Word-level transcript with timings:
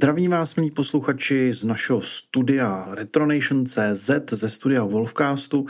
Zdravím 0.00 0.30
vás, 0.30 0.54
milí 0.54 0.70
posluchači, 0.70 1.52
z 1.52 1.64
našeho 1.64 2.00
studia 2.00 2.88
Retronation.cz, 2.90 4.10
ze 4.30 4.48
studia 4.48 4.84
Wolfcastu. 4.84 5.66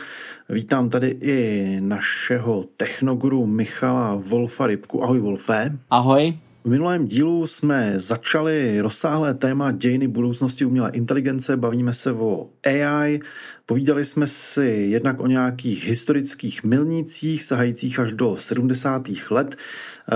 Vítám 0.49 0.91
tady 0.91 1.09
i 1.09 1.77
našeho 1.81 2.65
technoguru 2.77 3.47
Michala 3.47 4.15
Wolfa 4.15 4.67
Rybku. 4.67 5.05
Ahoj, 5.05 5.19
Wolfe. 5.19 5.79
Ahoj. 5.91 6.39
V 6.65 6.71
minulém 6.71 7.07
dílu 7.07 7.47
jsme 7.47 7.95
začali 7.97 8.81
rozsáhlé 8.81 9.35
téma 9.35 9.73
dějiny 9.73 10.09
budoucnosti 10.09 10.65
umělé 10.65 10.91
inteligence, 10.91 11.57
bavíme 11.57 11.95
se 11.95 12.13
o 12.13 12.49
AI, 12.67 13.21
povídali 13.67 14.05
jsme 14.05 14.27
si 14.27 14.87
jednak 14.91 15.21
o 15.21 15.27
nějakých 15.27 15.85
historických 15.89 16.65
milnících 16.65 17.43
sahajících 17.43 17.99
až 17.99 18.13
do 18.13 18.37
70. 18.37 19.03
let, 19.31 19.57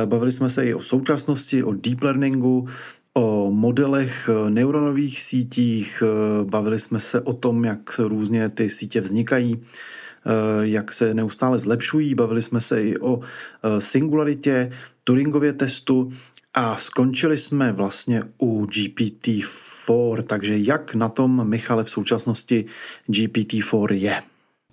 bavili 0.05 0.33
jsme 0.33 0.51
se 0.51 0.67
i 0.67 0.75
o 0.75 0.81
současnosti, 0.81 1.65
o 1.65 1.73
deep 1.73 2.03
learningu, 2.03 2.69
o 3.15 3.51
modelech 3.51 4.29
eh, 4.29 4.51
neuronových 4.51 5.21
sítích, 5.23 6.03
eh, 6.03 6.45
bavili 6.45 6.81
jsme 6.81 7.01
se 7.01 7.21
o 7.21 7.33
tom, 7.33 7.65
jak 7.65 7.99
různě 7.99 8.49
ty 8.49 8.71
sítě 8.71 9.01
vznikají, 9.01 9.63
eh, 9.63 10.67
jak 10.67 10.93
se 10.93 11.15
neustále 11.15 11.59
zlepšují, 11.59 12.15
bavili 12.15 12.43
jsme 12.43 12.61
se 12.61 12.83
i 12.85 12.99
o 12.99 13.21
singularitě, 13.79 14.73
Turingově 15.05 15.53
testu. 15.53 16.13
A 16.55 16.77
skončili 16.77 17.39
jsme 17.39 17.73
vlastně 17.73 18.23
u 18.39 18.65
GPT-4, 18.65 20.23
takže 20.23 20.59
jak 20.59 20.95
na 20.95 21.09
tom, 21.09 21.49
Michale, 21.49 21.85
v 21.85 21.91
současnosti 21.91 22.65
GPT-4 23.09 23.93
je? 23.93 24.23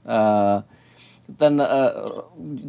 Uh 0.06 0.62
ten 1.38 1.62
uh, 1.62 1.68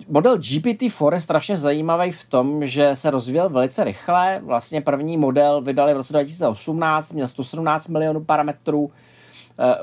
model 0.09 0.37
GPT-4 0.37 1.15
je 1.15 1.21
strašně 1.21 1.57
zajímavý 1.57 2.13
v 2.13 2.25
tom, 2.25 2.67
že 2.67 2.97
se 2.97 3.11
rozvíjel 3.11 3.49
velice 3.49 3.85
rychle. 3.85 4.41
Vlastně 4.45 4.81
první 4.81 5.17
model 5.17 5.61
vydali 5.61 5.95
v 5.95 5.97
roce 5.97 6.13
2018, 6.13 7.13
měl 7.13 7.29
117 7.29 7.89
milionů 7.89 8.25
parametrů. 8.25 8.81
Uh, 8.81 8.91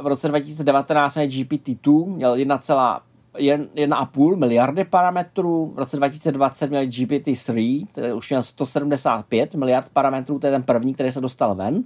v 0.03 0.07
roce 0.07 0.27
2019 0.27 1.15
měl 1.15 1.27
GPT-2, 1.27 2.15
měl 2.15 2.35
1,5 2.35 4.35
miliardy 4.35 4.83
parametrů. 4.83 5.71
V 5.75 5.79
roce 5.79 5.97
2020 5.97 6.69
měl 6.69 6.83
GPT-3, 6.83 7.87
který 7.87 8.13
už 8.13 8.29
měl 8.29 8.43
175 8.43 9.55
miliard 9.55 9.89
parametrů, 9.93 10.39
to 10.39 10.47
je 10.47 10.51
ten 10.51 10.63
první, 10.63 10.93
který 10.93 11.11
se 11.11 11.21
dostal 11.21 11.55
ven 11.55 11.83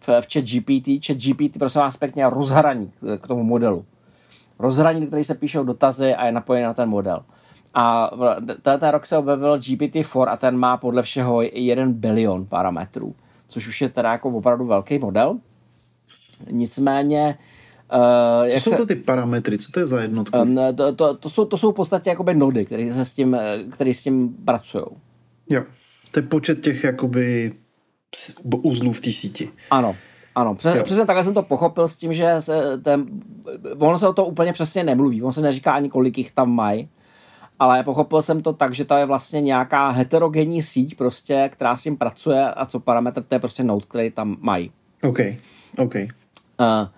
v, 0.00 0.08
v 0.08 0.26
chat 0.32 0.44
GPT. 0.44 1.06
Chat 1.06 1.16
GPT, 1.16 1.58
prosím 1.58 1.80
vás 1.80 1.96
pěkně, 1.96 2.30
rozhraní 2.30 2.90
k 3.20 3.26
tomu 3.26 3.44
modelu 3.44 3.84
rozhraní, 4.58 5.06
který 5.06 5.24
se 5.24 5.34
píšou 5.34 5.64
dotazy 5.64 6.14
a 6.14 6.26
je 6.26 6.32
napojený 6.32 6.64
na 6.64 6.74
ten 6.74 6.88
model. 6.88 7.24
A 7.74 8.10
ten 8.62 8.88
rok 8.90 9.06
se 9.06 9.18
objevil 9.18 9.56
GPT-4 9.56 10.28
a 10.28 10.36
ten 10.36 10.56
má 10.56 10.76
podle 10.76 11.02
všeho 11.02 11.42
1 11.42 11.86
bilion 11.88 12.46
parametrů, 12.46 13.14
což 13.48 13.68
už 13.68 13.80
je 13.80 13.88
teda 13.88 14.12
jako 14.12 14.28
opravdu 14.28 14.66
velký 14.66 14.98
model. 14.98 15.38
Nicméně 16.50 17.38
Uh, 18.42 18.48
co 18.48 18.60
jsou 18.60 18.70
se, 18.70 18.76
to 18.76 18.86
ty 18.86 18.94
parametry? 18.94 19.58
Co 19.58 19.72
to 19.72 19.80
je 19.80 19.86
za 19.86 20.00
jednotku? 20.00 20.38
Um, 20.38 20.58
to, 20.76 20.92
to, 20.92 21.14
to, 21.14 21.30
jsou, 21.30 21.44
to 21.44 21.58
jsou 21.58 21.72
v 21.72 21.74
podstatě 21.74 22.10
jakoby 22.10 22.34
nody, 22.34 22.64
které 22.64 22.92
se 22.92 23.04
s 23.04 23.12
tím, 23.12 23.36
který 23.70 23.94
s 23.94 24.02
tím 24.02 24.34
pracují. 24.44 24.84
Jo, 25.50 25.62
to 26.12 26.18
je 26.18 26.22
počet 26.22 26.60
těch 26.60 26.84
jakoby 26.84 27.52
uzlů 28.62 28.92
v 28.92 29.00
té 29.00 29.12
síti. 29.12 29.50
Ano, 29.70 29.96
ano, 30.36 30.54
přes, 30.54 30.82
přesně 30.82 31.06
takhle 31.06 31.24
jsem 31.24 31.34
to 31.34 31.42
pochopil 31.42 31.88
s 31.88 31.96
tím, 31.96 32.14
že 32.14 32.34
se 32.38 32.78
ten, 32.78 33.06
ono 33.78 33.98
se 33.98 34.08
o 34.08 34.12
to 34.12 34.24
úplně 34.24 34.52
přesně 34.52 34.84
nemluví, 34.84 35.22
on 35.22 35.32
se 35.32 35.40
neříká 35.40 35.72
ani 35.72 35.88
kolik 35.88 36.18
jich 36.18 36.32
tam 36.32 36.50
mají, 36.50 36.88
ale 37.58 37.82
pochopil 37.82 38.22
jsem 38.22 38.42
to 38.42 38.52
tak, 38.52 38.74
že 38.74 38.84
to 38.84 38.94
je 38.94 39.06
vlastně 39.06 39.40
nějaká 39.40 39.90
heterogenní 39.90 40.62
síť 40.62 40.96
prostě, 40.96 41.48
která 41.52 41.76
s 41.76 41.82
tím 41.82 41.96
pracuje 41.96 42.50
a 42.50 42.66
co 42.66 42.80
parametr, 42.80 43.22
to 43.22 43.34
je 43.34 43.38
prostě 43.38 43.64
node, 43.64 43.86
který 43.88 44.10
tam 44.10 44.36
mají. 44.40 44.72
OK, 45.02 45.18
OK. 45.78 45.94
Uh, 45.94 46.88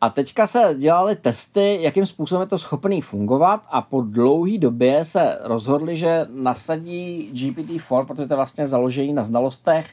a 0.00 0.10
teďka 0.10 0.46
se 0.46 0.74
dělali 0.78 1.16
testy, 1.16 1.78
jakým 1.80 2.06
způsobem 2.06 2.42
je 2.42 2.46
to 2.46 2.58
schopný 2.58 3.00
fungovat 3.00 3.66
a 3.70 3.82
po 3.82 4.00
dlouhé 4.00 4.58
době 4.58 5.04
se 5.04 5.38
rozhodli, 5.42 5.96
že 5.96 6.26
nasadí 6.34 7.30
GPT-4, 7.34 8.06
protože 8.06 8.26
to 8.26 8.34
je 8.34 8.36
vlastně 8.36 8.66
založení 8.66 9.12
na 9.12 9.24
znalostech, 9.24 9.86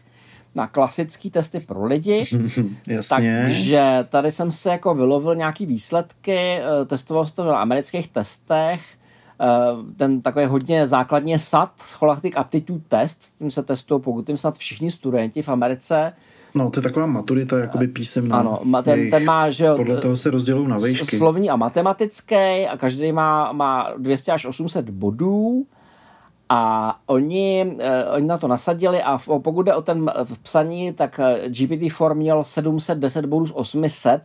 na 0.55 0.67
klasické 0.67 1.29
testy 1.29 1.59
pro 1.59 1.85
lidi. 1.85 2.25
Jasně. 2.87 3.41
Takže 3.45 4.05
tady 4.09 4.31
jsem 4.31 4.51
se 4.51 4.69
jako 4.69 4.95
vylovil 4.95 5.35
nějaký 5.35 5.65
výsledky, 5.65 6.37
eh, 6.37 6.85
testoval 6.85 7.25
jsem 7.25 7.35
to 7.35 7.45
na 7.45 7.57
amerických 7.57 8.07
testech, 8.07 8.81
eh, 9.41 9.45
ten 9.97 10.21
takový 10.21 10.45
hodně 10.45 10.87
základně 10.87 11.39
SAT, 11.39 11.71
Scholastic 11.77 12.33
Aptitude 12.35 12.83
Test, 12.87 13.23
s 13.23 13.35
tím 13.35 13.51
se 13.51 13.63
testují 13.63 14.01
pokud 14.01 14.27
tím 14.27 14.37
snad 14.37 14.57
všichni 14.57 14.91
studenti 14.91 15.41
v 15.41 15.49
Americe. 15.49 16.13
No, 16.55 16.69
to 16.69 16.79
je 16.79 16.83
taková 16.83 17.05
maturita, 17.05 17.59
jakoby 17.59 17.87
písemná. 17.87 18.37
Ano, 18.37 18.59
ten, 18.83 19.09
ten 19.09 19.25
má, 19.25 19.49
že 19.49 19.65
jo, 19.65 19.75
Podle 19.75 19.97
toho 19.97 20.17
se 20.17 20.31
rozdělují 20.31 20.67
na 20.67 20.77
výšky. 20.77 21.17
Slovní 21.17 21.49
a 21.49 21.55
matematický 21.55 22.35
a 22.71 22.77
každý 22.77 23.11
má, 23.11 23.51
má 23.51 23.93
200 23.97 24.31
až 24.31 24.45
800 24.45 24.89
bodů 24.89 25.65
a 26.49 26.99
oni, 27.05 27.75
eh, 27.79 28.05
oni 28.05 28.27
na 28.27 28.37
to 28.37 28.47
nasadili 28.47 29.03
a 29.03 29.17
pokud 29.17 29.63
jde 29.63 29.73
o 29.73 29.81
ten 29.81 30.11
v 30.23 30.39
psaní, 30.39 30.93
tak 30.93 31.19
eh, 31.19 31.49
GPT-4 31.49 32.13
měl 32.13 32.43
710 32.43 33.25
bodů 33.25 33.45
z 33.45 33.51
800, 33.51 34.21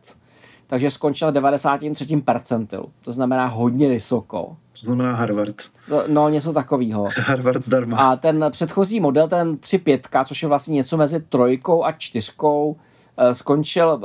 takže 0.67 0.91
skončil 0.91 1.33
93. 1.33 2.17
percentilu. 2.25 2.91
To 3.05 3.13
znamená 3.13 3.47
hodně 3.47 3.89
vysoko. 3.89 4.57
To 4.81 4.87
znamená 4.87 5.13
Harvard. 5.13 5.57
No, 5.89 6.03
no 6.09 6.29
něco 6.29 6.53
takového. 6.53 7.09
Harvard 7.17 7.65
zdarma. 7.65 7.97
A 7.97 8.17
ten 8.17 8.47
předchozí 8.51 9.01
model, 9.01 9.29
ten 9.29 9.55
3.5, 9.55 10.25
což 10.25 10.43
je 10.43 10.49
vlastně 10.49 10.75
něco 10.75 10.97
mezi 10.97 11.21
trojkou 11.21 11.85
a 11.85 11.93
čtyřkou, 11.93 12.77
eh, 13.19 13.35
skončil 13.35 14.01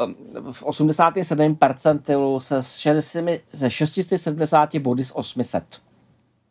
v 0.51 0.63
87. 0.63 1.55
percentilu 1.55 2.39
se, 2.39 2.63
60, 2.63 3.41
se 3.53 3.69
670 3.69 4.79
body 4.79 5.05
z 5.05 5.11
800. 5.11 5.63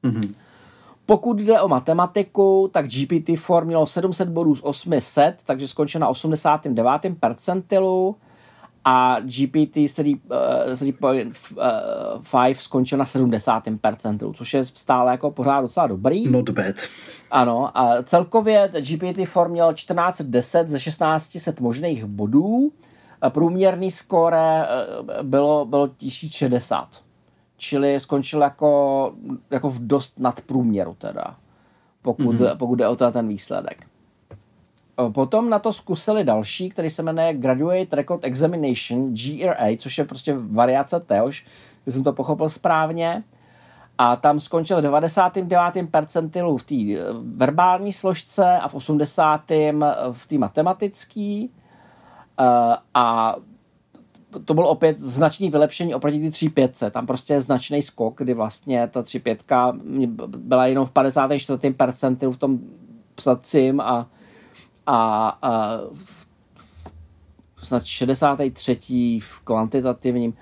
Mm-hmm. 0.05 0.35
Pokud 1.07 1.41
jde 1.41 1.61
o 1.61 1.69
matematiku, 1.69 2.71
tak 2.73 2.87
GPT-4 2.87 3.65
mělo 3.65 3.87
700 3.87 4.29
bodů 4.29 4.57
z 4.57 4.61
800, 4.63 5.35
takže 5.45 5.69
skončil 5.69 6.01
na 6.01 6.09
89. 6.09 7.03
percentilu 7.21 8.17
a 8.85 9.17
GPT 9.21 9.77
3.5 9.77 12.49
uh, 12.49 12.55
skončil 12.55 12.99
na 12.99 13.05
70. 13.05 13.63
percentilu, 13.81 14.33
což 14.33 14.55
je 14.55 14.65
stále 14.65 15.13
jako 15.13 15.31
pořád 15.31 15.61
docela 15.61 15.87
dobrý. 15.87 16.31
Not 16.31 16.51
bad. 16.51 16.75
Ano, 17.31 17.79
a 17.79 18.03
celkově 18.03 18.71
GPT-4 18.73 19.49
měl 19.49 19.73
1410 19.73 20.69
ze 20.69 20.79
1600 20.79 21.61
možných 21.61 22.05
bodů, 22.05 22.73
průměrný 23.29 23.91
skóre 23.91 24.67
uh, 25.01 25.07
bylo, 25.23 25.65
bylo 25.65 25.89
1060 25.89 27.04
čili 27.65 28.01
skončil 28.01 28.41
jako, 28.41 29.13
jako 29.51 29.71
v 29.71 29.87
dost 29.87 30.21
nadprůměru 30.21 30.95
teda, 30.99 31.37
pokud, 32.03 32.37
mm-hmm. 32.37 32.57
pokud 32.57 32.75
jde 32.75 32.89
o 32.89 32.97
ten 32.97 33.29
výsledek. 33.29 33.87
Potom 35.13 35.51
na 35.51 35.59
to 35.59 35.73
zkusili 35.73 36.25
další, 36.25 36.69
který 36.69 36.91
se 36.91 37.03
jmenuje 37.03 37.35
Graduate 37.35 37.97
Record 37.97 38.25
Examination, 38.25 39.15
GRA, 39.15 39.77
což 39.79 39.99
je 39.99 40.05
prostě 40.05 40.35
variace 40.39 41.01
téhož, 41.01 41.47
když 41.85 41.95
jsem 41.95 42.05
to 42.05 42.13
pochopil 42.13 42.49
správně. 42.49 43.23
A 43.99 44.17
tam 44.17 44.41
skončil 44.41 44.79
v 44.79 44.83
99. 44.83 45.91
percentilu 45.91 46.57
v 46.57 46.63
té 46.63 46.75
eh, 46.75 46.99
verbální 47.37 47.93
složce 47.93 48.59
a 48.59 48.69
v 48.69 48.75
80. 48.75 49.51
v 50.13 50.27
té 50.27 50.39
matematické. 50.39 51.47
Uh, 52.41 52.75
a 52.95 53.37
to 54.45 54.55
bylo 54.55 54.69
opět 54.69 54.99
značný 54.99 55.51
vylepšení 55.51 55.95
oproti 55.95 56.21
ty 56.21 56.29
3.5. 56.29 56.91
Tam 56.91 57.07
prostě 57.07 57.35
je 57.35 57.41
značný 57.41 57.83
skok, 57.83 58.19
kdy 58.19 58.35
vlastně 58.35 58.89
ta 58.89 59.03
3.5 59.03 60.19
byla 60.27 60.67
jenom 60.67 60.87
v 60.87 60.91
54. 60.91 61.75
percentilu 61.75 62.33
v 62.33 62.37
tom 62.37 62.59
psacím 63.15 63.81
a, 63.81 64.09
a, 64.87 65.29
a 65.43 65.79
v, 65.93 66.27
snad 67.63 67.85
63. 67.85 69.19
v 69.21 69.41
kvantitativním. 69.45 70.35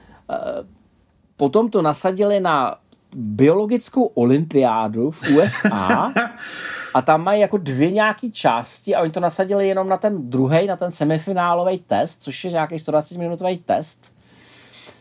Potom 1.36 1.70
to 1.70 1.82
nasadili 1.82 2.40
na 2.40 2.76
biologickou 3.14 4.04
olympiádu 4.04 5.10
v 5.10 5.22
USA 5.22 6.12
a 6.94 7.02
tam 7.02 7.24
mají 7.24 7.40
jako 7.40 7.56
dvě 7.56 7.90
nějaké 7.90 8.30
části 8.30 8.94
a 8.94 9.02
oni 9.02 9.10
to 9.10 9.20
nasadili 9.20 9.68
jenom 9.68 9.88
na 9.88 9.96
ten 9.96 10.30
druhý, 10.30 10.66
na 10.66 10.76
ten 10.76 10.92
semifinálový 10.92 11.78
test, 11.78 12.22
což 12.22 12.44
je 12.44 12.50
nějaký 12.50 12.78
120 12.78 13.18
minutový 13.18 13.58
test 13.58 14.16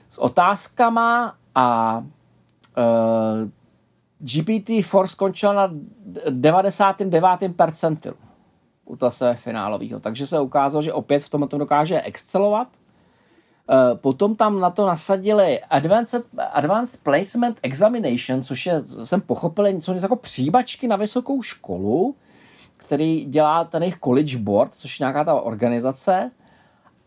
s 0.09 0.17
otázkama 0.17 1.35
a 1.55 1.97
uh, 2.77 3.49
GPT-4 4.23 5.05
skončil 5.05 5.53
na 5.53 5.69
99. 6.29 7.55
percentilu 7.55 8.15
u 8.85 8.95
toho 8.95 9.11
semifinálového, 9.11 9.99
takže 9.99 10.27
se 10.27 10.39
ukázalo, 10.39 10.81
že 10.81 10.93
opět 10.93 11.23
v 11.23 11.29
tom 11.29 11.47
dokáže 11.47 12.01
excelovat. 12.01 12.67
Uh, 13.69 13.97
potom 13.97 14.35
tam 14.35 14.59
na 14.59 14.69
to 14.69 14.87
nasadili 14.87 15.59
Advanced, 15.59 16.25
Advanced 16.37 17.03
Placement 17.03 17.59
Examination, 17.61 18.43
což 18.43 18.65
je, 18.65 18.81
jsem 19.03 19.21
pochopil, 19.21 19.71
něco 19.71 19.93
jako 19.93 20.15
příbačky 20.15 20.87
na 20.87 20.95
vysokou 20.95 21.41
školu, 21.41 22.15
který 22.77 23.25
dělá 23.25 23.63
ten 23.63 23.83
jejich 23.83 23.99
College 23.99 24.37
Board, 24.37 24.75
což 24.75 24.99
je 24.99 25.03
nějaká 25.03 25.23
ta 25.23 25.33
organizace. 25.33 26.31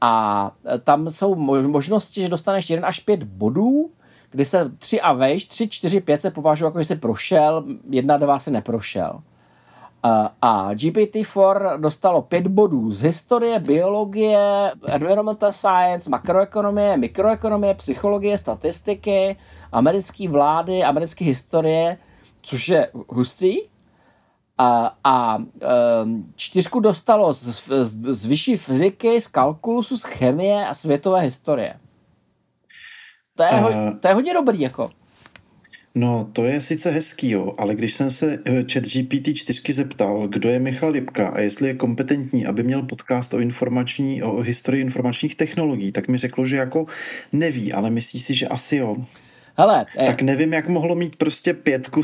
A 0.00 0.52
tam 0.84 1.10
jsou 1.10 1.34
možnosti, 1.66 2.20
že 2.20 2.28
dostaneš 2.28 2.70
1 2.70 2.88
až 2.88 3.00
5 3.00 3.24
bodů, 3.24 3.90
kdy 4.30 4.44
se 4.44 4.70
3 4.78 5.00
a 5.00 5.12
vejš, 5.12 5.44
3, 5.44 5.68
4, 5.68 6.00
5 6.00 6.20
se 6.20 6.30
považují 6.30 6.66
jako, 6.66 6.78
že 6.78 6.84
jsi 6.84 6.96
prošel, 6.96 7.64
1, 7.90 8.16
2 8.16 8.38
si 8.38 8.50
neprošel. 8.50 9.20
A 10.42 10.74
GPT-4 10.74 11.80
dostalo 11.80 12.22
5 12.22 12.46
bodů 12.46 12.92
z 12.92 13.02
historie, 13.02 13.58
biologie, 13.58 14.72
environmental 14.86 15.52
science, 15.52 16.10
makroekonomie, 16.10 16.96
mikroekonomie, 16.96 17.74
psychologie, 17.74 18.38
statistiky, 18.38 19.36
americké 19.72 20.28
vlády, 20.28 20.84
americké 20.84 21.24
historie, 21.24 21.98
což 22.42 22.68
je 22.68 22.90
hustý. 23.08 23.56
A, 24.58 24.96
a 25.04 25.36
um, 25.36 26.32
čtyřku 26.36 26.80
dostalo 26.80 27.34
z, 27.34 27.42
z, 27.82 28.14
z 28.14 28.26
vyšší 28.26 28.56
fyziky, 28.56 29.20
z 29.20 29.26
kalkulusu, 29.26 29.96
z 29.96 30.02
chemie 30.02 30.66
a 30.66 30.74
světové 30.74 31.20
historie. 31.20 31.80
To 33.36 33.42
je, 33.42 33.50
uh, 33.50 33.98
to 34.00 34.08
je 34.08 34.14
hodně 34.14 34.34
dobrý, 34.34 34.60
jako. 34.60 34.90
No, 35.96 36.28
to 36.32 36.44
je 36.44 36.60
sice 36.60 36.90
hezký, 36.90 37.30
jo, 37.30 37.52
ale 37.58 37.74
když 37.74 37.94
jsem 37.94 38.10
se 38.10 38.38
eh, 38.44 38.64
chat 38.72 38.84
GPT 38.84 39.34
4 39.34 39.72
zeptal, 39.72 40.28
kdo 40.28 40.48
je 40.48 40.58
Michal 40.58 40.90
Lipka 40.90 41.28
a 41.28 41.40
jestli 41.40 41.68
je 41.68 41.74
kompetentní, 41.74 42.46
aby 42.46 42.62
měl 42.62 42.82
podcast 42.82 43.34
o 43.34 43.38
informační, 43.38 44.22
o 44.22 44.40
historii 44.40 44.82
informačních 44.82 45.34
technologií, 45.34 45.92
tak 45.92 46.08
mi 46.08 46.18
řeklo, 46.18 46.44
že 46.44 46.56
jako 46.56 46.86
neví, 47.32 47.72
ale 47.72 47.90
myslí 47.90 48.20
si, 48.20 48.34
že 48.34 48.48
asi 48.48 48.76
jo. 48.76 48.96
Hele, 49.56 49.84
eh, 49.98 50.06
tak 50.06 50.22
nevím, 50.22 50.52
jak 50.52 50.68
mohlo 50.68 50.94
mít 50.94 51.16
prostě 51.16 51.54
pětku. 51.54 52.02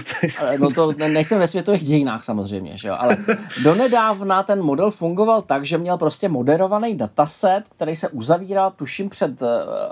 No 0.60 0.70
to 0.70 0.92
nejsem 0.92 1.38
ve 1.38 1.48
světových 1.48 1.84
dějinách 1.84 2.24
samozřejmě, 2.24 2.78
že 2.78 2.88
jo, 2.88 2.94
ale 2.98 3.16
donedávna 3.62 4.42
ten 4.42 4.62
model 4.62 4.90
fungoval 4.90 5.42
tak, 5.42 5.66
že 5.66 5.78
měl 5.78 5.98
prostě 5.98 6.28
moderovaný 6.28 6.94
dataset, 6.94 7.62
který 7.76 7.96
se 7.96 8.08
uzavíral 8.08 8.70
tuším 8.70 9.08
před 9.08 9.42
eh, 9.42 9.46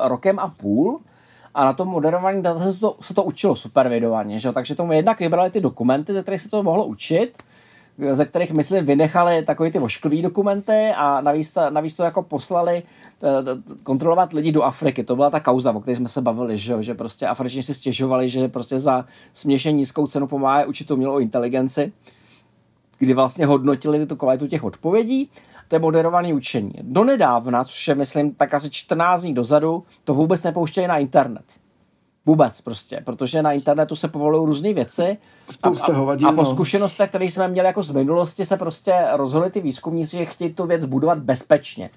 rokem 0.09 0.39
a 0.39 0.49
půl 0.49 1.01
a 1.55 1.65
na 1.65 1.73
tom 1.73 1.89
moderování 1.89 2.43
data 2.43 2.73
se 2.73 2.81
to, 2.81 2.97
se 3.01 3.15
to 3.15 3.23
učilo 3.23 3.57
supervidovaně, 3.57 4.39
že? 4.39 4.53
takže 4.53 4.75
tomu 4.75 4.93
jednak 4.93 5.21
vybrali 5.21 5.51
ty 5.51 5.61
dokumenty, 5.61 6.13
ze 6.13 6.23
kterých 6.23 6.41
se 6.41 6.51
to 6.51 6.63
mohlo 6.63 6.87
učit, 6.87 7.43
ze 8.13 8.25
kterých, 8.25 8.53
myslím, 8.53 8.87
vynechali 8.87 9.43
takový 9.43 9.71
ty 9.71 9.79
ošklivý 9.79 10.23
dokumenty 10.23 10.93
a 10.97 11.21
navíc, 11.21 11.55
navíc 11.71 11.97
to 11.97 12.03
jako 12.03 12.23
poslali 12.23 12.83
eh, 12.83 13.73
kontrolovat 13.83 14.33
lidi 14.33 14.53
do 14.53 14.63
Afriky. 14.63 15.05
To 15.05 15.17
byla 15.17 15.31
ta 15.31 15.41
kauza, 15.41 15.73
o 15.73 15.81
které 15.81 15.97
jsme 15.97 16.09
se 16.09 16.21
bavili, 16.21 16.59
že, 16.59 16.83
že 16.83 16.95
prostě 16.95 17.27
Afričani 17.27 17.63
si 17.63 17.75
stěžovali, 17.75 18.29
že 18.29 18.49
prostě 18.49 18.79
za 18.79 19.05
směšně 19.33 19.73
nízkou 19.73 20.07
cenu 20.07 20.27
pomáhá 20.27 20.65
učit 20.65 20.91
umělou 20.91 21.19
inteligenci, 21.19 21.93
kdy 22.99 23.15
vlastně 23.15 23.47
hodnotili 23.47 24.07
tu 24.07 24.17
kvalitu 24.17 24.47
těch 24.47 24.65
odpovědí 24.65 25.31
to 25.69 25.77
je 25.77 25.81
moderované 25.81 26.35
učení. 26.35 26.73
Donedávna, 26.83 27.65
což 27.65 27.89
je, 27.89 27.95
myslím, 27.95 28.35
tak 28.35 28.55
asi 28.55 28.71
14 28.71 29.23
dní 29.23 29.35
dozadu, 29.35 29.85
to 30.05 30.15
vůbec 30.15 30.43
nepouštěli 30.43 30.87
na 30.87 30.99
internet. 30.99 31.45
Vůbec 32.27 32.61
prostě, 32.61 33.01
protože 33.05 33.43
na 33.43 33.53
internetu 33.53 33.97
se 33.97 34.09
povolují 34.09 34.47
různé 34.47 34.73
věci. 34.73 35.19
Spousta 35.51 35.93
a, 35.97 36.27
a, 36.27 36.29
a 36.29 36.33
po 36.33 36.45
zkušenostech, 36.45 37.09
které 37.09 37.25
jsme 37.25 37.49
měli 37.49 37.67
jako 37.67 37.83
z 37.83 37.91
minulosti, 37.91 38.47
se 38.47 38.57
prostě 38.57 38.95
rozhodli 39.13 39.51
ty 39.51 39.61
výzkumníci, 39.61 40.17
že 40.17 40.25
chtějí 40.25 40.55
tu 40.55 40.67
věc 40.67 40.85
budovat 40.85 41.19
bezpečně. 41.19 41.91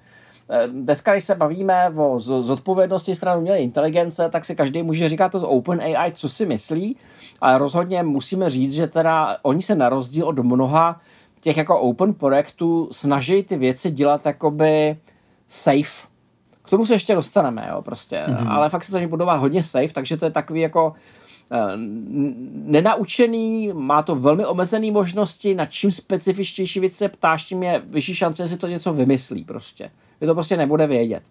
Eh, 0.50 0.68
dneska, 0.68 1.12
když 1.12 1.24
se 1.24 1.36
bavíme 1.36 1.92
o 1.96 2.20
zodpovědnosti 2.20 3.16
strany 3.16 3.40
umělé 3.40 3.60
inteligence, 3.60 4.30
tak 4.30 4.46
si 4.46 4.56
každý 4.56 4.84
může 4.84 5.10
říkat 5.10 5.32
to 5.32 5.50
Open 5.50 5.82
AI, 5.82 6.12
co 6.12 6.30
si 6.30 6.46
myslí, 6.46 6.98
ale 7.42 7.58
rozhodně 7.58 8.04
musíme 8.04 8.50
říct, 8.50 8.74
že 8.74 8.88
teda 8.88 9.38
oni 9.42 9.62
se 9.62 9.76
na 9.76 9.90
rozdíl 9.90 10.28
od 10.28 10.40
mnoha 10.40 11.02
těch 11.42 11.58
jako 11.58 11.80
open 11.80 12.14
projektů 12.14 12.90
snaží 12.92 13.44
ty 13.44 13.58
věci 13.58 13.92
dělat 13.92 14.26
jakoby 14.26 14.98
safe. 15.48 16.08
K 16.62 16.70
tomu 16.70 16.86
se 16.86 16.94
ještě 16.94 17.16
dostaneme, 17.16 17.68
jo, 17.72 17.82
prostě. 17.82 18.24
Mm-hmm. 18.28 18.52
Ale 18.52 18.70
fakt 18.70 18.84
se 18.84 19.00
to 19.00 19.08
budovat 19.08 19.36
hodně 19.36 19.64
safe, 19.64 19.94
takže 19.94 20.18
to 20.18 20.26
je 20.26 20.32
takový 20.32 20.62
jako 20.62 20.94
uh, 21.52 21.58
nenaučený, 22.54 23.72
má 23.74 24.02
to 24.02 24.16
velmi 24.16 24.46
omezené 24.46 24.92
možnosti, 24.92 25.56
na 25.56 25.66
čím 25.66 25.92
specifičtější 25.92 26.80
věc 26.80 26.94
se 26.94 27.10
ptáš, 27.10 27.46
tím 27.46 27.64
je 27.64 27.82
vyšší 27.86 28.16
šance, 28.16 28.44
že 28.44 28.50
si 28.50 28.58
to 28.58 28.68
něco 28.68 28.94
vymyslí 28.94 29.44
prostě. 29.44 29.90
Je 30.22 30.28
to 30.28 30.34
prostě 30.34 30.58
nebude 30.58 30.88
vědět. 30.88 31.24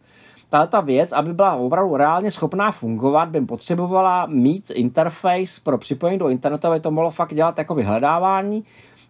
Tahle 0.50 0.66
ta 0.66 0.80
věc, 0.80 1.12
aby 1.12 1.34
byla 1.34 1.54
opravdu 1.54 1.96
reálně 1.96 2.30
schopná 2.30 2.70
fungovat, 2.70 3.28
by 3.28 3.40
potřebovala 3.40 4.26
mít 4.26 4.70
interface 4.74 5.60
pro 5.62 5.78
připojení 5.78 6.18
do 6.18 6.28
internetu, 6.28 6.66
aby 6.66 6.80
to 6.80 6.90
mohlo 6.90 7.10
fakt 7.10 7.34
dělat 7.34 7.58
jako 7.58 7.74
vyhledávání, 7.74 8.64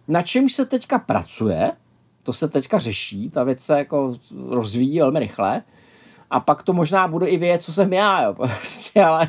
na 0.07 0.21
čemž 0.21 0.53
se 0.53 0.65
teďka 0.65 0.99
pracuje, 0.99 1.71
to 2.23 2.33
se 2.33 2.47
teďka 2.47 2.79
řeší, 2.79 3.29
ta 3.29 3.43
věc 3.43 3.59
se 3.59 3.77
jako 3.77 4.13
rozvíjí 4.49 4.99
velmi 4.99 5.19
rychle. 5.19 5.61
A 6.29 6.39
pak 6.39 6.63
to 6.63 6.73
možná 6.73 7.07
bude 7.07 7.27
i 7.27 7.37
vědět, 7.37 7.61
co 7.61 7.73
jsem 7.73 7.93
já, 7.93 8.23
jo, 8.23 8.33
prostě, 8.37 9.03
ale 9.03 9.27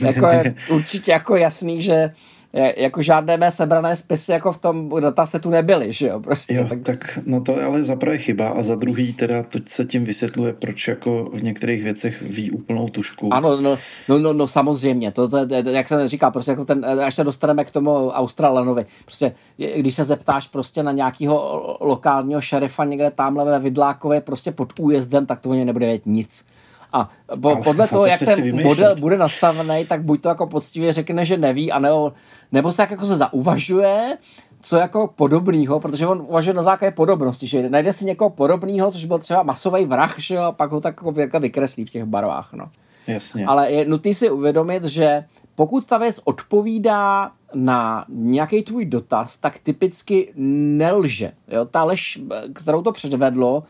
jako 0.00 0.26
je 0.26 0.54
určitě 0.70 1.12
jako 1.12 1.36
jasný, 1.36 1.82
že 1.82 2.12
jako 2.52 3.02
žádné 3.02 3.36
mé 3.36 3.50
sebrané 3.50 3.96
spisy 3.96 4.32
jako 4.32 4.52
v 4.52 4.60
tom 4.60 5.00
datasetu 5.00 5.50
nebyly, 5.50 5.92
že 5.92 6.08
jo, 6.08 6.20
prostě. 6.20 6.54
Jo, 6.54 6.66
tak... 6.68 6.82
tak 6.82 7.18
no 7.26 7.40
to 7.40 7.58
je 7.58 7.64
ale 7.64 7.84
za 7.84 7.96
prvé 7.96 8.18
chyba 8.18 8.48
a 8.48 8.62
za 8.62 8.74
druhý 8.74 9.12
teda 9.12 9.42
to 9.42 9.58
se 9.66 9.84
tím 9.84 10.04
vysvětluje, 10.04 10.52
proč 10.52 10.88
jako 10.88 11.30
v 11.32 11.42
některých 11.42 11.82
věcech 11.82 12.22
ví 12.22 12.50
úplnou 12.50 12.88
tušku. 12.88 13.34
Ano, 13.34 13.60
no, 13.60 13.78
no, 14.08 14.18
no, 14.18 14.32
no 14.32 14.48
samozřejmě, 14.48 15.12
to, 15.12 15.28
to, 15.28 15.46
to, 15.46 15.54
jak 15.54 15.88
jsem 15.88 16.08
říkal, 16.08 16.30
prostě 16.30 16.50
jako 16.50 16.64
ten, 16.64 16.84
až 16.84 17.14
se 17.14 17.24
dostaneme 17.24 17.64
k 17.64 17.70
tomu 17.70 18.10
Australanovi, 18.10 18.86
prostě 19.04 19.32
když 19.76 19.94
se 19.94 20.04
zeptáš 20.04 20.48
prostě 20.48 20.82
na 20.82 20.92
nějakého 20.92 21.76
lokálního 21.80 22.40
šerifa 22.40 22.84
někde 22.84 23.10
tamhle 23.10 23.44
ve 23.44 23.58
Vidlákové 23.58 24.20
prostě 24.20 24.52
pod 24.52 24.72
újezdem, 24.78 25.26
tak 25.26 25.40
to 25.40 25.50
o 25.50 25.54
něj 25.54 25.64
nebude 25.64 25.86
vědět 25.86 26.06
nic 26.06 26.51
a 26.92 27.10
po, 27.40 27.56
podle 27.56 27.88
toho, 27.88 28.06
jak 28.06 28.20
ten 28.20 28.62
model 28.62 28.96
bude 28.96 29.16
nastavený, 29.16 29.84
tak 29.84 30.02
buď 30.02 30.20
to 30.20 30.28
jako 30.28 30.46
poctivě 30.46 30.92
řekne, 30.92 31.24
že 31.24 31.36
neví, 31.36 31.72
anebo, 31.72 32.12
nebo 32.52 32.70
se 32.70 32.76
tak 32.76 32.90
jako 32.90 33.06
se 33.06 33.16
zauvažuje, 33.16 34.18
co 34.62 34.76
jako 34.76 35.10
podobného, 35.16 35.80
protože 35.80 36.06
on 36.06 36.24
uvažuje 36.28 36.54
na 36.54 36.62
základě 36.62 36.90
podobnosti, 36.90 37.46
že 37.46 37.70
najde 37.70 37.92
si 37.92 38.04
někoho 38.04 38.30
podobného, 38.30 38.92
což 38.92 39.04
byl 39.04 39.18
třeba 39.18 39.42
masový 39.42 39.84
vrah, 39.84 40.14
že 40.18 40.34
jo, 40.34 40.42
a 40.42 40.52
pak 40.52 40.70
ho 40.70 40.80
tak 40.80 41.00
jako 41.16 41.40
vykreslí 41.40 41.84
v 41.84 41.90
těch 41.90 42.04
barvách, 42.04 42.52
no. 42.52 42.70
Jasně. 43.06 43.46
Ale 43.46 43.70
je 43.70 43.84
nutný 43.84 44.14
si 44.14 44.30
uvědomit, 44.30 44.84
že 44.84 45.24
pokud 45.54 45.86
ta 45.86 45.98
věc 45.98 46.20
odpovídá 46.24 47.30
na 47.54 48.04
nějaký 48.08 48.62
tvůj 48.62 48.84
dotaz, 48.84 49.36
tak 49.36 49.58
typicky 49.58 50.32
nelže. 50.36 51.32
Jo? 51.48 51.64
Ta 51.64 51.84
lež, 51.84 52.20
kterou 52.54 52.82
to 52.82 52.92
předvedlo, 52.92 53.62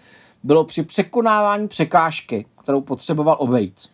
bylo 0.42 0.64
při 0.64 0.82
překonávání 0.82 1.68
překážky, 1.68 2.46
kterou 2.62 2.80
potřeboval 2.80 3.36
obejít. 3.38 3.88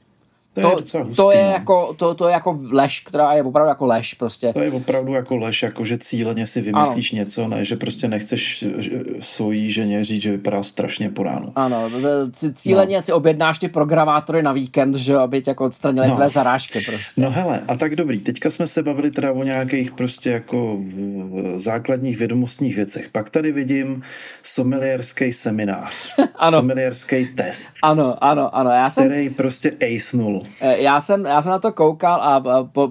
To, 0.63 0.83
to, 0.91 0.99
je, 0.99 1.05
hustý, 1.05 1.17
to, 1.17 1.31
je 1.33 1.45
no. 1.45 1.51
jako, 1.51 1.95
to, 1.97 2.15
to 2.15 2.29
je 2.29 2.33
jako 2.33 2.59
lež, 2.71 3.01
která 3.01 3.33
je 3.33 3.43
opravdu 3.43 3.69
jako 3.69 3.87
lež 3.87 4.15
prostě. 4.15 4.53
To 4.53 4.61
je 4.61 4.73
opravdu 4.73 5.13
jako 5.13 5.37
lež, 5.37 5.63
jako 5.63 5.85
že 5.85 5.99
cíleně 5.99 6.47
si 6.47 6.61
vymyslíš 6.61 7.13
ano. 7.13 7.19
něco, 7.19 7.49
ne, 7.49 7.65
že 7.65 7.77
prostě 7.77 8.09
nechceš 8.09 8.65
svojí 9.21 9.71
ženě 9.71 10.05
říct, 10.05 10.23
že 10.23 10.31
vypadá 10.31 10.63
strašně 10.63 11.11
po 11.11 11.23
ránu. 11.23 11.53
Ano, 11.57 11.91
cíleně 12.55 12.97
no. 12.97 13.03
si 13.03 13.13
objednáš 13.13 13.59
ty 13.59 13.69
programátory 13.69 14.43
na 14.43 14.53
víkend, 14.53 14.95
že 14.95 15.17
aby 15.17 15.43
tě 15.43 15.51
jako 15.51 15.65
odstranili 15.65 16.09
no. 16.09 16.17
tvé 16.17 16.29
zarážky 16.29 16.81
prostě. 16.81 17.21
No 17.21 17.31
hele, 17.31 17.61
a 17.69 17.77
tak 17.77 17.97
dobrý, 17.97 18.21
teďka 18.21 18.51
jsme 18.51 18.67
se 18.67 18.83
bavili 18.83 19.11
teda 19.11 19.33
o 19.33 19.43
nějakých 19.45 19.93
prostě 19.93 20.31
jako 20.31 20.79
základních 21.55 22.19
vědomostních 22.19 22.77
věcech. 22.77 23.09
Pak 23.09 23.31
tady 23.31 23.53
vidím 23.53 24.03
somelierský 24.43 25.33
seminář, 25.33 26.15
ano. 26.35 26.59
somelierský 26.59 27.27
test. 27.27 27.73
Ano, 27.83 28.25
ano, 28.25 28.57
ano. 28.57 28.71
Já 28.71 28.91
jsem... 28.91 29.05
Který 29.05 29.31
prostě 29.31 29.73
nul. 30.13 30.43
Eh, 30.61 30.83
já 30.83 31.01
jsem, 31.01 31.25
já 31.25 31.43
jsem 31.43 31.51
na 31.51 31.59
to 31.59 31.73
koukal 31.73 32.21
a 32.23 32.43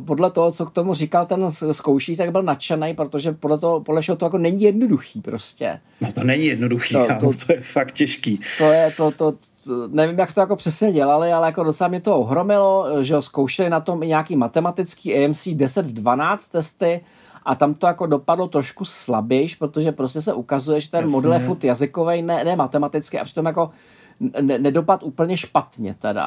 podle 0.06 0.32
toho, 0.32 0.52
co 0.52 0.66
k 0.66 0.72
tomu 0.72 0.94
říkal 0.94 1.26
ten 1.26 1.52
zkouší, 1.72 2.16
tak 2.16 2.32
byl 2.32 2.44
nadšený, 2.44 2.94
protože 2.94 3.32
podle 3.32 3.58
toho, 3.58 3.80
podle 3.80 4.04
toho 4.04 4.16
to 4.16 4.26
jako 4.26 4.38
není 4.38 4.62
jednoduchý 4.62 5.22
prostě. 5.22 5.80
No 6.02 6.12
to 6.12 6.24
není 6.24 6.46
jednoduchý, 6.46 6.94
to, 6.94 7.08
to, 7.20 7.46
to 7.46 7.54
je 7.54 7.62
fakt 7.62 7.92
těžký. 7.92 8.40
To 8.58 8.64
je, 8.64 8.94
to, 8.98 9.12
to, 9.12 9.32
to, 9.64 9.88
nevím, 9.88 10.20
jak 10.20 10.34
to 10.34 10.40
jako 10.40 10.56
přesně 10.56 10.92
dělali, 10.92 11.32
ale 11.34 11.48
jako 11.48 11.64
docela 11.64 11.88
mě 11.88 12.02
to 12.02 12.20
ohromilo, 12.20 13.04
že 13.04 13.16
ho 13.16 13.22
zkoušeli 13.22 13.70
na 13.70 13.80
tom 13.80 14.04
i 14.04 14.08
nějaký 14.08 14.36
matematický 14.36 15.26
AMC 15.26 15.48
10-12 15.48 16.52
testy 16.52 17.02
a 17.46 17.56
tam 17.56 17.74
to 17.74 17.88
jako 17.88 18.06
dopadlo 18.06 18.48
trošku 18.48 18.86
slabějš, 18.86 19.56
protože 19.56 19.92
prostě 19.92 20.22
se 20.22 20.34
ukazuje, 20.34 20.82
že 20.82 20.92
ten 20.92 21.04
Jasně. 21.04 21.16
model 21.16 21.34
je 21.34 21.40
furt 21.40 21.64
jazykový, 21.64 22.22
ne, 22.22 22.44
ne 22.44 22.56
matematický 22.56 23.20
a 23.20 23.24
přitom 23.24 23.46
jako 23.46 23.70
ne, 24.20 24.60
nedopad 24.60 25.04
úplně 25.04 25.38
špatně 25.38 25.94
teda, 25.94 26.24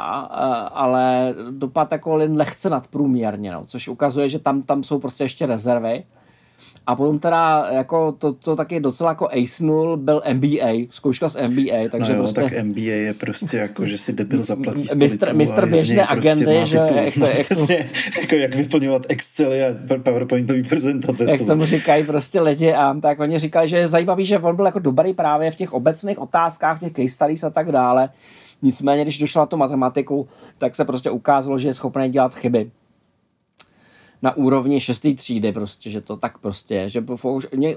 ale 0.72 1.34
dopad 1.50 1.92
jako 1.92 2.20
jen 2.20 2.36
lehce 2.36 2.70
nadprůměrně, 2.70 3.52
no, 3.52 3.64
což 3.66 3.88
ukazuje, 3.88 4.28
že 4.28 4.38
tam, 4.38 4.62
tam 4.62 4.82
jsou 4.82 4.98
prostě 4.98 5.24
ještě 5.24 5.46
rezervy. 5.46 6.04
A 6.86 6.96
potom 6.96 7.18
teda 7.18 7.68
jako 7.70 8.12
to, 8.12 8.32
to 8.32 8.56
taky 8.56 8.80
docela 8.80 9.10
jako 9.10 9.28
acnul 9.28 9.96
byl 9.96 10.22
MBA, 10.32 10.86
zkouška 10.90 11.28
z 11.28 11.36
MBA, 11.48 11.88
takže 11.90 12.12
no 12.12 12.18
jo, 12.18 12.22
prostě... 12.22 12.40
tak 12.40 12.64
MBA 12.64 12.80
je 12.80 13.14
prostě 13.14 13.56
jako, 13.56 13.86
že 13.86 13.98
si 13.98 14.12
debil 14.12 14.42
zaplatí 14.42 14.86
mistr, 14.96 15.34
mistr 15.34 15.66
běžné 15.66 16.06
prostě 16.10 16.30
agendy, 16.30 16.66
že 16.66 16.76
jak, 16.76 16.88
to, 16.88 17.26
jak, 17.26 17.48
to, 17.66 17.72
jako 18.20 18.34
jak 18.34 18.54
vyplňovat 18.54 19.02
Excely 19.08 19.64
a 19.64 19.74
PowerPointové 20.02 20.62
prezentace. 20.62 21.30
Jak 21.30 21.40
to 21.40 21.46
tomu 21.46 21.64
říkají 21.64 22.04
prostě 22.04 22.40
lidi 22.40 22.72
a 22.72 22.94
tak 23.02 23.20
oni 23.20 23.38
říkali, 23.38 23.68
že 23.68 23.76
je 23.76 23.88
zajímavý, 23.88 24.24
že 24.24 24.38
on 24.38 24.56
byl 24.56 24.66
jako 24.66 24.78
dobrý 24.78 25.12
právě 25.12 25.50
v 25.50 25.56
těch 25.56 25.72
obecných 25.72 26.18
otázkách, 26.18 26.76
v 26.76 26.80
těch 26.80 26.92
case 26.92 27.08
studies 27.08 27.44
a 27.44 27.50
tak 27.50 27.72
dále. 27.72 28.08
Nicméně, 28.62 29.02
když 29.02 29.18
došlo 29.18 29.42
na 29.42 29.46
tu 29.46 29.56
matematiku, 29.56 30.28
tak 30.58 30.76
se 30.76 30.84
prostě 30.84 31.10
ukázalo, 31.10 31.58
že 31.58 31.68
je 31.68 31.74
schopný 31.74 32.08
dělat 32.08 32.34
chyby 32.34 32.70
na 34.22 34.36
úrovni 34.36 34.80
šesté 34.80 35.14
třídy 35.14 35.52
prostě, 35.52 35.90
že 35.90 36.00
to 36.00 36.16
tak 36.16 36.38
prostě 36.38 36.74
je, 36.74 36.88
že 36.88 37.04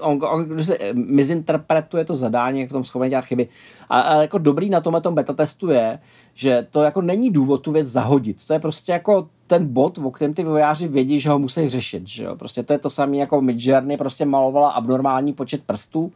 on, 0.00 0.24
on 0.24 0.64
se 0.64 0.78
mizinterpretuje 0.92 2.04
to 2.04 2.16
zadání, 2.16 2.60
jak 2.60 2.68
v 2.68 2.72
tom 2.72 2.84
schopný 2.84 3.10
dělat 3.10 3.24
chyby. 3.24 3.48
A, 3.88 4.00
a 4.00 4.22
jako 4.22 4.38
dobrý 4.38 4.70
na 4.70 4.80
tomhle 4.80 5.00
tom 5.00 5.14
beta 5.14 5.32
testu 5.32 5.70
je, 5.70 5.98
že 6.34 6.66
to 6.70 6.82
jako 6.82 7.02
není 7.02 7.30
důvod 7.30 7.58
tu 7.58 7.72
věc 7.72 7.86
zahodit. 7.86 8.46
To 8.46 8.52
je 8.52 8.58
prostě 8.58 8.92
jako 8.92 9.28
ten 9.46 9.72
bod, 9.72 9.98
o 9.98 10.10
kterém 10.10 10.34
ty 10.34 10.44
vojáři 10.44 10.88
vědí, 10.88 11.20
že 11.20 11.30
ho 11.30 11.38
musí 11.38 11.68
řešit. 11.68 12.08
Že 12.08 12.24
jo? 12.24 12.36
Prostě 12.36 12.62
to 12.62 12.72
je 12.72 12.78
to 12.78 12.90
samé 12.90 13.16
jako 13.16 13.40
Midjourney 13.40 13.96
prostě 13.96 14.24
malovala 14.24 14.70
abnormální 14.70 15.32
počet 15.32 15.64
prstů 15.64 16.12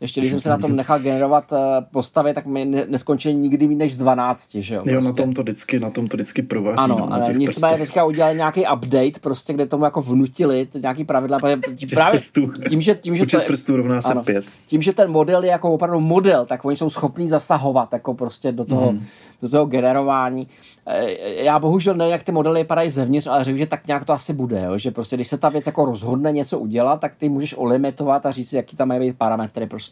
ještě 0.00 0.20
když 0.20 0.30
jsem 0.30 0.40
se 0.40 0.48
na 0.48 0.58
tom 0.58 0.76
nechal 0.76 0.98
generovat 0.98 1.52
eh, 1.52 1.56
postavy, 1.90 2.34
tak 2.34 2.46
mi 2.46 2.64
neskončili 2.64 3.34
nikdy 3.34 3.68
méně 3.68 3.78
než 3.78 3.94
z 3.94 3.98
12, 3.98 4.54
že 4.54 4.74
jo? 4.74 4.80
Prostě. 4.80 4.94
Jo, 4.94 5.00
na 5.00 5.12
tom 5.12 5.32
to 5.32 5.42
vždycky, 5.42 5.80
na 5.80 5.90
tom 5.90 6.08
to 6.08 6.16
vždycky 6.16 6.42
prováží. 6.42 6.78
Ano, 6.78 6.96
no, 6.98 7.12
ale 7.12 7.34
jsme 7.34 7.78
teďka 7.78 8.04
udělali 8.04 8.36
nějaký 8.36 8.64
update, 8.74 9.20
prostě, 9.20 9.52
kde 9.52 9.66
tomu 9.66 9.84
jako 9.84 10.02
vnutili 10.02 10.68
nějaký 10.80 11.04
pravidla. 11.04 11.38
Právě 11.94 12.20
tím, 12.68 12.80
že, 12.80 12.94
tím, 12.94 13.16
že 13.16 13.26
to, 13.26 13.40
prstů 13.46 13.76
rovná 13.76 14.02
se 14.02 14.08
ano, 14.08 14.24
pět. 14.24 14.44
Tím, 14.66 14.82
že 14.82 14.92
ten 14.92 15.10
model 15.10 15.44
je 15.44 15.50
jako 15.50 15.72
opravdu 15.72 16.00
model, 16.00 16.46
tak 16.46 16.64
oni 16.64 16.76
jsou 16.76 16.90
schopní 16.90 17.28
zasahovat 17.28 17.92
jako 17.92 18.14
prostě 18.14 18.52
do 18.52 18.64
toho, 18.64 18.92
mm. 18.92 19.04
do 19.42 19.48
toho 19.48 19.66
generování. 19.66 20.48
Eh, 20.86 21.44
já 21.44 21.58
bohužel 21.58 21.94
ne, 21.94 22.08
jak 22.08 22.22
ty 22.22 22.32
modely 22.32 22.60
vypadají 22.60 22.90
zevnitř, 22.90 23.26
ale 23.26 23.44
řekl, 23.44 23.58
že 23.58 23.66
tak 23.66 23.86
nějak 23.86 24.04
to 24.04 24.12
asi 24.12 24.32
bude, 24.32 24.62
jo? 24.64 24.78
že 24.78 24.90
prostě 24.90 25.16
když 25.16 25.28
se 25.28 25.38
ta 25.38 25.48
věc 25.48 25.66
jako 25.66 25.84
rozhodne 25.84 26.32
něco 26.32 26.58
udělat, 26.58 27.00
tak 27.00 27.14
ty 27.14 27.28
můžeš 27.28 27.54
olimitovat 27.58 28.26
a 28.26 28.30
říct, 28.30 28.52
jaký 28.52 28.76
tam 28.76 28.88
mají 28.88 29.00
být 29.00 29.18
parametry 29.18 29.66
prostě, 29.66 29.87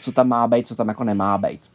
co 0.00 0.12
tam 0.12 0.28
má 0.28 0.46
být, 0.46 0.66
co 0.66 0.74
tam 0.74 0.88
jako 0.88 1.04
nemá 1.04 1.38
být. 1.38 1.73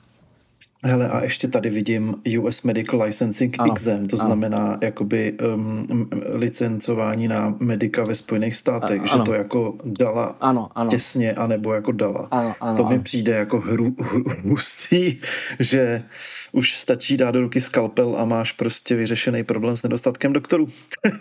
Hele, 0.83 1.09
a 1.09 1.23
ještě 1.23 1.47
tady 1.47 1.69
vidím 1.69 2.15
US 2.39 2.63
Medical 2.63 3.01
Licensing 3.01 3.55
ano, 3.59 3.71
Exam, 3.71 4.05
to 4.05 4.15
ano. 4.19 4.27
znamená 4.27 4.77
jakoby 4.81 5.37
um, 5.55 5.87
licencování 6.33 7.27
na 7.27 7.55
medika 7.59 8.03
ve 8.03 8.15
Spojených 8.15 8.55
státech, 8.55 9.01
ano, 9.01 9.07
že 9.07 9.23
to 9.23 9.33
jako 9.33 9.75
dala 9.85 10.35
ano, 10.41 10.69
ano. 10.75 10.89
těsně, 10.89 11.33
anebo 11.33 11.73
jako 11.73 11.91
dala. 11.91 12.27
Ano, 12.31 12.55
ano, 12.61 12.77
to 12.77 12.83
mi 12.83 12.95
ano. 12.95 13.03
přijde 13.03 13.33
jako 13.33 13.59
hru, 13.59 13.95
hustý, 14.43 15.19
že 15.59 16.03
už 16.51 16.77
stačí 16.77 17.17
dát 17.17 17.31
do 17.31 17.41
ruky 17.41 17.61
skalpel 17.61 18.15
a 18.17 18.25
máš 18.25 18.51
prostě 18.51 18.95
vyřešený 18.95 19.43
problém 19.43 19.77
s 19.77 19.83
nedostatkem 19.83 20.33
doktorů. 20.33 20.67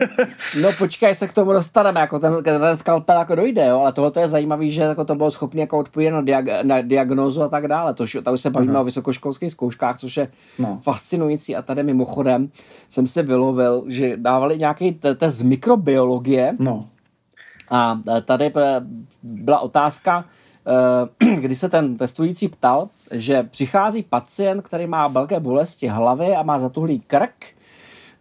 no 0.62 0.72
počkej, 0.78 1.14
se 1.14 1.28
k 1.28 1.32
tomu 1.32 1.52
dostaneme, 1.52 2.00
jako 2.00 2.18
ten, 2.18 2.42
ten 2.42 2.76
skalpel 2.76 3.18
jako 3.18 3.34
dojde, 3.34 3.66
jo, 3.66 3.80
ale 3.80 3.92
tohle 3.92 4.12
je 4.20 4.28
zajímavé, 4.28 4.68
že 4.68 4.82
jako 4.82 5.04
to 5.04 5.14
bylo 5.14 5.30
schopné 5.30 5.60
jako 5.60 5.78
odpovědět 5.78 6.10
na, 6.10 6.22
diag- 6.22 6.64
na 6.64 6.80
diagnózu 6.80 7.42
a 7.42 7.48
tak 7.48 7.68
dále. 7.68 7.94
To, 7.94 8.04
to 8.22 8.32
už 8.32 8.40
se 8.40 8.50
bavíme 8.50 8.72
Aha. 8.72 8.80
o 8.80 8.84
vysokoškolských 8.84 9.47
zkouškách, 9.50 9.98
což 9.98 10.16
je 10.16 10.28
no. 10.58 10.78
fascinující 10.82 11.56
a 11.56 11.62
tady 11.62 11.82
mimochodem 11.82 12.50
jsem 12.88 13.06
se 13.06 13.22
vylovil, 13.22 13.84
že 13.88 14.16
dávali 14.16 14.58
nějaký 14.58 14.92
test 14.92 15.34
z 15.34 15.42
mikrobiologie 15.42 16.54
no. 16.58 16.84
a 17.70 18.00
tady 18.24 18.52
byla 19.22 19.60
otázka, 19.60 20.24
Eh, 20.68 21.36
kdy 21.40 21.56
se 21.56 21.68
ten 21.68 21.96
testující 21.96 22.48
ptal, 22.48 22.88
že 23.10 23.42
přichází 23.42 24.02
pacient, 24.02 24.62
který 24.62 24.86
má 24.86 25.08
velké 25.08 25.40
bolesti 25.40 25.88
hlavy 25.88 26.36
a 26.36 26.42
má 26.42 26.58
zatuhlý 26.58 27.00
krk, 27.00 27.46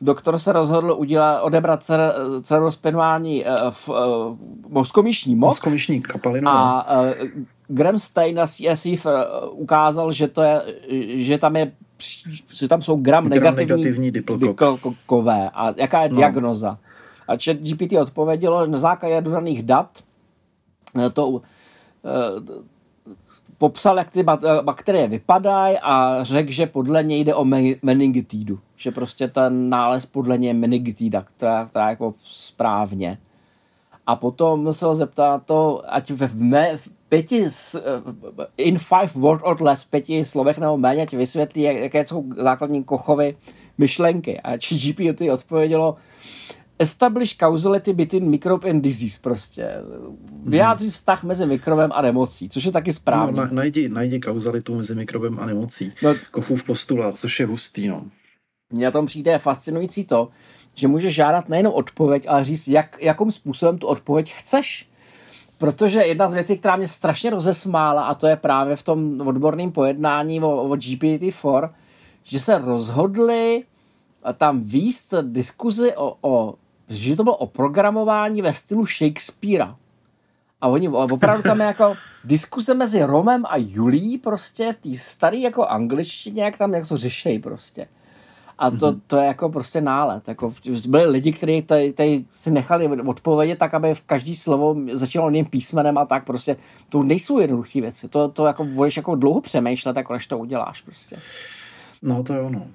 doktor 0.01 0.39
se 0.39 0.51
rozhodl 0.51 0.95
udělat, 0.97 1.41
odebrat 1.41 1.83
cer, 1.83 2.13
cerebrospinální 2.41 3.45
mozkomíšní 4.69 5.35
mok. 5.35 5.47
Mozkomíšní 5.47 6.01
kapalinu. 6.01 6.49
A 6.49 6.87
uh, 7.01 7.13
Graham 7.67 7.99
Stein 7.99 8.35
na 8.35 8.47
CSI 8.47 8.99
uh, 9.05 9.11
ukázal, 9.51 10.11
že, 10.11 10.27
to 10.27 10.41
je, 10.41 10.61
že 11.23 11.37
tam 11.37 11.55
je 11.55 11.71
že 12.53 12.67
tam 12.67 12.81
jsou 12.81 12.95
gram, 12.95 13.29
gram 13.29 13.55
negativní, 13.55 13.83
negativní 13.83 14.11
diplokové. 14.11 15.49
A 15.53 15.73
jaká 15.77 16.03
je 16.03 16.09
no. 16.09 16.15
diagnoza? 16.15 16.77
A 17.27 17.31
chat 17.43 17.57
GPT 17.57 17.93
odpovědělo, 17.93 18.65
na 18.65 18.77
základě 18.77 19.21
dodaných 19.21 19.63
dat 19.63 20.03
to 21.13 21.41
Eh, 22.07 22.63
popsal, 23.57 23.97
jak 23.97 24.09
ty 24.09 24.23
bakterie 24.61 25.07
vypadají 25.07 25.77
a 25.81 26.23
řekl, 26.23 26.51
že 26.51 26.65
podle 26.65 27.03
něj 27.03 27.21
jde 27.21 27.35
o 27.35 27.45
meningitidu. 27.81 28.59
Že 28.75 28.91
prostě 28.91 29.27
ten 29.27 29.69
nález 29.69 30.05
podle 30.05 30.37
něj 30.37 30.47
je 30.47 30.53
meningitida, 30.53 31.21
která, 31.21 31.65
která 31.65 31.85
je 31.85 31.91
jako 31.91 32.13
správně. 32.23 33.17
A 34.07 34.15
potom 34.15 34.73
se 34.73 34.85
ho 34.85 34.95
zeptal 34.95 35.31
na 35.31 35.39
to, 35.39 35.83
ať 35.87 36.11
ve 36.11 36.29
mé, 36.33 36.77
pěti, 37.09 37.45
eh, 37.45 37.81
in 38.57 38.79
five 38.79 39.11
word 39.13 39.41
or 39.43 39.61
less, 39.61 39.85
pěti 39.85 40.25
slovech 40.25 40.57
nebo 40.57 40.77
méně, 40.77 41.01
ať 41.01 41.13
vysvětlí, 41.13 41.61
jaké 41.61 42.07
jsou 42.07 42.25
základní 42.37 42.83
kochovy 42.83 43.37
myšlenky. 43.77 44.41
A 44.41 44.57
GPT 44.57 45.31
odpovědělo, 45.31 45.95
establish 46.79 47.37
causality 47.37 47.93
between 47.93 48.29
microbe 48.29 48.69
and 48.69 48.81
disease 48.81 49.19
prostě. 49.21 49.69
Vyjádřit 50.43 50.91
vztah 50.91 51.23
mezi 51.23 51.45
mikrobem 51.45 51.91
a 51.93 52.01
nemocí, 52.01 52.49
což 52.49 52.63
je 52.63 52.71
taky 52.71 52.93
správně. 52.93 53.41
No, 53.41 53.47
najdi, 53.51 53.89
najdi 53.89 54.19
kauzalitu 54.19 54.75
mezi 54.75 54.95
mikrobem 54.95 55.39
a 55.39 55.45
nemocí. 55.45 55.93
No, 56.03 56.15
Kochův 56.31 56.63
postulát, 56.63 57.17
což 57.17 57.39
je 57.39 57.45
hustý, 57.45 57.87
no. 57.87 58.05
Mně 58.73 58.85
na 58.85 58.91
tom 58.91 59.05
přijde 59.05 59.39
fascinující 59.39 60.05
to, 60.05 60.29
že 60.75 60.87
můžeš 60.87 61.15
žádat 61.15 61.49
nejenom 61.49 61.73
odpověď, 61.73 62.25
ale 62.27 62.43
říct, 62.43 62.67
jak, 62.67 62.97
jakým 63.01 63.31
způsobem 63.31 63.77
tu 63.77 63.87
odpověď 63.87 64.33
chceš. 64.33 64.89
Protože 65.57 65.99
jedna 65.99 66.29
z 66.29 66.33
věcí, 66.33 66.57
která 66.57 66.75
mě 66.75 66.87
strašně 66.87 67.29
rozesmála, 67.29 68.03
a 68.03 68.13
to 68.13 68.27
je 68.27 68.35
právě 68.35 68.75
v 68.75 68.83
tom 68.83 69.27
odborném 69.27 69.71
pojednání 69.71 70.41
o, 70.41 70.63
o 70.63 70.69
GPT-4, 70.69 71.69
že 72.23 72.39
se 72.39 72.57
rozhodli 72.57 73.63
tam 74.37 74.59
výst 74.59 75.13
diskuzi 75.21 75.95
o, 75.95 76.17
o 76.21 76.55
že 76.89 77.15
to 77.15 77.23
bylo 77.23 77.37
o 77.37 77.47
programování 77.47 78.41
ve 78.41 78.53
stylu 78.53 78.85
Shakespearea. 78.85 79.77
A 80.61 80.67
oni 80.67 80.89
opravdu 80.89 81.43
tam 81.43 81.59
je 81.59 81.65
jako 81.65 81.95
diskuze 82.23 82.73
mezi 82.73 83.03
Romem 83.03 83.45
a 83.45 83.57
Julí 83.57 84.17
prostě, 84.17 84.75
tý 84.81 84.97
starý 84.97 85.41
jako 85.41 85.65
angličtině, 85.65 86.43
jak 86.43 86.57
tam 86.57 86.73
jak 86.73 86.87
to 86.87 86.97
řešejí 86.97 87.39
prostě. 87.39 87.87
A 88.59 88.71
to, 88.71 88.77
mm-hmm. 88.77 88.99
to 89.07 89.17
je 89.17 89.25
jako 89.25 89.49
prostě 89.49 89.81
nálet. 89.81 90.27
Jako, 90.27 90.53
byli 90.87 91.05
lidi, 91.05 91.31
kteří 91.31 91.61
tady, 91.61 91.93
tady 91.93 92.25
si 92.29 92.51
nechali 92.51 93.01
odpovědět 93.01 93.59
tak, 93.59 93.73
aby 93.73 93.93
v 93.93 94.03
každý 94.03 94.35
slovo 94.35 94.75
začalo 94.93 95.29
jiným 95.29 95.45
písmenem 95.45 95.97
a 95.97 96.05
tak 96.05 96.25
prostě. 96.25 96.57
To 96.89 97.03
nejsou 97.03 97.39
jednoduché 97.39 97.81
věci. 97.81 98.09
To, 98.09 98.27
to 98.27 98.45
jako 98.45 98.65
budeš 98.65 98.97
jako 98.97 99.15
dlouho 99.15 99.41
přemýšlet, 99.41 99.97
jako 99.97 100.13
než 100.13 100.27
to 100.27 100.37
uděláš 100.37 100.81
prostě. 100.81 101.17
No 102.01 102.23
to 102.23 102.33
je 102.33 102.41
ono. 102.41 102.67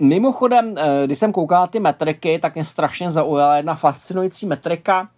Mimochodem, 0.00 0.74
eh, 0.78 1.06
když 1.06 1.18
jsem 1.18 1.32
koukal 1.32 1.66
ty 1.66 1.80
metriky, 1.80 2.38
tak 2.38 2.54
mě 2.54 2.64
strašně 2.64 3.10
zaujala 3.10 3.56
jedna 3.56 3.74
fascinující 3.74 4.46
metrika, 4.46 5.08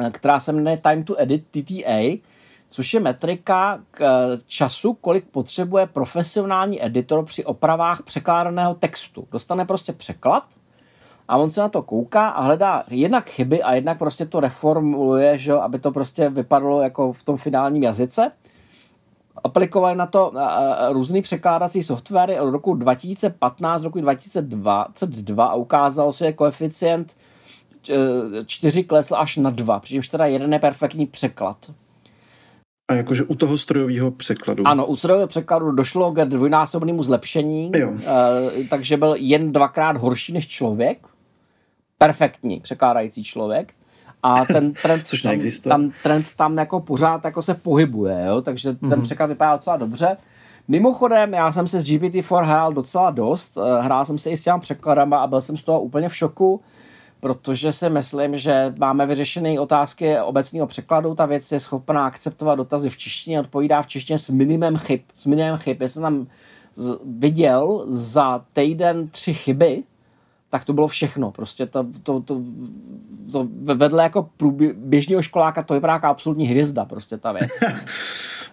eh, 0.00 0.10
která 0.10 0.40
se 0.40 0.52
jmenuje 0.52 0.76
Time 0.76 1.04
to 1.04 1.20
Edit 1.20 1.44
TTA, 1.50 2.20
což 2.68 2.94
je 2.94 3.00
metrika 3.00 3.80
k 3.90 4.00
eh, 4.00 4.40
času, 4.46 4.94
kolik 4.94 5.24
potřebuje 5.24 5.86
profesionální 5.86 6.84
editor 6.84 7.24
při 7.24 7.44
opravách 7.44 8.02
překládaného 8.02 8.74
textu. 8.74 9.28
Dostane 9.32 9.64
prostě 9.64 9.92
překlad 9.92 10.44
a 11.28 11.36
on 11.36 11.50
se 11.50 11.60
na 11.60 11.68
to 11.68 11.82
kouká 11.82 12.28
a 12.28 12.42
hledá 12.42 12.82
jednak 12.90 13.30
chyby 13.30 13.62
a 13.62 13.74
jednak 13.74 13.98
prostě 13.98 14.26
to 14.26 14.40
reformuluje, 14.40 15.38
že, 15.38 15.52
aby 15.52 15.78
to 15.78 15.90
prostě 15.90 16.28
vypadalo 16.28 16.82
jako 16.82 17.12
v 17.12 17.22
tom 17.22 17.36
finálním 17.36 17.82
jazyce 17.82 18.32
aplikovali 19.44 19.96
na 19.96 20.06
to 20.06 20.32
různý 20.90 21.22
překládací 21.22 21.82
softwary 21.82 22.40
od 22.40 22.50
roku 22.50 22.74
2015 22.74 23.82
do 23.82 23.88
roku 23.88 24.00
2022 24.00 25.46
a 25.46 25.54
ukázalo 25.54 26.12
se, 26.12 26.24
že 26.24 26.32
koeficient 26.32 27.16
čtyři 28.46 28.84
klesl 28.84 29.16
až 29.16 29.36
na 29.36 29.50
dva, 29.50 29.80
přičemž 29.80 30.08
teda 30.08 30.26
jeden 30.26 30.52
je 30.52 30.58
perfektní 30.58 31.06
překlad. 31.06 31.56
A 32.88 32.94
jakože 32.94 33.24
u 33.24 33.34
toho 33.34 33.58
strojového 33.58 34.10
překladu. 34.10 34.66
Ano, 34.66 34.86
u 34.86 34.96
strojového 34.96 35.28
překladu 35.28 35.70
došlo 35.72 36.12
k 36.12 36.24
dvojnásobnému 36.24 37.02
zlepšení, 37.02 37.72
Jo. 37.76 37.92
eh, 38.00 38.64
takže 38.70 38.96
byl 38.96 39.14
jen 39.18 39.52
dvakrát 39.52 39.96
horší 39.96 40.32
než 40.32 40.48
člověk. 40.48 41.06
Perfektní 41.98 42.60
překládající 42.60 43.24
člověk. 43.24 43.74
A 44.26 44.44
ten 44.44 44.72
trend, 44.72 45.06
Což 45.06 45.22
tam, 45.22 45.32
tam, 45.68 45.92
trend 46.02 46.26
tam 46.36 46.58
jako 46.58 46.80
pořád 46.80 47.24
jako 47.24 47.42
se 47.42 47.54
pohybuje, 47.54 48.24
jo? 48.26 48.42
takže 48.42 48.72
ten 48.72 48.88
Mhm. 48.88 49.02
překlad 49.02 49.26
vypadá 49.26 49.52
docela 49.56 49.76
dobře. 49.76 50.16
Mimochodem, 50.68 51.34
já 51.34 51.52
jsem 51.52 51.68
se 51.68 51.80
s 51.80 51.84
GPT-4 51.84 52.44
hrál 52.44 52.72
docela 52.72 53.10
dost, 53.10 53.56
eh, 53.58 53.82
hrál 53.82 54.04
jsem 54.04 54.18
se 54.18 54.30
i 54.30 54.36
s 54.36 54.42
těmi 54.44 54.60
překladama 54.60 55.18
a 55.18 55.26
byl 55.26 55.40
jsem 55.40 55.56
z 55.56 55.64
toho 55.64 55.80
úplně 55.80 56.08
v 56.08 56.16
šoku, 56.16 56.60
protože 57.20 57.72
si 57.72 57.90
myslím, 57.90 58.36
že 58.36 58.74
máme 58.80 59.06
vyřešené 59.06 59.60
otázky 59.60 60.18
obecného 60.20 60.66
překladu. 60.66 61.14
Ta 61.14 61.26
věc 61.26 61.52
je 61.52 61.60
schopná 61.60 62.06
akceptovat 62.06 62.58
dotazy 62.58 62.90
v 62.90 62.96
češtině, 62.96 63.40
odpovídá 63.40 63.82
v 63.82 63.86
češtině 63.86 64.18
s 64.18 64.30
minimem 64.30 64.76
chyb. 64.76 65.00
S 65.16 65.26
minimem 65.26 65.56
chyb. 65.58 65.82
Jestli 65.82 65.94
jsem 65.94 66.02
tam 66.02 66.26
viděl 67.18 67.84
za 67.88 68.44
týden 68.52 69.08
tři 69.08 69.34
chyby, 69.34 69.82
tak 70.50 70.64
to 70.64 70.72
bylo 70.72 70.88
všechno. 70.88 71.30
Prostě 71.30 71.66
to, 71.66 71.86
to, 72.02 72.20
to, 72.20 72.42
to 73.32 73.48
vedle 73.74 74.02
jako 74.02 74.28
průbě- 74.38 74.74
běžného 74.76 75.22
školáka 75.22 75.62
to 75.62 75.74
vypadá 75.74 75.92
jako 75.92 76.06
absolutní 76.06 76.46
hvězda, 76.46 76.84
prostě 76.84 77.16
ta 77.16 77.32
věc. 77.32 77.50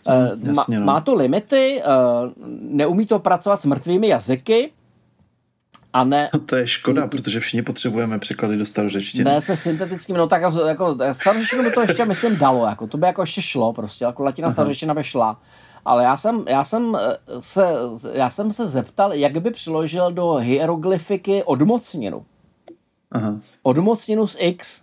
Eh, 0.07 0.29
jasně, 0.43 0.79
má, 0.79 0.85
no. 0.85 0.93
má 0.93 1.01
to 1.01 1.15
limity, 1.15 1.81
eh, 1.81 1.85
neumí 2.61 3.05
to 3.05 3.19
pracovat 3.19 3.61
s 3.61 3.65
mrtvými 3.65 4.07
jazyky, 4.07 4.71
a 5.93 6.03
ne, 6.03 6.29
to 6.45 6.55
je 6.55 6.67
škoda, 6.67 7.07
protože 7.07 7.39
všichni 7.39 7.61
potřebujeme 7.61 8.19
překlady 8.19 8.57
do 8.57 8.65
starořečtiny. 8.65 9.23
ne 9.23 9.41
se 9.41 9.57
syntetickým, 9.57 10.15
no 10.15 10.27
tak 10.27 10.41
jako, 10.41 10.67
jako 10.67 10.97
starořečtinu 11.11 11.63
by 11.63 11.71
to 11.71 11.81
ještě, 11.81 12.05
myslím, 12.05 12.37
dalo, 12.37 12.65
jako 12.65 12.87
to 12.87 12.97
by 12.97 13.05
jako 13.05 13.21
ještě 13.21 13.41
šlo 13.41 13.73
prostě, 13.73 14.05
jako 14.05 14.23
latina 14.23 14.51
starořečtina 14.51 14.93
by 14.93 15.03
šla. 15.03 15.39
Ale 15.85 16.03
já 16.03 16.17
jsem, 16.17 16.45
já, 16.47 16.63
jsem 16.63 16.95
eh, 16.95 17.17
se, 17.41 17.67
já 18.13 18.29
jsem 18.29 18.53
se 18.53 18.67
zeptal, 18.67 19.13
jak 19.13 19.41
by 19.41 19.51
přiložil 19.51 20.11
do 20.11 20.33
hieroglyfiky 20.33 21.43
odmocninu. 21.43 22.25
Aha. 23.11 23.39
Odmocninu 23.63 24.27
z 24.27 24.37
X. 24.39 24.81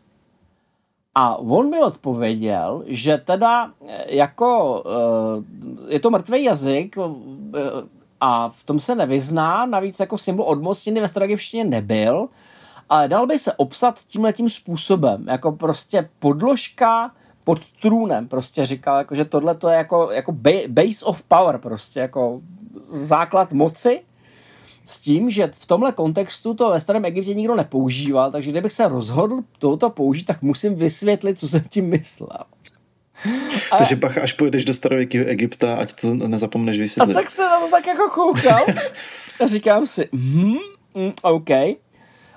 A 1.15 1.37
on 1.37 1.71
mi 1.71 1.79
odpověděl, 1.79 2.83
že 2.87 3.19
teda 3.19 3.71
eh, 3.87 4.15
jako 4.15 4.83
eh, 4.87 5.93
je 5.93 6.01
to 6.01 6.11
mrtvý 6.11 6.45
jazyk 6.45 6.97
a 8.21 8.49
v 8.49 8.65
tom 8.65 8.81
se 8.81 8.95
nevyzná, 8.95 9.67
navíc 9.67 10.01
jako 10.01 10.19
symbol 10.19 10.45
odmocniny 10.45 11.01
ve 11.01 11.09
staroegyptině 11.09 11.65
nebyl, 11.65 12.29
ale 12.89 13.09
dal 13.09 13.27
by 13.27 13.39
se 13.39 13.53
obsat 13.53 13.99
tímhletím 13.99 14.51
způsobem, 14.51 15.29
jako 15.29 15.53
prostě 15.53 16.09
podložka 16.19 17.11
pod 17.45 17.61
trůnem, 17.83 18.29
prostě 18.29 18.67
říkal, 18.67 18.99
jako, 18.99 19.15
že 19.15 19.25
tohle 19.25 19.55
to 19.55 19.69
je 19.69 19.77
jako, 19.77 20.11
jako 20.11 20.33
ba- 20.33 20.69
base 20.69 21.05
of 21.05 21.23
power, 21.23 21.59
prostě 21.59 22.01
jako 22.01 22.41
základ 22.91 23.53
moci, 23.53 24.01
s 24.87 25.01
tím, 25.01 25.31
že 25.31 25.51
v 25.55 25.67
tomhle 25.67 25.93
kontextu 25.93 26.55
to 26.55 26.71
ve 26.71 26.81
starém 26.81 27.05
Egyptě 27.05 27.35
nikdo 27.35 27.55
nepoužíval, 27.55 28.31
takže 28.31 28.51
kdybych 28.51 28.73
se 28.73 28.89
rozhodl 28.89 29.41
tohoto 29.59 29.91
použít, 29.91 30.25
tak 30.25 30.43
musím 30.43 30.75
vysvětlit, 30.75 31.39
co 31.39 31.49
jsem 31.49 31.61
tím 31.69 31.89
myslel. 31.89 32.39
Takže 33.79 33.97
bacha, 33.97 34.21
až 34.23 34.33
pojedeš 34.33 34.65
do 34.65 34.75
starověkého 34.75 35.27
Egypta, 35.27 35.75
ať 35.75 35.93
to 36.01 36.15
nezapomeneš 36.15 36.79
A 36.79 36.81
vysvětlit. 36.83 37.15
tak 37.15 37.31
se 37.31 37.43
na 37.43 37.61
to 37.61 37.71
tak 37.71 37.87
jako 37.87 38.09
koukal 38.11 38.67
a 39.45 39.47
říkám 39.47 39.87
si, 39.87 40.09
hm, 40.13 40.57
mm, 40.95 41.13
OK. 41.23 41.51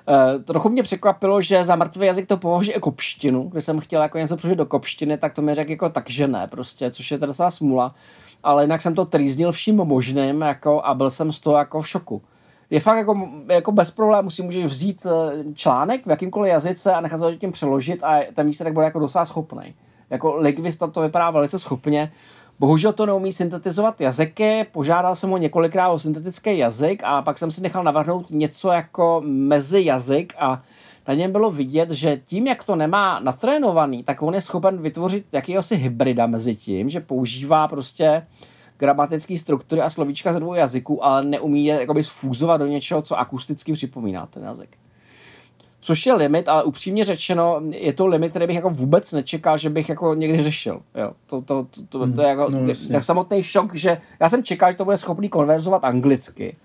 Uh, 0.08 0.42
trochu 0.42 0.68
mě 0.68 0.82
překvapilo, 0.82 1.42
že 1.42 1.64
za 1.64 1.76
mrtvý 1.76 2.06
jazyk 2.06 2.26
to 2.26 2.36
považuje 2.36 2.74
jako 2.74 2.90
kopštinu. 2.90 3.42
Když 3.42 3.64
jsem 3.64 3.80
chtěl 3.80 4.02
jako 4.02 4.18
něco 4.18 4.36
přežít 4.36 4.58
do 4.58 4.66
kopštiny, 4.66 5.18
tak 5.18 5.34
to 5.34 5.42
mi 5.42 5.54
řekl 5.54 5.70
jako 5.70 5.88
tak, 5.88 6.10
že 6.10 6.28
ne, 6.28 6.46
prostě, 6.46 6.90
což 6.90 7.10
je 7.10 7.18
teda 7.18 7.50
smůla. 7.50 7.94
Ale 8.42 8.64
jinak 8.64 8.82
jsem 8.82 8.94
to 8.94 9.04
trýznil 9.04 9.52
vším 9.52 9.76
možným 9.76 10.40
jako, 10.40 10.82
a 10.82 10.94
byl 10.94 11.10
jsem 11.10 11.32
z 11.32 11.40
toho 11.40 11.56
jako 11.56 11.80
v 11.80 11.88
šoku. 11.88 12.22
Je 12.70 12.80
fakt 12.80 12.96
jako, 12.96 13.28
jako 13.48 13.72
bez 13.72 13.90
problémů 13.90 14.30
si 14.30 14.42
můžeš 14.42 14.64
vzít 14.64 15.06
eh, 15.06 15.44
článek 15.54 16.06
v 16.06 16.10
jakýmkoliv 16.10 16.52
jazyce 16.52 16.94
a 16.94 17.00
nechat 17.00 17.20
se 17.20 17.36
tím 17.36 17.52
přeložit 17.52 18.04
a 18.04 18.20
ten 18.34 18.46
výsledek 18.46 18.74
bude 18.74 18.84
jako 18.84 18.98
docela 18.98 19.24
schopný. 19.24 19.74
Jako 20.10 20.36
Lingvista 20.36 20.86
to 20.86 21.00
vypadá 21.00 21.30
velice 21.30 21.58
schopně. 21.58 22.12
Bohužel 22.58 22.92
to 22.92 23.06
neumí 23.06 23.32
syntetizovat 23.32 24.00
jazyky, 24.00 24.66
požádal 24.72 25.16
jsem 25.16 25.30
ho 25.30 25.38
několikrát 25.38 25.88
o 25.88 25.98
syntetický 25.98 26.58
jazyk 26.58 27.02
a 27.04 27.22
pak 27.22 27.38
jsem 27.38 27.50
si 27.50 27.62
nechal 27.62 27.84
navrhnout 27.84 28.30
něco 28.30 28.72
jako 28.72 29.22
mezi 29.24 29.84
jazyk 29.84 30.34
a 30.38 30.62
na 31.08 31.14
něm 31.14 31.32
bylo 31.32 31.50
vidět, 31.50 31.90
že 31.90 32.20
tím, 32.24 32.46
jak 32.46 32.64
to 32.64 32.76
nemá 32.76 33.20
natrénovaný, 33.20 34.02
tak 34.02 34.22
on 34.22 34.34
je 34.34 34.40
schopen 34.40 34.82
vytvořit 34.82 35.26
jakýhosi 35.32 35.76
hybrida 35.76 36.26
mezi 36.26 36.56
tím, 36.56 36.88
že 36.88 37.00
používá 37.00 37.68
prostě 37.68 38.26
gramatické 38.78 39.38
struktury 39.38 39.80
a 39.80 39.90
slovíčka 39.90 40.32
ze 40.32 40.40
dvou 40.40 40.54
jazyků, 40.54 41.04
ale 41.04 41.24
neumí 41.24 41.66
je 41.66 41.80
jakoby 41.80 42.02
sfúzovat 42.02 42.60
do 42.60 42.66
něčeho, 42.66 43.02
co 43.02 43.18
akusticky 43.18 43.72
připomíná 43.72 44.26
ten 44.26 44.42
jazyk. 44.42 44.83
Což 45.84 46.06
je 46.06 46.14
limit, 46.14 46.48
ale 46.48 46.64
upřímně 46.64 47.04
řečeno, 47.04 47.60
je 47.70 47.92
to 47.92 48.06
limit, 48.06 48.30
který 48.30 48.46
bych 48.46 48.56
jako 48.56 48.70
vůbec 48.70 49.12
nečekal, 49.12 49.58
že 49.58 49.70
bych 49.70 49.88
jako 49.88 50.14
někdy 50.14 50.42
řešil. 50.42 50.80
Jo. 50.94 51.12
To, 51.26 51.40
to, 51.40 51.66
to, 51.70 51.82
to, 51.88 52.12
to 52.12 52.22
je 52.22 52.28
jako 52.28 52.48
no 52.50 52.74
tak 52.92 53.04
samotný 53.04 53.42
šok, 53.42 53.74
že 53.74 53.98
já 54.20 54.28
jsem 54.28 54.42
čekal, 54.42 54.70
že 54.72 54.76
to 54.76 54.84
bude 54.84 54.96
schopný 54.96 55.28
konverzovat 55.28 55.84
anglicky, 55.84 56.56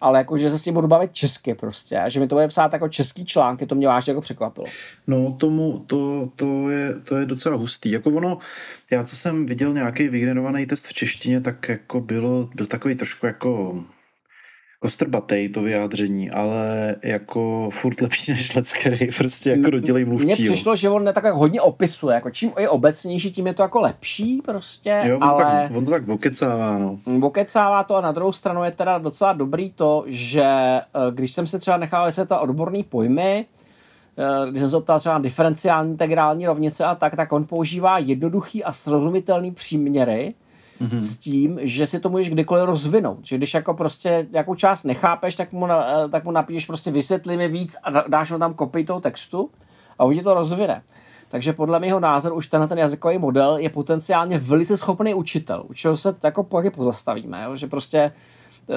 ale 0.00 0.18
jako, 0.18 0.38
že 0.38 0.50
se 0.50 0.58
s 0.58 0.62
tím 0.62 0.74
budu 0.74 0.88
bavit 0.88 1.12
česky 1.12 1.54
prostě, 1.54 1.98
a 1.98 2.08
že 2.08 2.20
mi 2.20 2.28
to 2.28 2.34
bude 2.34 2.48
psát 2.48 2.72
jako 2.72 2.88
český 2.88 3.24
články, 3.24 3.66
to 3.66 3.74
mě 3.74 3.88
vážně 3.88 4.10
jako 4.10 4.20
překvapilo. 4.20 4.66
No, 5.06 5.32
tomu, 5.32 5.84
to, 5.86 6.28
to, 6.36 6.70
je, 6.70 6.94
to 7.04 7.16
je 7.16 7.26
docela 7.26 7.56
hustý. 7.56 7.90
Jako 7.90 8.10
ono, 8.10 8.38
já 8.90 9.04
co 9.04 9.16
jsem 9.16 9.46
viděl 9.46 9.72
nějaký 9.72 10.08
vygenerovaný 10.08 10.66
test 10.66 10.86
v 10.86 10.92
češtině, 10.92 11.40
tak 11.40 11.68
jako 11.68 12.00
bylo, 12.00 12.48
byl 12.54 12.66
takový 12.66 12.94
trošku 12.94 13.26
jako 13.26 13.84
kostrbatej 14.80 15.48
to 15.48 15.62
vyjádření, 15.62 16.30
ale 16.30 16.96
jako 17.02 17.68
furt 17.72 18.00
lepší 18.00 18.32
než 18.32 18.54
let, 18.54 18.66
který 18.72 19.08
prostě 19.16 19.50
jako 19.50 19.70
dodělej 19.70 20.04
Mně 20.04 20.08
mluvčí. 20.16 20.44
jo. 20.44 20.52
přišlo, 20.52 20.76
že 20.76 20.90
on 20.90 21.04
ne 21.04 21.12
tak 21.12 21.34
hodně 21.34 21.60
opisuje, 21.60 22.14
jako 22.14 22.30
čím 22.30 22.52
je 22.58 22.68
obecnější, 22.68 23.32
tím 23.32 23.46
je 23.46 23.54
to 23.54 23.62
jako 23.62 23.80
lepší 23.80 24.42
prostě, 24.44 25.02
Jo, 25.04 25.14
on, 25.14 25.20
to 25.20 25.26
ale... 25.26 25.44
tak, 25.44 25.76
on 25.76 25.84
to 25.84 25.90
tak 25.90 26.08
okecává, 26.08 26.78
no. 26.78 26.98
Okecává 27.20 27.82
to 27.82 27.96
a 27.96 28.00
na 28.00 28.12
druhou 28.12 28.32
stranu 28.32 28.64
je 28.64 28.70
teda 28.70 28.98
docela 28.98 29.32
dobrý 29.32 29.70
to, 29.70 30.04
že 30.06 30.44
eh, 30.44 30.82
když 31.10 31.32
jsem 31.32 31.46
se 31.46 31.58
třeba 31.58 31.76
nechal 31.76 32.06
vysvětlit 32.06 32.38
odborný 32.40 32.84
pojmy, 32.84 33.46
eh, 34.18 34.50
když 34.50 34.60
jsem 34.60 34.70
se 34.70 34.80
ptal 34.80 35.00
třeba 35.00 35.14
na 35.14 35.18
diferenciální 35.18 35.90
integrální 35.90 36.46
rovnice 36.46 36.84
a 36.84 36.94
tak, 36.94 37.16
tak 37.16 37.32
on 37.32 37.44
používá 37.44 37.98
jednoduchý 37.98 38.64
a 38.64 38.72
srozumitelný 38.72 39.50
příměry 39.50 40.34
mm-hmm. 40.80 40.98
s 40.98 41.18
tím, 41.18 41.58
že 41.62 41.86
si 41.86 42.00
to 42.00 42.08
můžeš 42.08 42.30
kdykoliv 42.30 42.64
rozvinout. 42.64 43.18
Že 43.22 43.36
když 43.36 43.54
jako 43.54 43.74
prostě 43.74 44.26
nějakou 44.32 44.54
část 44.54 44.84
nechápeš, 44.84 45.34
tak 45.34 45.52
mu, 45.52 45.66
na, 45.66 46.04
eh, 46.04 46.08
tak 46.08 46.24
mu 46.24 46.30
napíšeš 46.30 46.66
prostě 46.66 46.90
vysvětli 46.90 47.36
mi 47.36 47.48
víc 47.48 47.76
a 47.82 47.90
dá- 47.90 48.04
dáš 48.08 48.30
mu 48.30 48.38
tam 48.38 48.54
kopii 48.54 48.84
toho 48.84 49.00
textu 49.00 49.50
a 49.98 50.04
on 50.04 50.14
ti 50.14 50.22
to 50.22 50.34
rozvine. 50.34 50.82
Takže 51.30 51.52
podle 51.52 51.78
mého 51.78 52.00
názoru 52.00 52.34
už 52.34 52.46
tenhle 52.46 52.68
ten 52.68 52.78
jazykový 52.78 53.18
model 53.18 53.56
je 53.56 53.70
potenciálně 53.70 54.38
velice 54.38 54.76
schopný 54.76 55.14
učitel. 55.14 55.64
U 55.68 55.74
čeho 55.74 55.96
se 55.96 56.14
jako 56.24 56.42
taky 56.42 56.70
pozastavíme, 56.70 57.44
jo? 57.44 57.56
že 57.56 57.66
prostě 57.66 57.98
eh, 57.98 58.74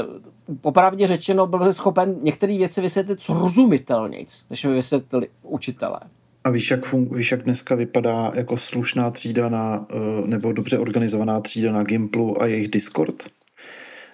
popravdě 0.62 1.08
řečeno 1.08 1.48
byl 1.48 1.74
schopen 1.74 2.16
některé 2.22 2.58
věci 2.58 2.82
vysvětlit 2.82 3.22
srozumitelnějc, 3.22 4.46
než 4.50 4.66
by 4.66 4.74
vysvětlili 4.74 5.28
učitelé. 5.44 6.00
A 6.44 6.50
víš 6.50 6.72
jak, 6.72 6.86
fun- 6.86 7.16
víš, 7.16 7.32
jak 7.32 7.44
dneska 7.44 7.76
vypadá 7.76 8.32
jako 8.36 8.58
slušná 8.58 9.12
třída 9.12 9.50
na, 9.50 9.88
eh, 9.90 10.28
nebo 10.28 10.54
dobře 10.54 10.80
organizovaná 10.80 11.42
třída 11.42 11.72
na 11.72 11.84
Gimplu 11.84 12.42
a 12.42 12.46
jejich 12.46 12.68
Discord? 12.68 13.24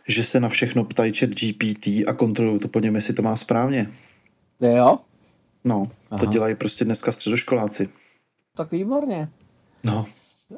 Že 0.07 0.23
se 0.23 0.39
na 0.39 0.49
všechno 0.49 0.83
ptají 0.83 1.13
chat 1.13 1.29
GPT 1.29 1.87
a 2.07 2.13
kontrolují 2.13 2.59
to 2.59 2.67
po 2.67 2.79
něm, 2.79 2.95
jestli 2.95 3.13
to 3.13 3.21
má 3.21 3.35
správně. 3.35 3.87
Jo? 4.59 4.99
No, 5.63 5.91
Aha. 6.11 6.19
to 6.19 6.25
dělají 6.25 6.55
prostě 6.55 6.85
dneska 6.85 7.11
středoškoláci. 7.11 7.89
Tak 8.55 8.71
výborně. 8.71 9.29
No, 9.83 10.05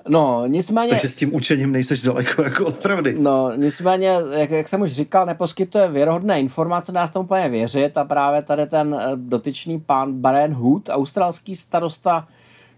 No, 0.08 0.44
nicméně... 0.48 0.90
takže 0.90 1.10
s 1.10 1.16
tím 1.16 1.36
učením 1.36 1.72
nejseš 1.72 2.02
daleko 2.02 2.42
jako 2.42 2.66
od 2.66 2.78
pravdy. 2.78 3.16
No, 3.20 3.52
nicméně, 3.56 4.16
jak, 4.32 4.50
jak 4.50 4.68
jsem 4.68 4.82
už 4.82 4.92
říkal, 4.92 5.26
neposkytuje 5.26 5.88
věrohodné 5.88 6.40
informace, 6.40 6.92
nás 6.92 7.12
tomu 7.12 7.26
úplně 7.26 7.50
věřit 7.50 7.98
a 7.98 8.04
právě 8.04 8.42
tady 8.42 8.68
ten 8.68 8.96
eh, 9.00 9.12
dotyčný 9.16 9.80
pán 9.80 10.14
Brian 10.14 10.54
Hood, 10.54 10.90
australský 10.90 11.56
starosta 11.56 12.28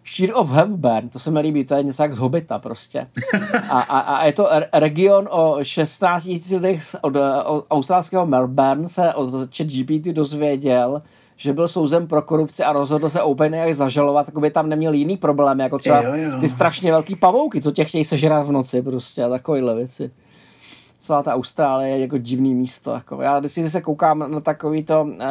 Sheer 0.06 0.32
of 0.34 0.52
Hepburn, 0.52 1.10
to 1.10 1.20
se 1.20 1.32
mi 1.32 1.40
líbí, 1.40 1.66
to 1.66 1.76
je 1.76 1.84
něco 1.84 2.04
jak 2.04 2.16
z 2.16 2.18
Hobita 2.18 2.60
prostě. 2.60 3.08
A, 3.70 3.82
a, 3.82 4.00
a 4.00 4.26
je 4.26 4.34
to 4.34 4.48
re- 4.52 4.70
region 4.74 5.28
o 5.32 5.58
16 5.64 6.26
000 6.26 6.40
lidech 6.52 6.84
od, 7.02 7.16
eh, 7.16 7.44
od 7.44 7.66
australského 7.70 8.26
Melbourne 8.26 8.88
se 8.88 9.14
od 9.14 9.56
chat 9.58 9.68
GPT 9.68 10.06
dozvěděl, 10.06 11.02
že 11.42 11.54
byl 11.54 11.68
souzen 11.68 12.08
pro 12.08 12.22
korupci 12.22 12.64
a 12.64 12.74
rozhodl 12.74 13.10
se 13.10 13.22
OpenAI 13.22 13.74
zažalovat, 13.74 14.28
jako 14.28 14.40
by 14.40 14.52
tam 14.52 14.70
neměl 14.70 14.94
jiný 14.94 15.18
problém, 15.18 15.60
jako 15.60 15.78
třeba 15.80 16.02
Jo, 16.04 16.14
jo. 16.16 16.40
ty 16.40 16.50
strašně 16.50 16.92
velký 16.92 17.16
pavouky, 17.16 17.62
co 17.62 17.72
tě 17.72 17.84
chtějí 17.86 18.04
sežrat 18.04 18.48
v 18.48 18.52
noci 18.52 18.82
prostě 18.82 19.24
a 19.24 19.30
takovýhle 19.30 19.76
věci. 19.76 20.12
celá 20.98 21.24
ta 21.24 21.34
Austrálie 21.34 21.90
je 21.96 22.02
jako 22.02 22.18
divný 22.18 22.54
místo. 22.56 22.92
Jako. 22.92 23.22
Já 23.22 23.40
když 23.40 23.52
se 23.52 23.82
koukám 23.82 24.32
na 24.32 24.40
takový 24.40 24.84
to, 24.84 25.08
eh, 25.20 25.26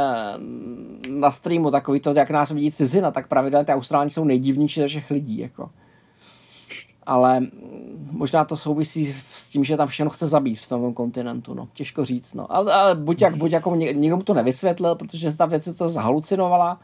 na 1.08 1.30
streamu, 1.30 1.70
takový 1.70 2.00
to, 2.00 2.12
jak 2.16 2.30
nás 2.30 2.50
vidí 2.50 2.72
cizina, 2.72 3.10
tak 3.10 3.28
pravidelně 3.28 3.64
ty 3.64 3.72
Austrálani 3.72 4.10
jsou 4.10 4.24
nejdivnější 4.24 4.80
ze 4.80 4.86
všech 4.86 5.10
lidí. 5.10 5.38
Jako. 5.38 5.70
Ale 7.06 7.40
možná 8.10 8.44
to 8.44 8.56
souvisí 8.56 9.06
s 9.06 9.39
tím, 9.50 9.64
že 9.64 9.76
tam 9.76 9.88
všechno 9.88 10.10
chce 10.10 10.26
zabít 10.26 10.58
v 10.58 10.68
tom 10.68 10.94
kontinentu. 10.94 11.54
No. 11.54 11.68
Těžko 11.72 12.04
říct. 12.04 12.34
No. 12.34 12.52
Ale, 12.52 12.72
ale 12.72 12.94
buď, 12.94 13.22
jak, 13.22 13.36
buď 13.36 13.52
jako 13.52 13.76
někdo 13.76 14.16
mu 14.16 14.22
to 14.22 14.34
nevysvětlil, 14.34 14.94
protože 14.94 15.30
se 15.30 15.36
ta 15.36 15.46
věc 15.46 15.76
to 15.76 15.88
zhalucinovala, 15.88 16.80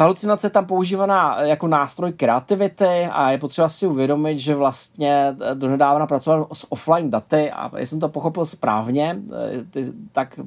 Halucinace 0.00 0.46
je 0.46 0.50
tam 0.50 0.66
používaná 0.66 1.42
jako 1.42 1.68
nástroj 1.68 2.12
kreativity 2.12 3.04
a 3.12 3.30
je 3.30 3.38
potřeba 3.38 3.68
si 3.68 3.86
uvědomit, 3.86 4.38
že 4.38 4.54
vlastně 4.54 5.36
donedávna 5.54 6.06
pracoval 6.06 6.48
s 6.52 6.72
offline 6.72 7.10
daty 7.10 7.50
a 7.50 7.70
jestli 7.78 7.86
jsem 7.86 8.00
to 8.00 8.08
pochopil 8.08 8.44
správně, 8.44 9.22
tak 10.12 10.40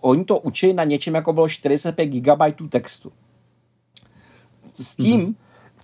oni 0.00 0.24
to 0.24 0.38
učí 0.38 0.72
na 0.72 0.84
něčem, 0.84 1.14
jako 1.14 1.32
bylo 1.32 1.48
45 1.48 2.06
GB 2.06 2.42
textu. 2.68 3.12
S 4.74 4.96
tím, 4.96 5.20
mm-hmm. 5.20 5.34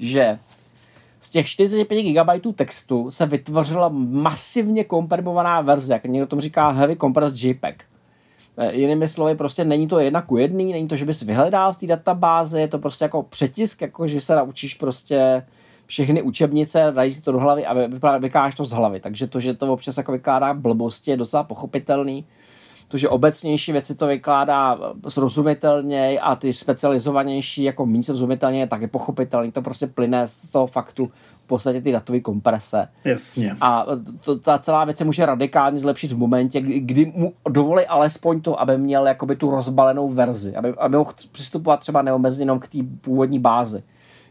že 0.00 0.38
z 1.26 1.30
těch 1.30 1.48
45 1.48 2.02
GB 2.02 2.54
textu 2.54 3.10
se 3.10 3.26
vytvořila 3.26 3.88
masivně 3.92 4.84
komprimovaná 4.84 5.60
verze, 5.60 5.92
jak 5.92 6.04
někdo 6.04 6.26
tomu 6.26 6.40
říká 6.40 6.68
heavy 6.68 6.96
compressed 6.96 7.44
JPEG. 7.44 7.84
Eh, 8.56 8.74
jinými 8.74 9.08
slovy, 9.08 9.34
prostě 9.34 9.64
není 9.64 9.88
to 9.88 9.98
jedna 9.98 10.22
ku 10.22 10.36
jedný, 10.36 10.72
není 10.72 10.88
to, 10.88 10.96
že 10.96 11.04
bys 11.04 11.22
vyhledal 11.22 11.72
v 11.72 11.76
té 11.76 11.86
databázi, 11.86 12.60
je 12.60 12.68
to 12.68 12.78
prostě 12.78 13.04
jako 13.04 13.22
přetisk, 13.22 13.82
jako 13.82 14.06
že 14.06 14.20
se 14.20 14.34
naučíš 14.34 14.74
prostě 14.74 15.46
všechny 15.86 16.22
učebnice, 16.22 16.92
dají 16.94 17.10
si 17.10 17.22
to 17.22 17.32
do 17.32 17.38
hlavy 17.38 17.66
a 17.66 18.18
vykáš 18.18 18.54
to 18.54 18.64
z 18.64 18.72
hlavy. 18.72 19.00
Takže 19.00 19.26
to, 19.26 19.40
že 19.40 19.54
to 19.54 19.72
občas 19.72 19.96
jako 19.96 20.12
vykládá 20.12 20.54
blbosti, 20.54 21.10
je 21.10 21.16
docela 21.16 21.42
pochopitelný 21.42 22.24
to, 22.88 22.96
že 22.96 23.08
obecnější 23.08 23.72
věci 23.72 23.94
to 23.94 24.06
vykládá 24.06 24.78
srozumitelně 25.08 26.20
a 26.20 26.36
ty 26.36 26.52
specializovanější 26.52 27.62
jako 27.62 27.86
méně 27.86 28.02
srozumitelně 28.02 28.60
je 28.60 28.66
taky 28.66 28.86
pochopitelný. 28.86 29.52
To 29.52 29.62
prostě 29.62 29.86
plyne 29.86 30.26
z 30.26 30.52
toho 30.52 30.66
faktu 30.66 31.10
v 31.44 31.46
podstatě 31.46 31.80
ty 31.80 31.92
datové 31.92 32.20
komprese. 32.20 32.88
Jasně. 33.04 33.56
A 33.60 33.86
to, 34.20 34.38
ta 34.38 34.58
celá 34.58 34.84
věc 34.84 34.96
se 34.96 35.04
může 35.04 35.26
radikálně 35.26 35.78
zlepšit 35.78 36.12
v 36.12 36.18
momentě, 36.18 36.60
kdy 36.60 37.12
mu 37.14 37.32
dovolí 37.48 37.86
alespoň 37.86 38.40
to, 38.40 38.60
aby 38.60 38.78
měl 38.78 39.06
jakoby 39.06 39.36
tu 39.36 39.50
rozbalenou 39.50 40.08
verzi, 40.08 40.56
aby, 40.56 40.74
aby 40.78 40.96
mohl 40.96 41.12
přistupovat 41.32 41.80
třeba 41.80 42.02
neomezeně 42.02 42.42
jenom 42.42 42.58
k 42.58 42.68
té 42.68 42.78
původní 43.00 43.38
bázi. 43.38 43.82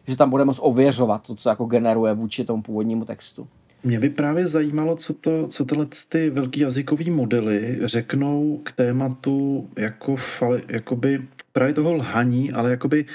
Že 0.07 0.17
tam 0.17 0.29
bude 0.29 0.45
moct 0.45 0.59
ověřovat 0.61 1.27
to, 1.27 1.35
co 1.35 1.49
jako 1.49 1.65
generuje 1.65 2.13
vůči 2.13 2.43
tomu 2.43 2.61
původnímu 2.61 3.05
textu. 3.05 3.47
Mě 3.85 3.99
by 3.99 4.09
právě 4.09 4.47
zajímalo, 4.47 4.95
co, 4.95 5.13
to, 5.13 5.47
co 5.47 5.65
tyhle 5.65 5.85
ty 6.09 6.29
velký 6.29 6.59
jazykové 6.59 7.11
modely 7.11 7.79
řeknou 7.81 8.61
k 8.63 8.71
tématu 8.71 9.69
jako 9.77 10.15
fale, 10.15 10.61
jakoby 10.67 11.21
právě 11.53 11.73
toho 11.73 11.93
lhaní, 11.93 12.51
ale 12.51 12.69
jakoby 12.69 13.05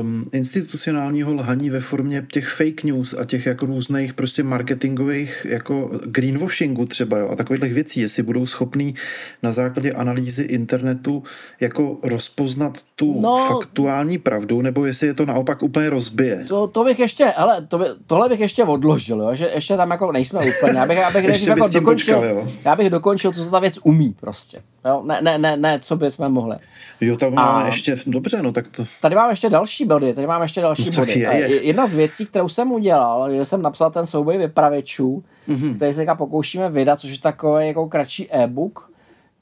um, 0.00 0.24
institucionálního 0.32 1.34
lhaní 1.34 1.70
ve 1.70 1.80
formě 1.80 2.26
těch 2.32 2.48
fake 2.48 2.84
news 2.84 3.14
a 3.18 3.24
těch 3.24 3.46
jako 3.46 3.66
různých 3.66 4.14
prostě 4.14 4.42
marketingových 4.42 5.46
jako 5.48 5.90
greenwashingu 6.06 6.86
třeba 6.86 7.18
jo, 7.18 7.28
a 7.28 7.36
takových 7.36 7.74
věcí, 7.74 8.00
jestli 8.00 8.22
budou 8.22 8.46
schopní 8.46 8.94
na 9.42 9.52
základě 9.52 9.92
analýzy 9.92 10.42
internetu 10.42 11.22
jako 11.60 11.98
rozpoznat 12.02 12.78
tu 12.96 13.20
no, 13.20 13.46
faktuální 13.48 14.18
pravdu, 14.18 14.62
nebo 14.62 14.86
jestli 14.86 15.06
je 15.06 15.14
to 15.14 15.26
naopak 15.26 15.62
úplně 15.62 15.90
rozbije. 15.90 16.44
To, 16.48 16.66
to 16.66 16.84
bych 16.84 16.98
ještě, 16.98 17.24
ale 17.24 17.66
to 17.66 17.78
by, 17.78 17.84
tohle 18.06 18.28
bych 18.28 18.40
ještě 18.40 18.64
odložil, 18.64 19.20
jo, 19.20 19.34
že 19.34 19.50
ještě 19.54 19.76
tam 19.76 19.90
jako 19.90 20.12
nejsme 20.12 20.40
úplně. 20.40 20.78
Já 20.78 20.86
bych, 20.86 20.98
já 20.98 21.10
bych 21.10 21.24
ještě 21.28 21.50
jako 21.50 21.68
dokončil, 21.68 21.82
počkal, 21.82 22.24
jo. 22.24 22.46
já 22.64 22.76
bych 22.76 22.90
dokončil, 22.90 23.32
co 23.32 23.50
ta 23.50 23.58
věc 23.58 23.78
umí 23.82 24.14
prostě. 24.20 24.62
Jo? 24.86 25.02
Ne, 25.04 25.22
ne, 25.22 25.38
ne, 25.38 25.56
ne, 25.56 25.78
co 25.78 25.96
bychom 25.96 26.28
mohli. 26.28 26.56
Jo, 27.00 27.16
tam 27.16 27.34
máme 27.34 27.64
a 27.64 27.66
ještě, 27.66 27.96
dobře, 28.06 28.42
no 28.42 28.52
tak 28.52 28.68
to... 28.68 28.84
Tady 29.00 29.16
máme 29.16 29.32
ještě 29.32 29.50
další 29.50 29.84
body, 29.84 30.14
tady 30.14 30.26
máme 30.26 30.44
ještě 30.44 30.60
další 30.60 30.90
no, 30.90 30.96
body. 30.96 31.12
Je, 31.12 31.34
je. 31.34 31.62
Jedna 31.62 31.86
z 31.86 31.94
věcí, 31.94 32.26
kterou 32.26 32.48
jsem 32.48 32.72
udělal, 32.72 33.30
je, 33.30 33.38
že 33.38 33.44
jsem 33.44 33.62
napsal 33.62 33.90
ten 33.90 34.06
souboj 34.06 34.38
vypravěčů, 34.38 35.24
mm-hmm. 35.48 35.76
který 35.76 35.92
se 35.92 36.06
pokoušíme 36.18 36.70
vydat, 36.70 37.00
což 37.00 37.10
je 37.10 37.18
takový 37.18 37.66
jako 37.66 37.88
kratší 37.88 38.32
e-book, 38.32 38.90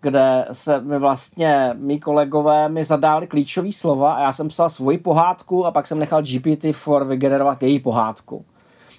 kde 0.01 0.47
se 0.53 0.81
mi 0.81 0.99
vlastně 0.99 1.71
mý 1.75 2.01
kolegové 2.01 2.69
mi 2.69 2.85
zadáli 2.85 3.27
klíčové 3.27 3.73
slova 3.73 4.15
a 4.15 4.23
já 4.23 4.33
jsem 4.33 4.49
psal 4.49 4.71
svoji 4.71 4.99
pohádku 4.99 5.67
a 5.67 5.71
pak 5.71 5.87
jsem 5.87 5.99
nechal 5.99 6.23
GPT-4 6.23 7.05
vygenerovat 7.05 7.63
její 7.63 7.81
pohádku. 7.81 8.45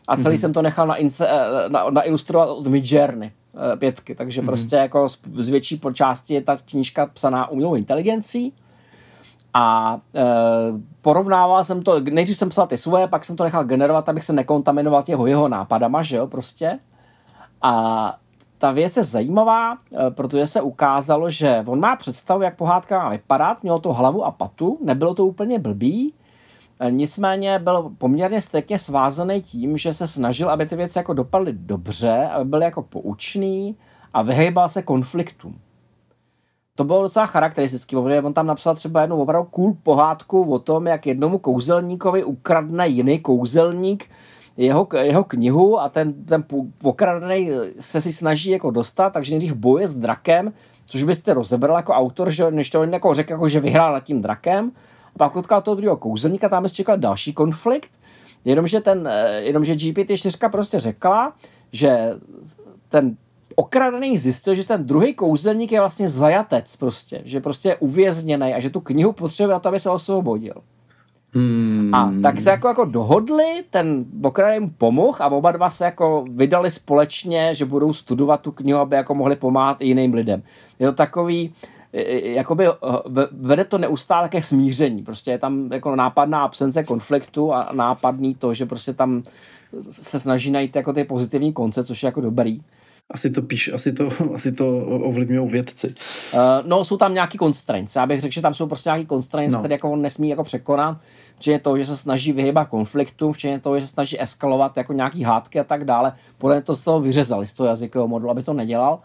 A 0.07 0.17
celý 0.17 0.35
mm-hmm. 0.35 0.39
jsem 0.39 0.53
to 0.53 0.61
nechal 0.61 0.87
na, 0.87 0.95
insta, 0.95 1.25
eh, 1.29 1.69
na, 1.69 1.89
na 1.89 2.07
ilustrovat 2.07 2.49
od 2.49 2.67
Midjourney 2.67 3.27
eh, 3.27 3.31
pětky, 3.75 4.15
takže 4.15 4.41
mm-hmm. 4.41 4.45
prostě 4.45 4.75
jako 4.75 5.09
z, 5.09 5.49
větší 5.49 5.81
části 5.93 6.33
je 6.33 6.41
ta 6.41 6.57
knížka 6.65 7.05
psaná 7.05 7.47
umělou 7.47 7.75
inteligencí 7.75 8.53
a 9.53 9.97
e, 10.15 10.23
porovnával 11.01 11.63
jsem 11.63 11.83
to, 11.83 11.99
nejdřív 11.99 12.37
jsem 12.37 12.49
psal 12.49 12.67
ty 12.67 12.77
svoje, 12.77 13.07
pak 13.07 13.25
jsem 13.25 13.35
to 13.35 13.43
nechal 13.43 13.63
generovat, 13.63 14.09
abych 14.09 14.23
se 14.23 14.33
nekontaminoval 14.33 15.03
těho 15.03 15.27
jeho 15.27 15.47
nápadama, 15.47 16.03
že 16.03 16.17
jo, 16.17 16.27
prostě. 16.27 16.79
A 17.61 18.17
ta 18.57 18.71
věc 18.71 18.97
je 18.97 19.03
zajímavá, 19.03 19.73
e, 19.73 20.11
protože 20.11 20.47
se 20.47 20.61
ukázalo, 20.61 21.29
že 21.29 21.63
on 21.67 21.79
má 21.79 21.95
představu, 21.95 22.41
jak 22.41 22.55
pohádka 22.55 22.99
má 22.99 23.09
vypadat, 23.09 23.63
mělo 23.63 23.79
to 23.79 23.93
hlavu 23.93 24.25
a 24.25 24.31
patu, 24.31 24.77
nebylo 24.83 25.13
to 25.13 25.25
úplně 25.25 25.59
blbý, 25.59 26.13
nicméně 26.89 27.59
byl 27.59 27.91
poměrně 27.97 28.41
striktně 28.41 28.79
svázaný 28.79 29.41
tím, 29.41 29.77
že 29.77 29.93
se 29.93 30.07
snažil, 30.07 30.49
aby 30.49 30.65
ty 30.65 30.75
věci 30.75 30.97
jako 30.97 31.13
dopadly 31.13 31.53
dobře, 31.53 32.29
aby 32.33 32.49
byly 32.49 32.65
jako 32.65 32.81
poučný 32.81 33.75
a 34.13 34.21
vyhejbal 34.21 34.69
se 34.69 34.81
konfliktům 34.81 35.59
to 36.75 36.83
bylo 36.83 37.01
docela 37.01 37.25
charakteristický, 37.25 37.95
protože 37.95 38.21
on 38.21 38.33
tam 38.33 38.47
napsal 38.47 38.75
třeba 38.75 39.01
jednu 39.01 39.21
opravdu 39.21 39.49
cool 39.51 39.77
pohádku 39.83 40.43
o 40.43 40.59
tom, 40.59 40.87
jak 40.87 41.07
jednomu 41.07 41.37
kouzelníkovi 41.37 42.23
ukradne 42.23 42.87
jiný 42.87 43.19
kouzelník 43.19 44.05
jeho, 44.57 44.87
jeho 45.01 45.23
knihu 45.23 45.79
a 45.79 45.89
ten, 45.89 46.13
ten 46.25 46.45
pokradený 46.77 47.49
se 47.79 48.01
si 48.01 48.13
snaží 48.13 48.51
jako 48.51 48.71
dostat, 48.71 49.09
takže 49.09 49.31
nejdřív 49.31 49.53
boje 49.53 49.87
s 49.87 49.97
drakem, 49.97 50.53
což 50.85 51.03
byste 51.03 51.33
rozebral 51.33 51.77
jako 51.77 51.93
autor, 51.93 52.31
že, 52.31 52.51
než 52.51 52.69
to 52.69 52.81
on 52.81 52.93
jako 52.93 53.13
řekl, 53.13 53.31
jako, 53.31 53.49
že 53.49 53.59
vyhrál 53.59 53.93
nad 53.93 54.03
tím 54.03 54.21
drakem. 54.21 54.71
Pak 55.17 55.33
potkal 55.33 55.61
toho 55.61 55.75
druhého 55.75 55.97
kouzelníka, 55.97 56.49
tam 56.49 56.67
se 56.67 56.75
čekal 56.75 56.97
další 56.97 57.33
konflikt, 57.33 57.99
jenomže, 58.45 58.81
ten, 58.81 59.07
eh, 59.07 59.41
jenomže 59.41 59.73
GPT-4 59.73 60.49
prostě 60.49 60.79
řekla, 60.79 61.33
že 61.71 62.13
ten 62.89 63.17
okradený 63.55 64.17
zjistil, 64.17 64.55
že 64.55 64.67
ten 64.67 64.85
druhý 64.85 65.13
kouzelník 65.13 65.71
je 65.71 65.79
vlastně 65.79 66.09
zajatec 66.09 66.75
prostě, 66.75 67.21
že 67.25 67.39
prostě 67.39 67.69
je 67.69 67.75
uvězněný 67.75 68.53
a 68.53 68.59
že 68.59 68.69
tu 68.69 68.79
knihu 68.79 69.11
potřebuje 69.11 69.53
na 69.53 69.59
to, 69.59 69.69
aby 69.69 69.79
se 69.79 69.89
osvobodil. 69.89 70.53
Hmm. 71.35 71.89
A 71.93 72.13
tak 72.21 72.41
se 72.41 72.49
jako, 72.49 72.67
jako 72.67 72.85
dohodli, 72.85 73.63
ten 73.69 74.05
okradený 74.23 74.59
mu 74.59 74.71
pomohl 74.77 75.17
a 75.19 75.27
oba 75.27 75.51
dva 75.51 75.69
se 75.69 75.85
jako 75.85 76.25
vydali 76.29 76.71
společně, 76.71 77.55
že 77.55 77.65
budou 77.65 77.93
studovat 77.93 78.41
tu 78.41 78.51
knihu, 78.51 78.79
aby 78.79 78.95
jako 78.95 79.15
mohli 79.15 79.35
pomáhat 79.35 79.81
i 79.81 79.87
jiným 79.87 80.13
lidem. 80.13 80.43
Je 80.79 80.87
to 80.87 80.93
takový, 80.93 81.53
jakoby 82.23 82.65
vede 83.31 83.65
to 83.65 83.77
neustále 83.77 84.29
ke 84.29 84.43
smíření. 84.43 85.03
Prostě 85.03 85.31
je 85.31 85.37
tam 85.37 85.71
jako 85.71 85.95
nápadná 85.95 86.43
absence 86.43 86.83
konfliktu 86.83 87.53
a 87.53 87.69
nápadný 87.73 88.35
to, 88.35 88.53
že 88.53 88.65
prostě 88.65 88.93
tam 88.93 89.23
se 89.79 90.19
snaží 90.19 90.51
najít 90.51 90.75
jako 90.75 90.93
ty 90.93 91.03
pozitivní 91.03 91.53
konce, 91.53 91.83
což 91.83 92.03
je 92.03 92.07
jako 92.07 92.21
dobrý 92.21 92.61
asi 93.09 93.29
to 93.29 93.41
píš, 93.41 93.73
asi 93.73 93.93
to, 93.93 94.09
asi 94.33 94.51
to 94.51 94.77
ovlivňují 94.85 95.49
vědci. 95.49 95.95
Uh, 96.33 96.39
no, 96.65 96.85
jsou 96.85 96.97
tam 96.97 97.13
nějaký 97.13 97.37
constraints. 97.37 97.95
Já 97.95 98.05
bych 98.05 98.21
řekl, 98.21 98.33
že 98.33 98.41
tam 98.41 98.53
jsou 98.53 98.67
prostě 98.67 98.89
nějaký 98.89 99.07
constraints, 99.07 99.53
no. 99.53 99.59
které 99.59 99.75
jako 99.75 99.91
on 99.91 100.01
nesmí 100.01 100.29
jako 100.29 100.43
překonat. 100.43 100.97
Včetně 101.37 101.59
toho, 101.59 101.77
že 101.77 101.85
se 101.85 101.97
snaží 101.97 102.31
vyhybat 102.31 102.67
konfliktu, 102.67 103.31
včetně 103.31 103.59
toho, 103.59 103.79
že 103.79 103.87
se 103.87 103.93
snaží 103.93 104.21
eskalovat 104.21 104.77
jako 104.77 104.93
nějaký 104.93 105.23
hádky 105.23 105.59
a 105.59 105.63
tak 105.63 105.83
dále. 105.83 106.13
Podle 106.37 106.61
to 106.61 106.75
z 106.75 106.83
toho 106.83 106.99
vyřezali, 106.99 107.47
z 107.47 107.53
toho 107.53 107.67
jazykového 107.67 108.07
modelu, 108.07 108.31
aby 108.31 108.43
to 108.43 108.53
nedělal. 108.53 108.99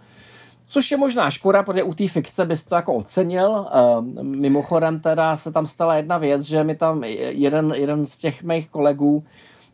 Což 0.73 0.91
je 0.91 0.97
možná 0.97 1.31
škoda, 1.31 1.63
protože 1.63 1.83
u 1.83 1.95
té 1.95 2.09
fikce 2.09 2.47
bys 2.47 2.65
to 2.65 2.75
jako 2.75 2.95
ocenil. 2.95 3.51
Uh, 3.51 4.05
mimochodem 4.23 5.01
teda 5.01 5.37
se 5.37 5.53
tam 5.53 5.67
stala 5.67 5.97
jedna 5.97 6.19
věc, 6.19 6.43
že 6.43 6.65
mi 6.65 6.75
tam 6.75 7.05
jeden, 7.05 7.75
jeden 7.77 8.07
z 8.07 8.17
těch 8.17 8.43
mých 8.43 8.69
kolegů 8.69 9.25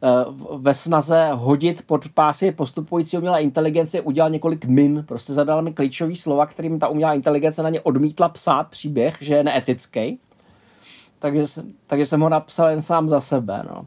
Eh, 0.02 0.24
ve 0.56 0.74
snaze 0.74 1.28
hodit 1.32 1.86
pod 1.86 2.08
pásy 2.08 2.52
postupující 2.52 3.16
umělé 3.18 3.42
inteligence 3.42 4.00
udělal 4.00 4.30
několik 4.30 4.64
min, 4.64 5.04
prostě 5.08 5.32
zadal 5.32 5.62
mi 5.62 5.72
klíčový 5.72 6.16
slova, 6.16 6.46
kterým 6.46 6.78
ta 6.78 6.88
umělá 6.88 7.14
inteligence 7.14 7.62
na 7.62 7.68
ně 7.68 7.80
odmítla 7.80 8.28
psát 8.28 8.68
příběh, 8.68 9.16
že 9.20 9.34
je 9.34 9.44
neetický. 9.44 10.18
Takže, 11.18 11.44
takže 11.86 12.06
jsem 12.06 12.20
ho 12.20 12.28
napsal 12.28 12.68
jen 12.68 12.82
sám 12.82 13.08
za 13.08 13.20
sebe, 13.20 13.62
no. 13.70 13.86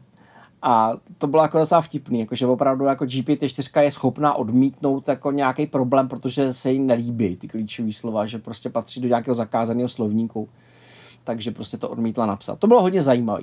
A 0.62 0.92
to 1.18 1.26
bylo 1.26 1.42
jako 1.42 1.58
docela 1.58 1.80
vtipný, 1.80 2.20
jakože 2.20 2.46
opravdu 2.46 2.84
jako 2.84 3.04
GPT-4 3.04 3.80
je 3.80 3.90
schopná 3.90 4.34
odmítnout 4.34 5.08
jako 5.08 5.30
nějaký 5.30 5.66
problém, 5.66 6.08
protože 6.08 6.52
se 6.52 6.72
jí 6.72 6.78
nelíbí 6.78 7.36
ty 7.36 7.48
klíčové 7.48 7.92
slova, 7.92 8.26
že 8.26 8.38
prostě 8.38 8.70
patří 8.70 9.00
do 9.00 9.08
nějakého 9.08 9.34
zakázaného 9.34 9.88
slovníku. 9.88 10.48
Takže 11.24 11.50
prostě 11.50 11.76
to 11.76 11.88
odmítla 11.88 12.26
napsat. 12.26 12.58
To 12.58 12.66
bylo 12.66 12.82
hodně 12.82 13.02
zajímavé. 13.02 13.42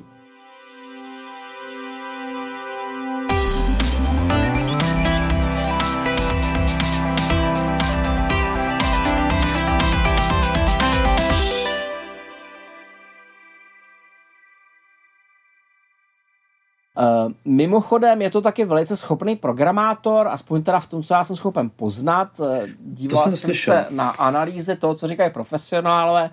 Mimochodem 17.46 18.22
je 18.22 18.30
to 18.30 18.42
taky 18.42 18.66
velice 18.66 18.98
schopný 18.98 19.36
programátor, 19.36 20.28
aspoň 20.28 20.64
teda 20.64 20.80
v 20.80 20.88
tom, 20.88 21.04
co 21.04 21.14
já 21.14 21.24
jsem 21.24 21.36
schopen 21.36 21.70
poznat. 21.76 22.42
Díval 22.80 23.24
jsem, 23.24 23.32
jsem 23.38 23.54
se 23.54 23.86
na 23.90 24.10
analýzy 24.10 24.76
toho, 24.76 24.96
co 24.96 25.08
říkají 25.08 25.32
profesionálové. 25.32 26.30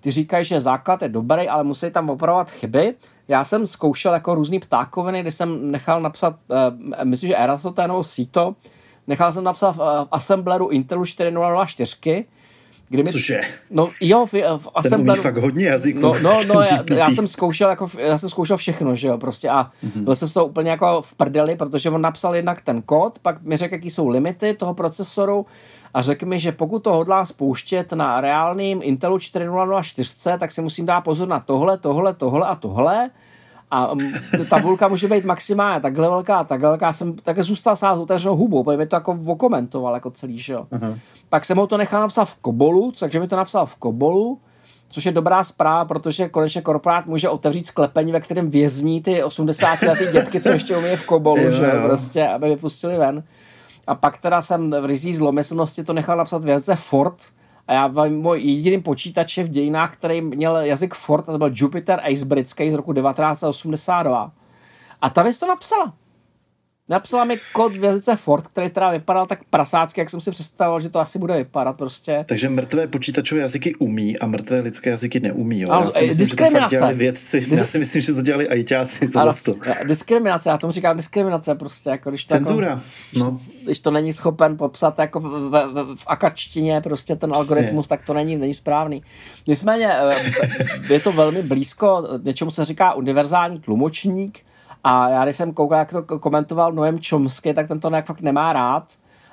Ty 0.00 0.10
říkají, 0.10 0.44
že 0.44 0.60
základ 0.60 1.02
je 1.02 1.08
dobrý, 1.08 1.48
ale 1.48 1.64
musí 1.64 1.90
tam 1.90 2.10
opravovat 2.10 2.50
chyby. 2.50 2.94
Já 3.28 3.44
jsem 3.44 3.66
zkoušel 3.66 4.12
jako 4.12 4.34
různý 4.34 4.58
ptákoviny, 4.58 5.22
když 5.22 5.34
jsem 5.34 5.70
nechal 5.70 6.00
napsat, 6.00 6.36
uh, 6.48 7.04
myslím, 7.04 7.28
že 7.28 7.36
Eratosthenovou 7.36 8.02
síto, 8.02 8.54
nechal 9.06 9.32
jsem 9.32 9.44
napsat 9.44 9.76
v, 9.76 10.08
Assembleru 10.10 10.68
Intelu 10.68 11.04
4004, 11.04 12.24
Kdy 12.94 13.02
mi, 13.02 13.10
Cože? 13.10 13.40
No 13.70 13.88
jo, 14.00 14.26
v, 14.26 14.32
v 14.56 14.68
Assembleru... 14.74 15.22
fakt 15.22 15.36
hodně 15.36 15.66
jazyků. 15.66 16.00
No, 16.00 16.14
no, 16.22 16.40
no 16.54 16.60
já, 16.60 16.84
já, 16.96 17.10
jsem 17.10 17.28
zkoušel 17.28 17.70
jako, 17.70 17.88
já 17.98 18.18
jsem 18.18 18.30
zkoušel 18.30 18.56
všechno, 18.56 18.96
že 18.96 19.08
jo, 19.08 19.18
prostě 19.18 19.48
a 19.48 19.64
mm-hmm. 19.64 20.04
byl 20.04 20.16
jsem 20.16 20.28
z 20.28 20.32
toho 20.32 20.46
úplně 20.46 20.70
jako 20.70 21.02
v 21.02 21.14
prdeli, 21.14 21.56
protože 21.56 21.90
on 21.90 22.00
napsal 22.00 22.36
jednak 22.36 22.60
ten 22.60 22.82
kód, 22.82 23.18
pak 23.18 23.42
mi 23.42 23.56
řekl, 23.56 23.74
jaký 23.74 23.90
jsou 23.90 24.08
limity 24.08 24.54
toho 24.54 24.74
procesoru 24.74 25.46
a 25.94 26.02
řekl 26.02 26.26
mi, 26.26 26.38
že 26.38 26.52
pokud 26.52 26.78
to 26.78 26.94
hodlá 26.94 27.26
spouštět 27.26 27.92
na 27.92 28.20
reálným 28.20 28.80
Intelu 28.82 29.18
4004, 29.18 30.38
tak 30.38 30.50
si 30.50 30.62
musím 30.62 30.86
dát 30.86 31.00
pozor 31.00 31.28
na 31.28 31.40
tohle, 31.40 31.78
tohle, 31.78 32.14
tohle 32.14 32.46
a 32.46 32.54
tohle 32.54 33.10
a 33.74 33.92
um, 33.92 34.12
tabulka 34.48 34.88
může 34.88 35.08
být 35.08 35.24
maximálně 35.24 35.80
takhle 35.80 36.08
velká, 36.08 36.44
takhle 36.44 36.68
velká. 36.68 36.92
Jsem 36.92 37.16
také 37.16 37.42
zůstal 37.42 37.76
sám 37.76 37.96
s 37.96 38.00
otevřenou 38.00 38.36
hubou, 38.36 38.64
protože 38.64 38.76
mi 38.76 38.86
to 38.86 38.96
jako 38.96 39.18
okomentoval 39.26 39.94
jako 39.94 40.10
celý, 40.10 40.38
že 40.38 40.52
jo. 40.52 40.66
Uh-huh. 40.72 40.98
Pak 41.28 41.44
jsem 41.44 41.56
ho 41.56 41.66
to 41.66 41.76
nechal 41.76 42.00
napsat 42.00 42.24
v 42.24 42.40
Kobolu, 42.40 42.92
takže 42.98 43.20
mi 43.20 43.28
to 43.28 43.36
napsal 43.36 43.66
v 43.66 43.74
Kobolu, 43.74 44.38
což 44.90 45.06
je 45.06 45.12
dobrá 45.12 45.44
zpráva, 45.44 45.84
protože 45.84 46.28
konečně 46.28 46.60
korporát 46.60 47.06
může 47.06 47.28
otevřít 47.28 47.66
sklepení, 47.66 48.12
ve 48.12 48.20
kterém 48.20 48.50
vězní 48.50 49.02
ty 49.02 49.22
80 49.22 49.82
letý 49.82 50.04
dětky, 50.12 50.40
co 50.40 50.48
ještě 50.48 50.76
umí 50.76 50.96
v 50.96 51.06
Kobolu, 51.06 51.42
jo, 51.42 51.50
že 51.50 51.64
jo, 51.64 51.82
prostě, 51.82 52.28
aby 52.28 52.48
vypustili 52.48 52.98
ven. 52.98 53.22
A 53.86 53.94
pak 53.94 54.18
teda 54.18 54.42
jsem 54.42 54.70
v 54.70 54.84
rizí 54.84 55.16
zlomyslnosti 55.16 55.84
to 55.84 55.92
nechal 55.92 56.16
napsat 56.16 56.44
v 56.44 56.48
jazyce 56.48 56.76
Ford, 56.76 57.16
a 57.68 57.72
já 57.72 57.88
můj 58.08 58.40
jediný 58.40 58.82
počítač 58.82 59.38
v 59.38 59.48
dějinách, 59.48 59.92
který 59.92 60.20
měl 60.20 60.56
jazyk 60.56 60.94
Ford, 60.94 61.28
a 61.28 61.32
to 61.32 61.38
byl 61.38 61.50
Jupiter 61.54 62.00
Ace 62.12 62.24
britský 62.24 62.70
z 62.70 62.74
roku 62.74 62.92
1982. 62.92 64.32
A 65.02 65.10
ta 65.10 65.22
věc 65.22 65.38
to 65.38 65.46
napsala. 65.46 65.92
Napsala 66.88 67.24
mi 67.24 67.36
kód 67.52 67.72
v 67.72 67.84
jazyce 67.84 68.16
Ford, 68.16 68.46
který 68.46 68.70
teda 68.70 68.90
vypadal 68.90 69.26
tak 69.26 69.44
prasácky, 69.50 70.00
jak 70.00 70.10
jsem 70.10 70.20
si 70.20 70.30
představoval, 70.30 70.80
že 70.80 70.88
to 70.88 71.00
asi 71.00 71.18
bude 71.18 71.36
vypadat 71.36 71.76
prostě. 71.76 72.24
Takže 72.28 72.48
mrtvé 72.48 72.86
počítačové 72.86 73.40
jazyky 73.40 73.74
umí 73.74 74.18
a 74.18 74.26
mrtvé 74.26 74.60
lidské 74.60 74.90
jazyky 74.90 75.20
neumí. 75.20 75.60
Jo? 75.60 75.68
Ale, 75.70 75.84
já 75.84 75.90
si 75.90 76.06
myslím, 76.06 76.26
diskriminace. 76.26 76.54
Že 76.54 76.60
to 76.60 76.60
fakt 76.60 76.70
dělali 76.70 76.94
vědci. 76.94 77.46
Já 77.50 77.66
si 77.66 77.78
myslím, 77.78 78.02
že 78.02 78.12
to 78.12 78.22
dělali 78.22 78.48
ajťáci. 78.48 79.08
Ale, 79.14 79.34
diskriminace, 79.88 80.48
já 80.50 80.58
tomu 80.58 80.72
říkám 80.72 80.96
diskriminace 80.96 81.54
prostě. 81.54 81.90
Jako, 81.90 82.10
když 82.10 82.24
to 82.24 82.34
jako- 82.34 82.46
Cenzura. 82.46 82.68
Jako, 82.68 82.82
no. 83.18 83.40
Když 83.64 83.78
to 83.78 83.90
není 83.90 84.12
schopen 84.12 84.56
popsat 84.56 84.98
jako 84.98 85.20
v, 85.20 85.24
v, 85.24 85.50
v, 85.50 85.96
v 85.96 86.04
akačtině 86.06 86.80
prostě 86.80 87.16
ten 87.16 87.30
Přesně. 87.30 87.54
algoritmus, 87.54 87.88
tak 87.88 88.04
to 88.06 88.14
není, 88.14 88.36
není 88.36 88.54
správný. 88.54 89.02
Nicméně 89.46 89.90
eh, 89.92 90.14
je 90.92 91.00
to 91.00 91.12
velmi 91.12 91.42
blízko, 91.42 92.08
něčemu 92.22 92.50
se 92.50 92.64
říká 92.64 92.94
univerzální 92.94 93.60
tlumočník, 93.60 94.38
a 94.84 95.08
já 95.08 95.24
když 95.24 95.36
jsem 95.36 95.52
koukal, 95.52 95.78
jak 95.78 95.90
to 95.90 96.18
komentoval 96.18 96.72
Noem 96.72 96.98
Chomsky, 97.08 97.54
tak 97.54 97.68
ten 97.68 97.80
to 97.80 97.90
nějak 97.90 98.06
fakt 98.06 98.20
nemá 98.20 98.52
rád. 98.52 98.84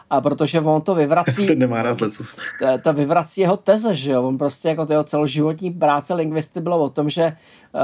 A 0.10 0.22
protože 0.22 0.62
on 0.62 0.82
to 0.82 0.96
vyvrací... 0.96 1.46
ten 1.48 1.60
nemá 1.60 1.84
rád 1.84 2.02
lecos. 2.02 2.36
to 2.84 2.94
vyvrací 2.94 3.42
jeho 3.42 3.58
teze, 3.58 3.96
že 3.96 4.12
jo. 4.12 4.24
On 4.24 4.38
prostě 4.38 4.70
jako 4.70 4.86
jeho 4.90 5.04
celoživotní 5.04 5.72
práce 5.72 6.14
lingvisty 6.14 6.62
bylo 6.62 6.80
o 6.80 6.90
tom, 6.90 7.10
že 7.10 7.38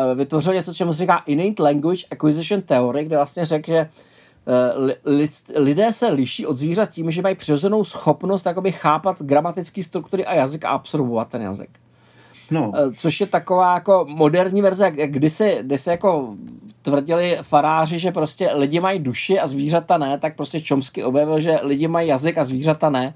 uh, 0.09 0.17
vytvořil 0.17 0.53
něco, 0.53 0.73
čemu 0.73 0.93
se 0.93 0.99
říká 0.99 1.23
Innate 1.25 1.63
Language 1.63 2.05
Acquisition 2.11 2.61
Theory, 2.61 3.05
kde 3.05 3.15
vlastně 3.15 3.45
řekl, 3.45 3.71
že 3.71 3.89
uh, 5.05 5.21
lidé 5.55 5.93
se 5.93 6.07
liší 6.07 6.45
od 6.45 6.57
zvířat 6.57 6.89
tím, 6.89 7.11
že 7.11 7.21
mají 7.21 7.35
přirozenou 7.35 7.83
schopnost 7.83 8.45
jakoby 8.45 8.71
chápat 8.71 9.21
gramatické 9.21 9.83
struktury 9.83 10.25
a 10.25 10.33
jazyk 10.33 10.65
a 10.65 10.69
absorbovat 10.69 11.29
ten 11.29 11.41
jazyk. 11.41 11.69
No. 12.51 12.71
Eh, 12.75 12.93
což 12.97 13.21
je 13.21 13.27
taková 13.27 13.73
jako 13.73 14.05
moderní 14.09 14.61
verze, 14.61 14.93
jak 14.95 15.11
kdysi, 15.11 15.57
kdysi 15.61 15.89
jako 15.89 16.35
tvrdili 16.81 17.37
faráři, 17.41 17.99
že 17.99 18.11
prostě 18.11 18.49
lidi 18.53 18.79
mají 18.79 18.99
duši 18.99 19.39
a 19.39 19.47
zvířata 19.47 19.97
ne, 19.97 20.17
tak 20.17 20.35
prostě 20.35 20.61
Čomsky 20.61 21.03
objevil, 21.03 21.39
že 21.39 21.59
lidi 21.61 21.87
mají 21.87 22.07
jazyk 22.07 22.37
a 22.37 22.43
zvířata 22.43 22.89
ne. 22.89 23.13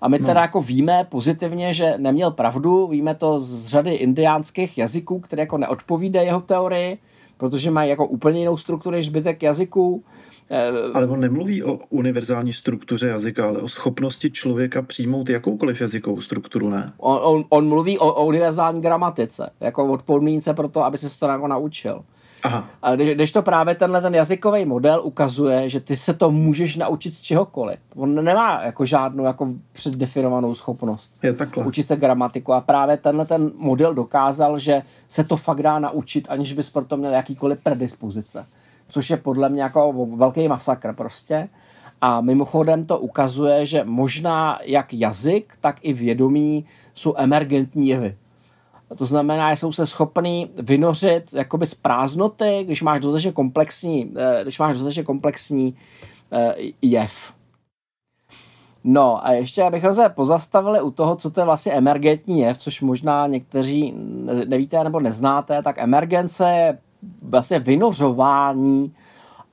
A 0.00 0.08
my 0.08 0.18
no. 0.18 0.26
teda 0.26 0.40
jako 0.40 0.62
víme 0.62 1.06
pozitivně, 1.08 1.72
že 1.72 1.94
neměl 1.96 2.30
pravdu, 2.30 2.86
víme 2.86 3.14
to 3.14 3.38
z 3.38 3.66
řady 3.66 3.94
indiánských 3.94 4.78
jazyků, 4.78 5.20
které 5.20 5.42
jako 5.42 5.58
neodpovídají 5.58 6.26
jeho 6.26 6.40
teorii, 6.40 6.98
protože 7.36 7.70
mají 7.70 7.90
jako 7.90 8.06
úplně 8.06 8.40
jinou 8.40 8.56
strukturu 8.56 8.96
než 8.96 9.06
zbytek 9.06 9.42
jazyků. 9.42 10.04
Eh, 10.50 10.92
ale 10.94 11.06
on 11.06 11.20
nemluví 11.20 11.62
o 11.62 11.78
univerzální 11.90 12.52
struktuře 12.52 13.08
jazyka, 13.08 13.48
ale 13.48 13.58
o 13.58 13.68
schopnosti 13.68 14.30
člověka 14.30 14.82
přijmout 14.82 15.28
jakoukoliv 15.28 15.80
jazykovou 15.80 16.20
strukturu, 16.20 16.70
ne? 16.70 16.92
On, 16.98 17.18
on, 17.22 17.44
on 17.48 17.68
mluví 17.68 17.98
o, 17.98 18.12
o 18.12 18.26
univerzální 18.26 18.80
gramatice, 18.80 19.50
jako 19.60 19.86
od 19.86 20.02
podmínce 20.02 20.54
pro 20.54 20.68
to, 20.68 20.84
aby 20.84 20.98
se 20.98 21.20
to 21.20 21.26
jako 21.26 21.48
naučil. 21.48 22.04
Aha. 22.42 22.64
A 22.82 22.94
když, 22.94 23.14
když 23.14 23.32
to 23.32 23.42
právě 23.42 23.74
tenhle 23.74 24.00
ten 24.00 24.14
jazykový 24.14 24.64
model 24.64 25.00
ukazuje, 25.04 25.68
že 25.68 25.80
ty 25.80 25.96
se 25.96 26.14
to 26.14 26.30
můžeš 26.30 26.76
naučit 26.76 27.14
z 27.14 27.20
čehokoliv. 27.20 27.78
On 27.96 28.24
nemá 28.24 28.62
jako 28.62 28.84
žádnou 28.84 29.24
jako 29.24 29.48
předdefinovanou 29.72 30.54
schopnost. 30.54 31.18
Je 31.22 31.32
takhle. 31.32 31.64
Učit 31.64 31.86
se 31.86 31.96
gramatiku 31.96 32.52
a 32.52 32.60
právě 32.60 32.96
tenhle 32.96 33.26
ten 33.26 33.50
model 33.56 33.94
dokázal, 33.94 34.58
že 34.58 34.82
se 35.08 35.24
to 35.24 35.36
fakt 35.36 35.62
dá 35.62 35.78
naučit, 35.78 36.26
aniž 36.28 36.52
bys 36.52 36.70
pro 36.70 36.84
to 36.84 36.96
měl 36.96 37.12
jakýkoliv 37.12 37.62
predispozice 37.62 38.46
což 38.88 39.10
je 39.10 39.16
podle 39.16 39.48
mě 39.48 39.62
jako 39.62 40.06
velký 40.16 40.48
masakr 40.48 40.94
prostě. 40.94 41.48
A 42.00 42.20
mimochodem 42.20 42.84
to 42.84 42.98
ukazuje, 42.98 43.66
že 43.66 43.84
možná 43.84 44.58
jak 44.62 44.94
jazyk, 44.94 45.54
tak 45.60 45.76
i 45.82 45.92
vědomí 45.92 46.64
jsou 46.94 47.14
emergentní 47.16 47.88
jevy. 47.88 48.16
To 48.98 49.06
znamená, 49.06 49.54
že 49.54 49.60
jsou 49.60 49.72
se 49.72 49.86
schopný 49.86 50.50
vynořit 50.62 51.32
jakoby 51.34 51.66
z 51.66 51.74
prázdnoty, 51.74 52.62
když 52.64 52.82
máš 52.82 53.00
dostatečně 53.00 53.32
komplexní, 53.32 54.12
eh, 54.16 54.42
když 54.42 54.58
máš 54.58 54.72
dostatečně 54.72 55.02
komplexní 55.02 55.76
eh, 56.32 56.54
jev. 56.82 57.32
No 58.84 59.26
a 59.26 59.32
ještě 59.32 59.62
abychom 59.62 59.92
se 59.92 60.08
pozastavili 60.08 60.80
u 60.80 60.90
toho, 60.90 61.16
co 61.16 61.30
to 61.30 61.40
je 61.40 61.44
vlastně 61.44 61.72
emergentní 61.72 62.40
jev, 62.40 62.58
což 62.58 62.80
možná 62.80 63.26
někteří 63.26 63.94
nevíte 64.46 64.84
nebo 64.84 65.00
neznáte, 65.00 65.62
tak 65.62 65.78
emergence 65.78 66.50
je 66.50 66.78
vlastně 67.22 67.58
vynořování 67.58 68.92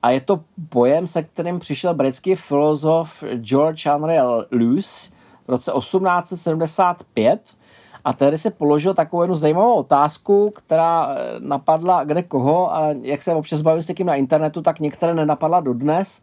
a 0.02 0.10
je 0.10 0.20
to 0.20 0.40
pojem, 0.68 1.06
se 1.06 1.22
kterým 1.22 1.58
přišel 1.58 1.94
britský 1.94 2.34
filozof 2.34 3.24
George 3.36 3.86
Henry 3.86 4.16
Lewis 4.50 5.12
v 5.46 5.48
roce 5.48 5.72
1875 5.78 7.56
a 8.04 8.12
tehdy 8.12 8.38
se 8.38 8.50
položil 8.50 8.94
takovou 8.94 9.22
jednu 9.22 9.34
zajímavou 9.34 9.74
otázku, 9.74 10.50
která 10.50 11.08
eh, 11.10 11.16
napadla 11.38 12.04
kde 12.04 12.22
koho 12.22 12.74
a 12.74 12.88
jak 13.02 13.22
se 13.22 13.34
občas 13.34 13.62
bavím 13.62 13.82
s 13.82 13.88
někým 13.88 14.06
na 14.06 14.14
internetu, 14.14 14.62
tak 14.62 14.80
některé 14.80 15.14
nenapadla 15.14 15.60
dodnes. 15.60 16.22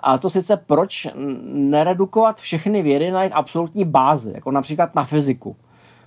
A 0.00 0.18
to 0.18 0.30
sice 0.30 0.56
proč 0.56 1.08
neredukovat 1.52 2.40
všechny 2.40 2.82
vědy 2.82 3.10
na 3.10 3.22
jejich 3.22 3.36
absolutní 3.36 3.84
bázi, 3.84 4.32
jako 4.34 4.50
například 4.50 4.94
na 4.94 5.04
fyziku. 5.04 5.56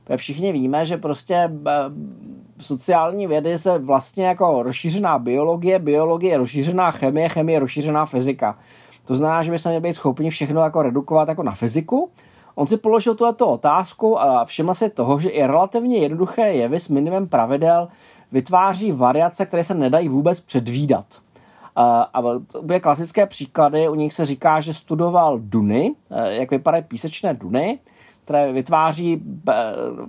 Protože 0.04 0.18
všichni 0.18 0.52
víme, 0.52 0.86
že 0.86 0.98
prostě 0.98 1.36
eh, 1.36 1.72
sociální 2.62 3.28
vědy 3.28 3.58
se 3.58 3.78
vlastně 3.78 4.26
jako 4.26 4.64
rozšířená 4.64 5.20
biologie, 5.20 5.80
biologie 5.80 6.38
rozšířená 6.38 6.92
chemie, 6.92 7.30
chemie 7.30 7.60
rozšířená 7.60 8.06
fyzika. 8.06 8.58
To 9.06 9.16
znamená, 9.16 9.44
že 9.44 9.52
bychom 9.52 9.70
měli 9.70 9.84
být 9.84 9.94
schopni 9.94 10.30
všechno 10.30 10.64
jako 10.64 10.82
redukovat 10.82 11.28
jako 11.28 11.44
na 11.44 11.52
fyziku. 11.52 12.10
On 12.56 12.68
si 12.68 12.78
položil 12.78 13.16
tuto 13.16 13.48
otázku 13.48 14.22
a 14.22 14.46
všiml 14.46 14.74
si 14.74 14.90
toho, 14.90 15.20
že 15.20 15.30
i 15.30 15.48
relativně 15.48 15.98
jednoduché 15.98 16.54
jevy 16.54 16.80
s 16.80 16.90
minimem 16.90 17.28
pravidel 17.28 17.88
vytváří 18.32 18.92
variace, 18.92 19.46
které 19.46 19.64
se 19.64 19.74
nedají 19.74 20.10
vůbec 20.10 20.40
předvídat. 20.40 21.06
A 21.76 22.22
byly 22.62 22.80
klasické 22.80 23.26
příklady, 23.26 23.90
u 23.90 23.96
nich 23.96 24.14
se 24.14 24.26
říká, 24.26 24.60
že 24.60 24.74
studoval 24.74 25.40
duny, 25.40 25.96
eh, 26.12 26.36
jak 26.36 26.52
vypadají 26.52 26.84
písečné 26.84 27.34
duny, 27.34 27.80
které 28.24 28.54
vytváří 28.54 29.24
eh, 29.50 29.54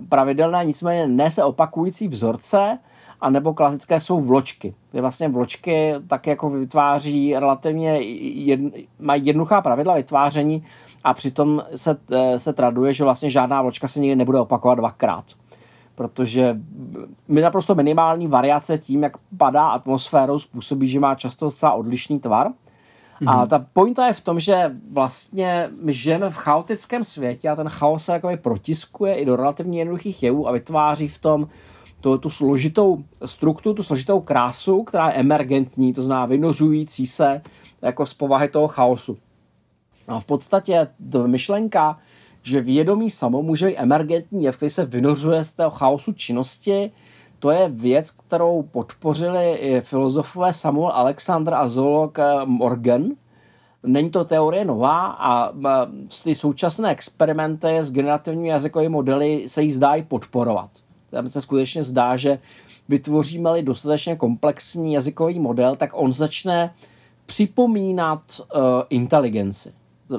pravidelné, 0.09 0.65
nicméně 0.65 1.07
ne 1.07 1.31
se 1.31 1.43
opakující 1.43 2.07
vzorce, 2.07 2.77
a 3.23 3.29
nebo 3.29 3.53
klasické 3.53 3.99
jsou 3.99 4.21
vločky. 4.21 4.73
Ty 4.91 5.01
vlastně 5.01 5.27
vločky 5.27 5.93
tak 6.07 6.27
jako 6.27 6.49
vytváří 6.49 7.35
relativně, 7.35 8.01
jedn, 8.01 8.67
mají 8.99 9.25
jednoduchá 9.25 9.61
pravidla 9.61 9.95
vytváření 9.95 10.63
a 11.03 11.13
přitom 11.13 11.63
se, 11.75 11.97
eh, 12.11 12.39
se 12.39 12.53
traduje, 12.53 12.93
že 12.93 13.03
vlastně 13.03 13.29
žádná 13.29 13.61
vločka 13.61 13.87
se 13.87 13.99
nikdy 13.99 14.15
nebude 14.15 14.39
opakovat 14.39 14.75
dvakrát. 14.75 15.25
Protože 15.95 16.57
my 17.27 17.41
naprosto 17.41 17.75
minimální 17.75 18.27
variace 18.27 18.77
tím, 18.77 19.03
jak 19.03 19.17
padá 19.37 19.67
atmosférou, 19.67 20.39
způsobí, 20.39 20.87
že 20.87 20.99
má 20.99 21.15
často 21.15 21.45
docela 21.45 21.73
odlišný 21.73 22.19
tvar. 22.19 22.47
Mm-hmm. 23.23 23.39
A 23.39 23.45
ta 23.45 23.65
pointa 23.73 24.07
je 24.07 24.13
v 24.13 24.21
tom, 24.21 24.39
že 24.39 24.71
vlastně 24.91 25.69
my 25.81 25.93
žijeme 25.93 26.29
v 26.29 26.35
chaotickém 26.35 27.03
světě 27.03 27.49
a 27.49 27.55
ten 27.55 27.69
chaos 27.69 28.05
se 28.05 28.11
jakoby 28.11 28.37
protiskuje 28.37 29.15
i 29.15 29.25
do 29.25 29.35
relativně 29.35 29.79
jednoduchých 29.79 30.23
jevů 30.23 30.47
a 30.47 30.51
vytváří 30.51 31.07
v 31.07 31.17
tom 31.17 31.47
to, 32.01 32.17
tu 32.17 32.29
složitou 32.29 33.03
strukturu, 33.25 33.75
tu 33.75 33.83
složitou 33.83 34.19
krásu, 34.19 34.83
která 34.83 35.07
je 35.07 35.13
emergentní, 35.13 35.93
to 35.93 36.03
znamená 36.03 36.25
vynořující 36.25 37.07
se 37.07 37.41
jako 37.81 38.05
z 38.05 38.13
povahy 38.13 38.47
toho 38.47 38.67
chaosu. 38.67 39.17
A 40.07 40.19
v 40.19 40.25
podstatě 40.25 40.87
to 41.11 41.27
myšlenka, 41.27 41.99
že 42.43 42.61
vědomí 42.61 43.09
samo 43.09 43.41
může 43.41 43.67
být 43.67 43.77
emergentní 43.77 44.43
jev, 44.43 44.57
který 44.57 44.69
se 44.69 44.85
vynořuje 44.85 45.43
z 45.43 45.53
toho 45.53 45.69
chaosu 45.69 46.13
činnosti, 46.13 46.91
to 47.43 47.51
je 47.51 47.69
věc, 47.69 48.11
kterou 48.11 48.63
podpořili 48.71 49.53
i 49.53 49.81
filozofové 49.81 50.53
Samuel 50.53 50.91
Alexander 50.91 51.53
a 51.53 51.67
zoolog 51.67 52.19
eh, 52.19 52.23
Morgan. 52.45 53.09
Není 53.83 54.09
to 54.09 54.25
teorie 54.25 54.65
nová 54.65 55.07
a 55.07 55.53
ty 56.23 56.35
současné 56.35 56.91
experimenty 56.91 57.67
s 57.67 57.91
generativními 57.91 58.47
jazykovými 58.47 58.89
modely 58.89 59.43
se 59.47 59.61
jí 59.63 59.71
zdají 59.71 60.03
podporovat. 60.03 60.69
Tam 61.09 61.29
se 61.29 61.41
skutečně 61.41 61.83
zdá, 61.83 62.15
že 62.15 62.39
vytvoříme-li 62.89 63.63
dostatečně 63.63 64.15
komplexní 64.15 64.93
jazykový 64.93 65.39
model, 65.39 65.75
tak 65.75 65.89
on 65.93 66.13
začne 66.13 66.73
připomínat 67.25 68.21
uh, 68.39 68.61
inteligenci. 68.89 69.73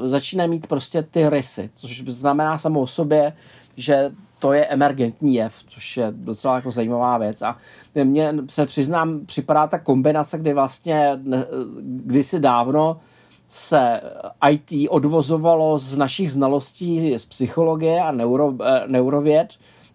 Začíná 0.04 0.46
mít 0.46 0.66
prostě 0.66 1.02
ty 1.02 1.28
rysy, 1.28 1.70
což 1.74 2.02
znamená 2.06 2.58
samo 2.58 2.80
o 2.80 2.87
sobě, 2.87 3.32
že 3.76 4.12
to 4.44 4.52
je 4.52 4.66
emergentní 4.66 5.35
jev, 5.35 5.54
což 5.66 5.96
je 5.96 6.07
docela 6.11 6.54
jako 6.54 6.70
zajímavá 6.70 7.18
věc. 7.18 7.42
A 7.42 7.57
mně 8.04 8.35
se 8.48 8.66
přiznám, 8.66 9.26
připadá 9.26 9.66
ta 9.66 9.78
kombinace, 9.78 10.38
kdy 10.38 10.52
vlastně 10.52 11.18
kdysi 11.80 12.40
dávno 12.40 13.00
se 13.48 14.00
IT 14.50 14.88
odvozovalo 14.90 15.78
z 15.78 15.98
našich 15.98 16.33
znalostí 16.33 17.18
z 17.18 17.24
psychologie 17.26 18.00
a 18.00 18.12
neuro, 18.12 18.54
eh, 18.64 18.83
neurověd 18.87 19.48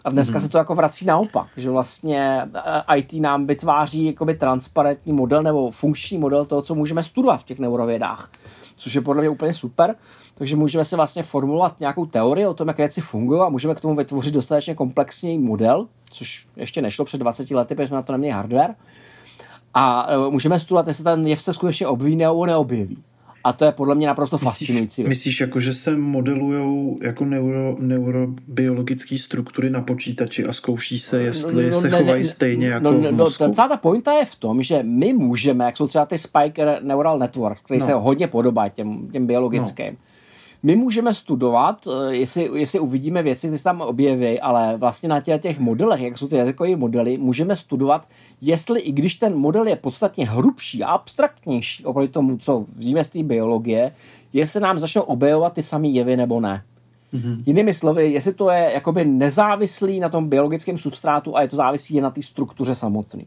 a 0.05 0.09
dneska 0.09 0.39
mm-hmm. 0.39 0.41
se 0.41 0.49
to 0.49 0.57
jako 0.57 0.75
vrací 0.75 1.05
naopak, 1.05 1.47
že 1.57 1.69
vlastně 1.69 2.41
eh, 2.87 2.97
IT 2.97 3.13
nám 3.13 3.47
vytváří 3.47 4.05
jakoby 4.05 4.35
transparentní 4.35 5.13
model 5.13 5.43
nebo 5.43 5.71
funkční 5.71 6.17
model 6.17 6.45
toho, 6.45 6.61
co 6.61 6.75
můžeme 6.75 7.03
studovat 7.03 7.37
v 7.37 7.43
těch 7.43 7.59
neurovědách, 7.59 8.31
což 8.77 8.93
je 8.93 9.01
podle 9.01 9.21
mě 9.21 9.29
úplně 9.29 9.53
super. 9.53 9.95
Takže 10.39 10.55
můžeme 10.55 10.85
se 10.85 10.95
vlastně 10.95 11.23
formulovat 11.23 11.79
nějakou 11.79 12.05
teorii 12.05 12.45
o 12.45 12.53
tom, 12.53 12.67
jak 12.67 12.77
věci 12.77 13.01
fungují 13.01 13.41
a 13.41 13.49
můžeme 13.49 13.75
k 13.75 13.79
tomu 13.79 13.95
vytvořit 13.95 14.33
dostatečně 14.33 14.75
komplexní 14.75 15.37
model, 15.37 15.87
což 16.11 16.45
ještě 16.55 16.81
nešlo 16.81 17.05
před 17.05 17.17
20 17.17 17.51
lety, 17.51 17.75
protože 17.75 17.87
jsme 17.87 17.95
na 17.95 18.01
to 18.01 18.11
neměli 18.11 18.33
hardware. 18.33 18.75
A 19.73 20.07
eh, 20.09 20.31
můžeme 20.31 20.59
studovat, 20.59 20.87
jestli 20.87 21.03
ten 21.03 21.27
jev 21.27 21.41
se 21.41 21.53
skutečně 21.53 21.87
objeví 21.87 22.15
nebo 22.15 22.45
neobjeví. 22.45 22.97
A 23.43 23.53
to 23.53 23.65
je 23.65 23.71
podle 23.71 23.95
mě 23.95 24.07
naprosto 24.07 24.35
myslíš, 24.35 24.49
fascinující. 24.49 25.03
Myslíš, 25.03 25.41
jako, 25.41 25.59
že 25.59 25.73
se 25.73 25.97
modelují 25.97 26.97
jako 27.01 27.25
neuro, 27.25 27.75
neurobiologické 27.79 29.17
struktury 29.17 29.69
na 29.69 29.81
počítači 29.81 30.45
a 30.45 30.53
zkouší 30.53 30.99
se, 30.99 31.17
no, 31.17 31.25
jestli 31.25 31.63
no, 31.63 31.69
no, 31.69 31.81
se 31.81 31.89
ne, 31.89 31.99
chovají 31.99 32.23
ne, 32.23 32.29
stejně 32.29 32.67
jako 32.67 32.91
no, 32.91 32.99
v 32.99 33.11
mozku? 33.11 33.43
No, 33.43 33.53
celá 33.53 33.67
ta 33.67 33.77
pointa 33.77 34.13
je 34.13 34.25
v 34.25 34.35
tom, 34.35 34.63
že 34.63 34.83
my 34.83 35.13
můžeme, 35.13 35.65
jak 35.65 35.77
jsou 35.77 35.87
třeba 35.87 36.05
ty 36.05 36.17
Spike 36.17 36.79
Neural 36.81 37.19
Network, 37.19 37.59
který 37.59 37.79
no. 37.79 37.85
se 37.85 37.93
hodně 37.93 38.27
podobá 38.27 38.69
těm, 38.69 39.07
těm 39.11 39.27
biologickým, 39.27 39.91
no 39.91 40.18
my 40.63 40.75
můžeme 40.75 41.13
studovat, 41.13 41.87
eh, 41.87 42.15
jestli, 42.15 42.49
jestli 42.53 42.79
uvidíme 42.79 43.23
věci, 43.23 43.47
které 43.47 43.57
se 43.57 43.63
tam 43.63 43.81
objeví, 43.81 44.39
ale 44.39 44.77
vlastně 44.77 45.09
na 45.09 45.21
těch, 45.21 45.41
těch 45.41 45.59
modelech, 45.59 46.01
jak 46.01 46.17
jsou 46.17 46.27
ty 46.27 46.35
jazykové 46.35 46.75
modely, 46.75 47.17
můžeme 47.17 47.55
studovat, 47.55 48.07
jestli 48.41 48.79
i 48.79 48.91
když 48.91 49.15
ten 49.15 49.35
model 49.35 49.67
je 49.67 49.75
podstatně 49.75 50.25
hrubší 50.25 50.83
a 50.83 50.91
abstraktnější 50.91 51.85
oproti 51.85 52.07
tomu, 52.07 52.37
co 52.37 52.65
víme 52.75 53.03
z 53.03 53.09
té 53.09 53.23
biologie, 53.23 53.91
jestli 54.33 54.59
nám 54.59 54.79
začnou 54.79 55.01
objevovat 55.01 55.53
ty 55.53 55.63
samé 55.63 55.87
jevy 55.87 56.17
nebo 56.17 56.39
ne. 56.39 56.63
Mm-hmm. 57.13 57.43
Jinými 57.45 57.73
slovy, 57.73 58.11
jestli 58.11 58.33
to 58.33 58.49
je 58.49 58.71
jakoby 58.73 59.05
nezávislý 59.05 59.99
na 59.99 60.09
tom 60.09 60.29
biologickém 60.29 60.77
substrátu 60.77 61.37
a 61.37 61.41
je 61.41 61.47
to 61.47 61.55
závisí 61.55 61.95
jen 61.95 62.03
na 62.03 62.09
té 62.09 62.23
struktuře 62.23 62.75
samotné. 62.75 63.23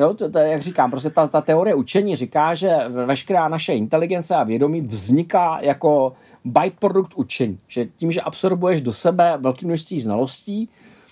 Jo, 0.00 0.14
to, 0.14 0.30
to, 0.30 0.38
jak 0.38 0.62
říkám, 0.62 0.90
prostě 0.90 1.10
ta, 1.10 1.28
ta 1.28 1.40
teorie 1.40 1.74
učení 1.74 2.16
říká, 2.16 2.54
že 2.54 2.78
veškerá 2.88 3.48
naše 3.48 3.72
inteligence 3.74 4.34
a 4.34 4.44
vědomí 4.44 4.80
vzniká 4.80 5.58
jako 5.60 6.12
byprodukt 6.44 7.14
učení. 7.14 7.58
Že 7.68 7.86
tím, 7.96 8.12
že 8.12 8.20
absorbuješ 8.20 8.80
do 8.80 8.92
sebe 8.92 9.34
velké 9.40 9.66
množství 9.66 10.00
znalostí, 10.00 10.68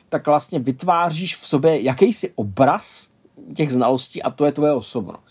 tak 0.09 0.27
vlastně 0.27 0.59
vytváříš 0.59 1.37
v 1.37 1.47
sobě 1.47 1.83
jakýsi 1.83 2.33
obraz 2.35 3.09
těch 3.55 3.73
znalostí 3.73 4.23
a 4.23 4.31
to 4.31 4.45
je 4.45 4.53
tvoje 4.53 4.73
osobnost. 4.73 5.28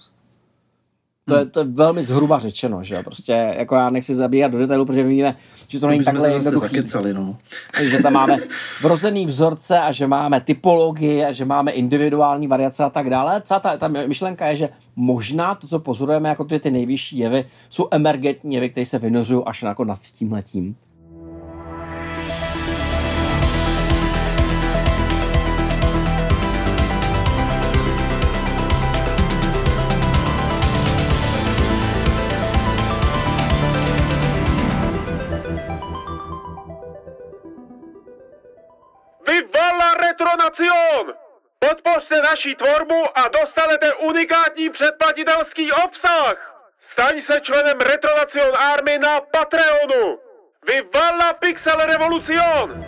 To 1.28 1.36
je, 1.36 1.46
to 1.46 1.60
je 1.60 1.66
velmi 1.66 2.04
zhruba 2.04 2.40
řečeno, 2.40 2.84
že 2.84 2.96
jo, 2.96 3.04
prostě 3.04 3.54
jako 3.58 3.76
já 3.76 3.90
nechci 3.90 4.16
zabíhat 4.16 4.52
do 4.52 4.58
detailu, 4.58 4.86
protože 4.86 5.04
víme, 5.04 5.36
že 5.68 5.80
to, 5.80 5.86
to 5.86 5.90
není 5.90 6.04
takhle 6.04 6.30
jednoduchý. 6.30 6.68
Zakecali, 6.68 7.14
no. 7.14 7.38
že 7.82 8.04
tam 8.04 8.14
máme 8.14 8.38
vrozený 8.82 9.26
vzorce 9.26 9.80
a 9.80 9.92
že 9.92 10.08
máme 10.08 10.42
typologii 10.42 11.26
a 11.26 11.32
že 11.32 11.46
máme 11.46 11.72
individuální 11.72 12.48
variace 12.48 12.84
a 12.84 12.90
tak 12.90 13.10
dále. 13.10 13.42
Celá 13.42 13.60
ta, 13.60 13.78
ta 13.78 13.88
myšlenka 13.88 14.48
je, 14.48 14.56
že 14.56 14.70
možná 14.96 15.56
to, 15.56 15.68
co 15.68 15.80
pozorujeme 15.80 16.30
jako 16.30 16.44
ty, 16.44 16.60
ty 16.60 16.72
nejvyšší 16.72 17.18
jevy, 17.18 17.46
jsou 17.70 17.88
emergentní 17.92 18.56
jevy, 18.56 18.70
které 18.70 18.86
se 18.86 19.00
vynořují 19.00 19.44
až 19.46 19.62
jako 19.62 19.86
nad 19.86 20.00
tím 20.00 20.32
letím. 20.32 20.76
Podpořte 41.78 42.22
naší 42.22 42.56
tvorbu 42.56 42.96
a 43.16 43.28
dostanete 43.42 43.94
unikátní 43.94 44.70
předplatitelský 44.70 45.72
obsah! 45.72 46.62
Staň 46.82 47.22
se 47.22 47.42
členem 47.42 47.78
Retronacion 47.80 48.58
Army 48.58 48.98
na 48.98 49.22
Patreonu! 49.22 50.18
Viva 50.68 51.34
Pixel 51.34 51.78
Revolucion! 51.86 52.86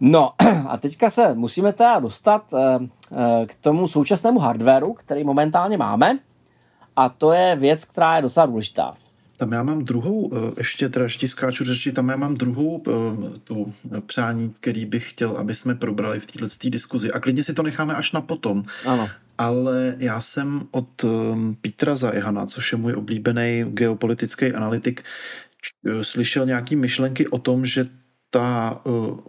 No 0.00 0.32
a 0.68 0.76
teďka 0.76 1.10
se 1.10 1.34
musíme 1.34 1.72
teda 1.72 1.98
dostat 1.98 2.42
eh, 2.54 2.78
eh, 3.12 3.46
k 3.46 3.54
tomu 3.54 3.88
současnému 3.88 4.40
hardwareu, 4.40 4.94
který 4.94 5.24
momentálně 5.24 5.76
máme. 5.76 6.18
A 6.96 7.08
to 7.08 7.32
je 7.32 7.56
věc, 7.56 7.84
která 7.84 8.16
je 8.16 8.22
docela 8.22 8.46
důležitá. 8.46 8.94
Tam 9.38 9.52
já 9.52 9.62
mám 9.62 9.84
druhou, 9.84 10.32
eh, 10.34 10.54
ještě 10.56 10.88
teda 10.88 11.02
ještě 11.02 11.28
skáču 11.28 11.64
řeči, 11.64 11.92
tam 11.92 12.08
já 12.08 12.16
mám 12.16 12.34
druhou 12.34 12.82
eh, 12.86 13.38
tu 13.44 13.74
přání, 14.06 14.50
který 14.50 14.86
bych 14.86 15.10
chtěl, 15.10 15.30
aby 15.30 15.54
jsme 15.54 15.74
probrali 15.74 16.20
v 16.20 16.26
této 16.26 16.46
diskuzi. 16.64 17.12
A 17.12 17.20
klidně 17.20 17.44
si 17.44 17.54
to 17.54 17.62
necháme 17.62 17.94
až 17.94 18.12
na 18.12 18.20
potom. 18.20 18.64
Ano. 18.86 19.08
Ale 19.38 19.94
já 19.98 20.20
jsem 20.20 20.62
od 20.70 21.04
eh, 21.04 21.08
Petra 21.60 21.96
Zajhana, 21.96 22.46
což 22.46 22.72
je 22.72 22.78
můj 22.78 22.94
oblíbený 22.94 23.64
geopolitický 23.68 24.52
analytik, 24.52 25.02
slyšel 26.02 26.46
nějaký 26.46 26.76
myšlenky 26.76 27.28
o 27.28 27.38
tom, 27.38 27.66
že 27.66 27.84
ta 28.30 28.80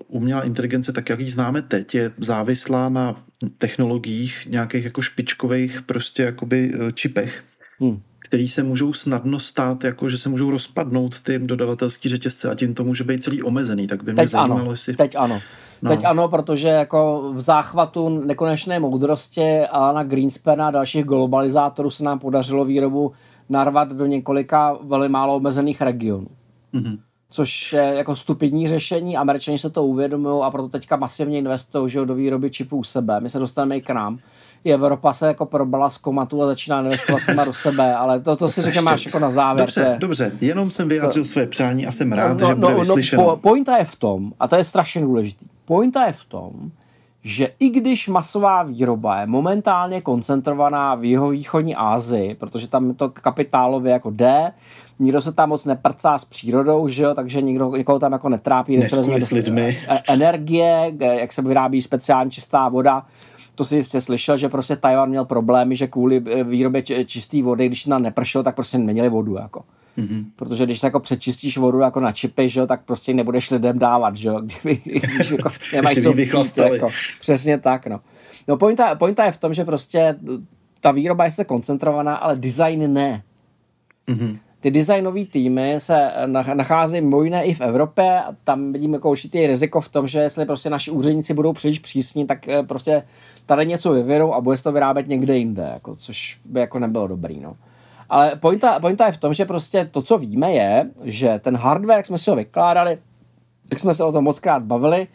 umělá 0.08 0.42
inteligence, 0.42 0.94
tak 0.94 1.10
jak 1.10 1.20
ji 1.20 1.30
známe 1.30 1.62
teď, 1.62 1.96
je 1.96 2.12
závislá 2.18 2.90
na 2.90 3.24
technologiích 3.58 4.48
nějakých 4.50 4.84
jako 4.84 5.02
špičkových 5.02 5.82
prostě 5.82 6.24
jakoby 6.24 6.74
čipech. 6.94 7.44
Hmm 7.80 8.02
který 8.30 8.48
se 8.48 8.64
můžou 8.64 8.94
snadno 8.94 9.40
stát, 9.40 9.84
jako 9.84 10.10
že 10.10 10.18
se 10.18 10.30
můžou 10.30 10.52
rozpadnout 10.52 11.22
ty 11.22 11.40
dodavatelský 11.40 12.10
řetězce 12.10 12.50
a 12.50 12.56
tím 12.56 12.74
to 12.74 12.84
může 12.84 13.04
být 13.04 13.24
celý 13.24 13.44
omezený, 13.44 13.88
tak 13.88 14.04
by 14.04 14.14
mě 14.14 14.22
teď 14.22 14.30
zajímalo, 14.30 14.62
ano. 14.62 14.72
jestli... 14.72 14.96
Teď 14.96 15.16
ano. 15.16 15.42
No. 15.82 15.90
Teď 15.90 16.06
ano, 16.06 16.28
protože 16.28 16.68
jako 16.68 17.32
v 17.34 17.42
záchvatu 17.42 18.10
nekonečné 18.10 18.80
moudrosti 18.80 19.60
Alana 19.60 20.04
Greenspana 20.04 20.68
a 20.68 20.72
dalších 20.72 21.06
globalizátorů 21.06 21.90
se 21.90 22.04
nám 22.04 22.20
podařilo 22.20 22.66
výrobu 22.66 23.12
narvat 23.50 23.92
do 23.92 24.06
několika 24.06 24.78
velmi 24.84 25.10
málo 25.10 25.36
omezených 25.36 25.82
regionů. 25.82 26.28
Mm-hmm. 26.74 27.00
Což 27.32 27.74
je 27.74 27.94
jako 27.98 28.16
stupidní 28.16 28.68
řešení, 28.68 29.18
američani 29.18 29.60
se 29.60 29.70
to 29.70 29.84
uvědomují 29.84 30.44
a 30.44 30.52
proto 30.52 30.70
teďka 30.70 30.96
masivně 30.96 31.38
investují 31.38 31.94
do 32.06 32.16
výroby 32.16 32.50
čipů 32.50 32.78
u 32.78 32.84
sebe. 32.84 33.20
My 33.20 33.30
se 33.30 33.40
dostaneme 33.40 33.78
i 33.78 33.82
k 33.82 33.90
nám 33.90 34.20
Evropa 34.66 35.14
se 35.14 35.28
jako 35.28 35.46
probala 35.46 35.90
z 35.90 35.98
komatu 35.98 36.44
a 36.44 36.46
začíná 36.46 36.82
investovat 36.82 37.20
sama 37.20 37.46
do 37.46 37.54
sebe, 37.54 37.96
ale 37.96 38.20
to, 38.20 38.36
to 38.36 38.50
si 38.50 38.62
řekne 38.62 38.82
máš 38.82 39.06
jako 39.06 39.20
na 39.20 39.30
závěr. 39.30 39.66
Dobře, 39.66 39.82
je, 39.82 39.98
dobře, 40.00 40.32
jenom 40.42 40.72
jsem 40.72 40.88
vyjádřil 40.88 41.24
to, 41.24 41.30
své 41.30 41.46
přání 41.46 41.88
a 41.88 41.92
jsem 41.92 42.12
rád, 42.12 42.40
no, 42.42 42.48
že 42.48 42.56
bude 42.56 42.74
no, 42.74 42.80
vyslyšeno. 42.80 43.24
No, 43.24 43.38
pointa 43.38 43.78
je 43.78 43.84
v 43.84 43.96
tom, 43.96 44.34
a 44.40 44.48
to 44.48 44.56
je 44.56 44.64
strašně 44.64 45.02
důležitý, 45.02 45.46
pointa 45.66 46.06
je 46.06 46.14
v 46.14 46.26
tom, 46.26 46.52
že 47.24 47.50
i 47.60 47.70
když 47.70 48.08
masová 48.08 48.64
výroba 48.64 49.20
je 49.20 49.28
momentálně 49.28 50.02
koncentrovaná 50.02 50.96
v 50.96 51.04
jeho 51.04 51.30
východní 51.30 51.76
Asii, 51.76 52.36
protože 52.36 52.68
tam 52.68 52.94
to 52.94 53.10
kapitálově 53.10 53.94
jako 53.94 54.10
jde, 54.10 54.52
nikdo 55.00 55.22
se 55.22 55.32
tam 55.32 55.50
moc 55.50 55.66
neprcá 55.66 56.18
s 56.18 56.26
přírodou, 56.26 56.88
že 56.88 57.04
jo, 57.04 57.14
takže 57.14 57.42
nikdo, 57.42 57.76
nikoho 57.76 58.00
tam 58.00 58.12
jako 58.12 58.30
netrápí, 58.30 58.84
se 58.84 59.04
s 59.04 59.32
lidmi. 59.32 59.78
E- 59.90 60.02
energie, 60.08 60.94
jak 61.00 61.34
se 61.34 61.42
vyrábí 61.42 61.82
speciální 61.82 62.32
čistá 62.32 62.70
voda, 62.70 63.06
to 63.60 63.66
si 63.66 63.76
jistě 63.76 64.02
slyšel, 64.02 64.38
že 64.38 64.50
prostě 64.50 64.76
Tajvan 64.76 65.10
měl 65.10 65.26
problémy, 65.26 65.76
že 65.76 65.88
kvůli 65.88 66.24
eh, 66.32 66.44
výrobě 66.44 66.84
čisté 67.06 67.42
vody, 67.44 67.68
když 67.68 67.84
tam 67.84 68.02
nepršelo, 68.02 68.44
tak 68.44 68.56
prostě 68.56 68.78
neměli 68.78 69.10
vodu. 69.10 69.36
Jako. 69.36 69.64
Mm-hmm. 69.98 70.26
Protože 70.36 70.66
když 70.66 70.84
jako 70.84 71.00
přečistíš 71.00 71.58
vodu 71.58 71.80
jako 71.80 72.00
na 72.00 72.12
čipy, 72.12 72.50
že 72.50 72.68
tak 72.68 72.82
prostě 72.86 73.14
nebudeš 73.14 73.52
lidem 73.52 73.80
dávat, 73.80 74.16
že 74.16 74.30
kdyby, 74.42 74.82
když 74.84 75.32
jako 75.32 75.50
nemají 75.74 76.02
co 76.02 76.14
pít, 76.14 76.58
jako, 76.58 76.88
přesně 77.20 77.58
tak, 77.58 77.88
no. 77.88 78.00
No 78.48 78.58
pointa, 78.58 78.96
pointa 78.96 79.26
je 79.26 79.32
v 79.32 79.38
tom, 79.38 79.54
že 79.54 79.66
prostě 79.66 80.16
ta 80.80 80.92
výroba 80.92 81.24
je 81.26 81.32
se 81.32 81.46
koncentrovaná, 81.46 82.16
ale 82.16 82.36
design 82.36 82.94
ne. 82.94 83.24
Mm-hmm. 84.08 84.38
Ty 84.62 84.72
designové 84.72 85.26
týmy 85.26 85.76
se 85.78 86.12
nacházejí 86.54 87.02
mimo 87.02 87.24
jiné 87.24 87.46
i 87.46 87.54
v 87.54 87.62
Evropě 87.62 88.20
a 88.20 88.36
tam 88.44 88.74
vidím 88.74 88.94
jako 88.94 89.10
určitý 89.10 89.48
riziko 89.48 89.82
v 89.82 89.90
tom, 89.90 90.08
že 90.08 90.20
jestli 90.20 90.46
prostě 90.46 90.70
naši 90.70 90.92
úředníci 90.92 91.34
budou 91.34 91.54
příliš 91.54 91.80
přísní, 91.80 92.28
tak 92.28 92.48
eh, 92.48 92.64
prostě 92.64 93.04
tady 93.46 93.66
něco 93.66 93.92
vyvěrou 93.92 94.34
a 94.34 94.42
bude 94.42 94.58
se 94.58 94.64
to 94.64 94.72
vyrábět 94.72 95.08
někde 95.08 95.38
jinde, 95.38 95.70
jako, 95.74 95.96
což 95.96 96.40
by 96.46 96.60
jako 96.60 96.80
nebylo 96.80 97.08
dobrý. 97.08 97.40
No. 97.40 97.56
Ale 98.10 98.36
pointa, 98.36 98.80
pointa 98.80 99.06
je 99.06 99.12
v 99.12 99.18
tom, 99.18 99.34
že 99.34 99.46
prostě 99.46 99.90
to, 99.92 100.02
co 100.02 100.18
víme, 100.18 100.52
je, 100.52 100.90
že 101.04 101.40
ten 101.44 101.58
hardware, 101.58 101.98
jak 101.98 102.06
jsme 102.06 102.18
si 102.18 102.30
ho 102.30 102.36
vykládali, 102.36 102.98
jak 103.72 103.80
jsme 103.80 103.94
se 103.94 104.04
o 104.04 104.12
tom 104.12 104.24
moc 104.24 104.40
krát 104.40 104.64
bavili, 104.64 105.08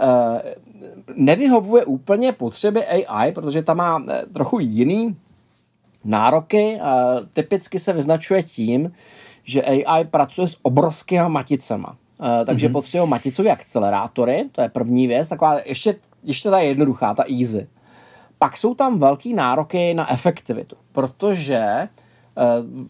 eh, 0.00 0.54
nevyhovuje 1.14 1.84
úplně 1.84 2.32
potřeby 2.32 2.86
AI, 2.86 3.32
protože 3.32 3.62
tam 3.62 3.76
má 3.76 4.04
eh, 4.08 4.22
trochu 4.32 4.58
jiný 4.60 5.16
nároky. 6.06 6.80
Typicky 7.32 7.78
se 7.78 7.92
vyznačuje 7.92 8.42
tím, 8.42 8.92
že 9.44 9.62
AI 9.62 10.04
pracuje 10.04 10.48
s 10.48 10.58
obrovskými 10.62 11.28
maticema. 11.28 11.96
Eh, 12.22 12.44
takže 12.44 12.68
mm-hmm. 12.68 12.72
potřebuje 12.72 13.10
maticové 13.10 13.50
akcelerátory, 13.50 14.44
to 14.52 14.62
je 14.62 14.68
první 14.68 15.06
věc, 15.06 15.28
taková 15.28 15.60
ještě, 15.64 15.96
ještě 16.24 16.50
ta 16.50 16.58
jednoduchá, 16.58 17.14
ta 17.14 17.24
easy. 17.40 17.66
Pak 18.38 18.56
jsou 18.56 18.74
tam 18.74 18.98
velký 18.98 19.34
nároky 19.34 19.94
na 19.94 20.12
efektivitu, 20.12 20.76
protože 20.92 21.56
eh, 21.56 21.88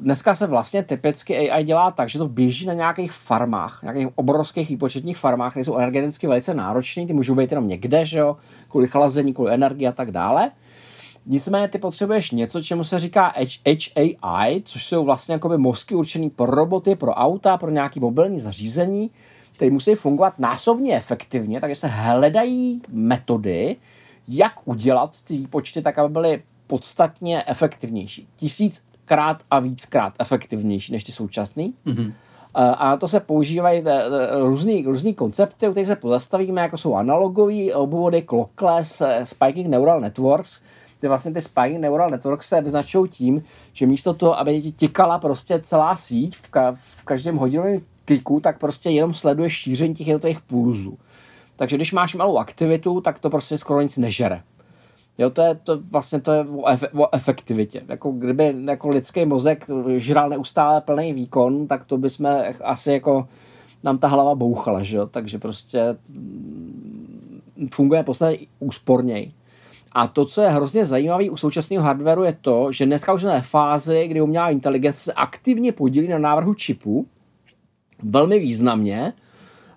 dneska 0.00 0.34
se 0.34 0.46
vlastně 0.46 0.82
typicky 0.82 1.50
AI 1.50 1.64
dělá 1.64 1.90
tak, 1.90 2.08
že 2.08 2.18
to 2.18 2.28
běží 2.28 2.66
na 2.66 2.74
nějakých 2.74 3.12
farmách, 3.12 3.82
nějakých 3.82 4.08
obrovských 4.14 4.68
výpočetních 4.68 5.16
farmách, 5.16 5.52
které 5.52 5.64
jsou 5.64 5.76
energeticky 5.76 6.26
velice 6.26 6.54
náročné, 6.54 7.06
ty 7.06 7.12
můžou 7.12 7.34
být 7.34 7.52
jenom 7.52 7.68
někde, 7.68 8.04
že 8.04 8.18
jo, 8.18 8.36
kvůli 8.68 8.88
chlazení, 8.88 9.34
kvůli 9.34 9.54
energii 9.54 9.86
a 9.86 9.92
tak 9.92 10.10
dále. 10.10 10.50
Nicméně 11.26 11.68
ty 11.68 11.78
potřebuješ 11.78 12.30
něco, 12.30 12.62
čemu 12.62 12.84
se 12.84 12.98
říká 12.98 13.34
HAI, 13.36 14.62
což 14.64 14.86
jsou 14.86 15.04
vlastně 15.04 15.32
jakoby 15.32 15.58
mozky 15.58 15.94
určený 15.94 16.30
pro 16.30 16.46
roboty, 16.46 16.96
pro 16.96 17.12
auta, 17.12 17.56
pro 17.56 17.70
nějaké 17.70 18.00
mobilní 18.00 18.40
zařízení, 18.40 19.10
které 19.52 19.70
musí 19.70 19.94
fungovat 19.94 20.38
násobně 20.38 20.96
efektivně, 20.96 21.60
takže 21.60 21.74
se 21.74 21.86
hledají 21.86 22.82
metody, 22.88 23.76
jak 24.28 24.52
udělat 24.64 25.10
ty 25.24 25.36
výpočty 25.36 25.82
tak, 25.82 25.98
aby 25.98 26.12
byly 26.12 26.42
podstatně 26.66 27.44
efektivnější. 27.46 28.28
Tisíckrát 28.36 29.42
a 29.50 29.60
víckrát 29.60 30.12
efektivnější 30.18 30.92
než 30.92 31.04
ty 31.04 31.12
současný. 31.12 31.74
Mm-hmm. 31.86 32.12
A 32.54 32.96
to 32.96 33.08
se 33.08 33.20
používají 33.20 33.84
různý, 34.38 34.82
různý 34.82 35.14
koncepty, 35.14 35.68
u 35.68 35.70
kterých 35.70 35.88
se 35.88 35.96
pozastavíme, 35.96 36.60
jako 36.60 36.78
jsou 36.78 36.94
analogové 36.94 37.74
obvody, 37.74 38.22
clockless, 38.22 39.00
eh, 39.00 39.26
spiking 39.26 39.66
neural 39.66 40.00
networks, 40.00 40.62
ty 41.01 41.09
vlastně 41.09 41.32
ty 41.32 41.40
spying 41.40 41.80
neural 41.80 42.11
networks 42.11 42.49
se 42.49 42.61
vyznačují 42.61 43.11
tím, 43.11 43.42
že 43.72 43.86
místo 43.86 44.14
toho, 44.14 44.38
aby 44.38 44.62
ti 44.62 44.72
tikala 44.72 45.18
prostě 45.18 45.61
celá 45.62 45.97
síť 45.97 46.36
v, 46.36 46.53
ka- 46.53 46.76
v 46.78 47.05
každém 47.05 47.36
hodinovém 47.36 47.80
kliku, 48.05 48.40
tak 48.40 48.59
prostě 48.59 48.90
jenom 48.90 49.14
sleduje 49.14 49.51
šíření 49.51 49.94
těch 49.94 50.07
jednotlivých 50.07 50.40
pulzů. 50.40 50.99
Takže 51.57 51.76
když 51.76 51.92
máš 51.92 52.14
malou 52.14 52.38
aktivitu, 52.38 53.01
tak 53.01 53.18
to 53.18 53.30
prostě 53.30 53.59
skoro 53.59 53.80
nic 53.80 53.97
nežere. 53.97 54.42
Jo, 55.18 55.30
to 55.30 55.42
je 55.42 55.55
to 55.55 55.78
vlastně 55.90 56.20
to 56.20 56.32
je 56.32 56.40
o, 56.40 56.68
efe, 56.68 56.88
o 56.88 57.14
efektivitě. 57.14 57.82
Jako 57.88 58.11
kdyby 58.11 58.55
jako 58.64 58.88
lidský 58.88 59.24
mozek 59.24 59.66
žral 59.97 60.28
neustále 60.28 60.80
plný 60.80 61.12
výkon, 61.12 61.66
tak 61.66 61.84
to 61.84 61.99
bychom 61.99 62.26
asi 62.64 62.92
jako 62.92 63.28
nám 63.84 63.99
ta 63.99 64.09
hlava 64.09 64.34
bouchala, 64.34 64.82
že 64.82 64.97
jo? 64.97 65.07
takže 65.07 65.38
prostě 65.38 65.97
funguje 67.74 68.03
podstatě 68.03 68.47
úsporněji. 68.59 69.32
A 69.97 70.07
to, 70.07 70.24
co 70.24 70.42
je 70.42 70.49
hrozně 70.49 70.84
zajímavé 70.84 71.30
u 71.30 71.36
současného 71.36 71.84
hardwareu, 71.84 72.22
je 72.22 72.36
to, 72.40 72.72
že 72.72 72.86
dneska 72.86 73.12
už 73.12 73.22
na 73.22 73.40
fázi, 73.40 74.09
kdy 74.09 74.20
umělá 74.20 74.51
inteligence 74.51 75.01
se 75.01 75.12
aktivně 75.12 75.72
podílí 75.72 76.09
na 76.09 76.18
návrhu 76.18 76.55
čipu, 76.55 77.07
velmi 78.03 78.38
významně. 78.38 79.12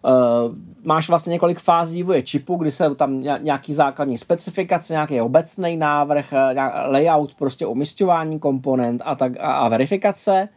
Uh, 0.04 0.56
máš 0.84 1.10
vlastně 1.10 1.32
několik 1.32 1.60
fází 1.60 1.98
vývoje 1.98 2.24
čipu, 2.24 2.56
kdy 2.56 2.72
se 2.72 2.96
tam 2.96 3.22
nějaký 3.22 3.74
základní 3.74 4.18
specifikace, 4.18 4.94
nějaký 4.94 5.22
obecný 5.22 5.78
návrh, 5.78 6.34
eh, 6.34 6.54
layout, 6.88 7.36
prostě 7.36 7.66
umistování 7.66 8.40
komponent 8.40 9.02
a, 9.06 9.16
tak, 9.16 9.32
a, 9.40 9.52
a 9.52 9.68
verifikace. 9.68 10.50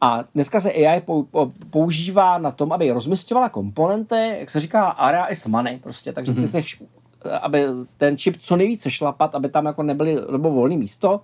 A 0.00 0.24
dneska 0.34 0.60
se 0.60 0.72
AI 0.72 1.02
používá 1.70 2.38
na 2.38 2.50
tom, 2.50 2.72
aby 2.72 2.90
rozmistovala 2.90 3.48
komponenty, 3.48 4.36
jak 4.38 4.50
se 4.50 4.60
říká, 4.60 4.88
area 4.88 5.26
is 5.26 5.46
money, 5.46 5.78
prostě, 5.78 6.12
takže 6.12 6.34
ty 6.34 6.40
mm-hmm. 6.40 6.46
se 6.46 6.62
aby 7.40 7.66
ten 7.96 8.18
čip 8.18 8.36
co 8.40 8.56
nejvíce 8.56 8.90
šlapat, 8.90 9.34
aby 9.34 9.48
tam 9.48 9.66
jako 9.66 9.82
nebyly 9.82 10.18
nebo 10.32 10.50
volné 10.50 10.76
místo, 10.76 11.20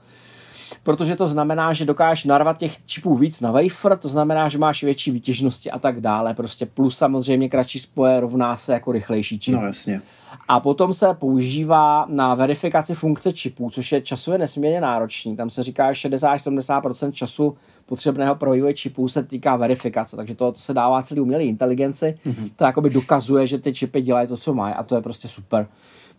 protože 0.83 1.17
to 1.17 1.29
znamená, 1.29 1.73
že 1.73 1.85
dokážeš 1.85 2.25
narvat 2.25 2.59
těch 2.59 2.87
čipů 2.87 3.17
víc 3.17 3.41
na 3.41 3.51
wafer, 3.51 3.99
to 3.99 4.09
znamená, 4.09 4.49
že 4.49 4.59
máš 4.59 4.83
větší 4.83 5.11
výtěžnosti 5.11 5.71
a 5.71 5.79
tak 5.79 6.01
dále, 6.01 6.35
prostě 6.35 6.67
plus 6.67 6.99
samozřejmě 6.99 7.49
kratší 7.49 7.79
spoje 7.79 8.21
rovná 8.21 8.57
se 8.57 8.73
jako 8.73 8.93
rychlejší 8.93 9.39
čip. 9.39 9.55
No 9.55 9.67
jasně. 9.67 10.01
A 10.49 10.61
potom 10.61 10.95
se 10.95 11.15
používá 11.15 12.07
na 12.09 12.35
verifikaci 12.35 12.95
funkce 12.95 13.33
čipů, 13.33 13.71
což 13.71 13.93
je 13.93 14.01
časově 14.01 14.39
nesmírně 14.39 14.81
náročný. 14.81 15.37
Tam 15.37 15.51
se 15.51 15.63
říká, 15.63 15.93
že 15.93 16.09
60-70% 16.09 17.13
času 17.13 17.57
potřebného 17.89 18.35
pro 18.35 18.51
vývoj 18.51 18.75
čipů 18.75 19.09
se 19.09 19.23
týká 19.23 19.57
verifikace, 19.57 20.17
takže 20.17 20.35
to, 20.35 20.53
to 20.53 20.61
se 20.61 20.75
dává 20.75 21.03
celý 21.03 21.21
umělý 21.21 21.45
inteligenci. 21.45 22.15
Mm-hmm. 22.27 22.51
To 22.57 22.65
jakoby 22.65 22.91
dokazuje, 22.91 23.47
že 23.47 23.59
ty 23.59 23.73
čipy 23.73 24.03
dělají 24.03 24.29
to, 24.29 24.37
co 24.37 24.55
mají 24.55 24.75
a 24.75 24.83
to 24.83 24.95
je 24.95 25.01
prostě 25.01 25.29
super. 25.29 25.67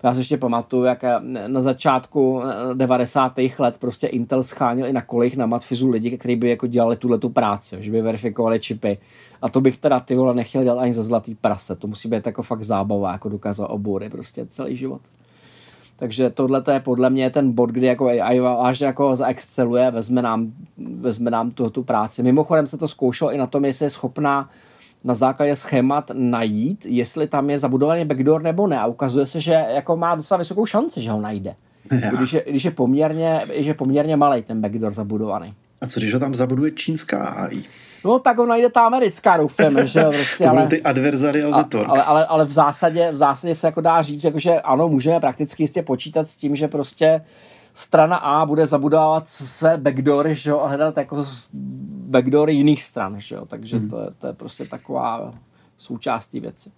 Já 0.03 0.13
si 0.13 0.19
ještě 0.19 0.37
pamatuju, 0.37 0.83
jak 0.83 1.03
na 1.47 1.61
začátku 1.61 2.41
90. 2.73 3.39
let 3.59 3.77
prostě 3.79 4.07
Intel 4.07 4.43
schánil 4.43 4.85
i 4.85 4.93
na 4.93 5.01
kolech 5.01 5.37
na 5.37 5.45
Matfizu 5.45 5.89
lidi, 5.89 6.17
kteří 6.17 6.35
by 6.35 6.49
jako 6.49 6.67
dělali 6.67 6.95
tuhle 6.95 7.17
tu 7.17 7.29
práci, 7.29 7.77
že 7.79 7.91
by 7.91 8.01
verifikovali 8.01 8.59
čipy. 8.59 8.97
A 9.41 9.49
to 9.49 9.61
bych 9.61 9.77
teda 9.77 9.99
ty 9.99 10.15
vole 10.15 10.33
nechtěl 10.33 10.63
dělat 10.63 10.79
ani 10.79 10.93
za 10.93 11.03
zlatý 11.03 11.35
prase. 11.35 11.75
To 11.75 11.87
musí 11.87 12.09
být 12.09 12.25
jako 12.25 12.43
fakt 12.43 12.63
zábava, 12.63 13.11
jako 13.11 13.29
dokázat 13.29 13.65
obory 13.65 14.09
prostě 14.09 14.45
celý 14.45 14.77
život. 14.77 15.01
Takže 15.99 16.29
tohle 16.29 16.63
je 16.71 16.79
podle 16.79 17.09
mě 17.09 17.29
ten 17.29 17.51
bod, 17.51 17.69
kdy 17.69 17.87
jako 17.87 18.07
AI 18.07 18.39
vážně 18.39 18.85
jako 18.85 19.15
zaexceluje, 19.15 19.91
vezme 19.91 20.21
nám, 20.21 20.53
vezme 20.99 21.31
nám 21.31 21.51
tu, 21.51 21.69
tu 21.69 21.83
práci. 21.83 22.23
Mimochodem 22.23 22.67
se 22.67 22.77
to 22.77 22.87
zkoušelo 22.87 23.33
i 23.33 23.37
na 23.37 23.47
tom, 23.47 23.65
jestli 23.65 23.85
je 23.85 23.89
schopná 23.89 24.49
na 25.03 25.13
základě 25.13 25.55
schémat 25.55 26.11
najít, 26.13 26.85
jestli 26.85 27.27
tam 27.27 27.49
je 27.49 27.59
zabudovaný 27.59 28.05
backdoor 28.05 28.41
nebo 28.41 28.67
ne. 28.67 28.79
A 28.79 28.85
ukazuje 28.85 29.25
se, 29.25 29.41
že 29.41 29.51
jako 29.51 29.97
má 29.97 30.15
docela 30.15 30.37
vysokou 30.37 30.65
šanci, 30.65 31.01
že 31.01 31.11
ho 31.11 31.21
najde. 31.21 31.55
Když 32.17 32.33
je, 32.33 32.43
když 32.49 32.65
je 32.65 32.71
poměrně, 32.71 33.41
když 33.55 33.67
je 33.67 33.73
poměrně 33.73 34.15
malý 34.15 34.43
ten 34.43 34.61
backdoor 34.61 34.93
zabudovaný. 34.93 35.53
A 35.81 35.87
co 35.87 35.99
když 35.99 36.13
ho 36.13 36.19
tam 36.19 36.35
zabuduje 36.35 36.71
čínská 36.71 37.23
AI? 37.23 37.63
No 38.05 38.19
tak 38.19 38.37
ho 38.37 38.45
najde 38.45 38.69
ta 38.69 38.85
americká, 38.85 39.37
doufám, 39.37 39.87
že 39.87 39.99
jo, 39.99 40.11
prostě, 40.11 40.43
to 40.43 40.49
ale, 40.49 40.67
ty 40.67 40.81
adversarial 40.81 41.51
networks. 41.51 41.89
Ale, 41.89 42.03
ale, 42.03 42.25
ale, 42.25 42.45
v, 42.45 42.51
zásadě, 42.51 43.11
v 43.11 43.17
zásadě 43.17 43.55
se 43.55 43.67
jako 43.67 43.81
dá 43.81 44.01
říct, 44.01 44.23
jako, 44.23 44.39
že 44.39 44.61
ano, 44.61 44.89
můžeme 44.89 45.19
prakticky 45.19 45.63
jistě 45.63 45.83
počítat 45.83 46.27
s 46.27 46.35
tím, 46.35 46.55
že 46.55 46.67
prostě 46.67 47.21
strana 47.73 48.17
A 48.17 48.45
bude 48.45 48.65
zabudovávat 48.65 49.27
své 49.27 49.77
backdoory, 49.77 50.35
že 50.35 50.49
jo, 50.49 50.59
a 50.59 50.67
hledat 50.67 50.97
jako 50.97 51.25
backdoory 52.07 52.53
jiných 52.53 52.83
stran, 52.83 53.19
že 53.19 53.35
jo, 53.35 53.45
takže 53.45 53.77
hmm. 53.77 53.89
to, 53.89 53.99
je, 53.99 54.07
to 54.19 54.27
je 54.27 54.33
prostě 54.33 54.65
taková 54.65 55.31
součást 55.77 56.33
věci. 56.33 56.71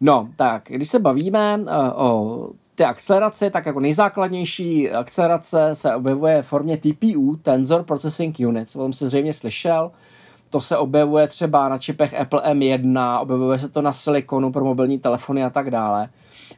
No, 0.00 0.28
tak, 0.36 0.62
když 0.68 0.88
se 0.88 0.98
bavíme 0.98 1.58
uh, 1.58 1.66
o 1.94 2.48
ty 2.74 2.84
akcelerace, 2.84 3.50
tak 3.50 3.66
jako 3.66 3.80
nejzákladnější 3.80 4.90
akcelerace 4.90 5.70
se 5.72 5.94
objevuje 5.94 6.42
v 6.42 6.46
formě 6.46 6.76
TPU, 6.76 7.36
Tensor 7.36 7.82
Processing 7.82 8.36
Unit, 8.38 8.68
o 8.76 8.78
tom 8.78 8.92
se 8.92 9.08
zřejmě 9.08 9.32
slyšel, 9.32 9.90
to 10.52 10.60
se 10.60 10.76
objevuje 10.76 11.28
třeba 11.28 11.68
na 11.68 11.78
čipech 11.78 12.20
Apple 12.20 12.40
M1, 12.40 13.18
objevuje 13.20 13.58
se 13.58 13.68
to 13.68 13.82
na 13.82 13.92
silikonu 13.92 14.52
pro 14.52 14.64
mobilní 14.64 14.98
telefony 14.98 15.44
a 15.44 15.50
tak 15.50 15.70
dále 15.70 16.08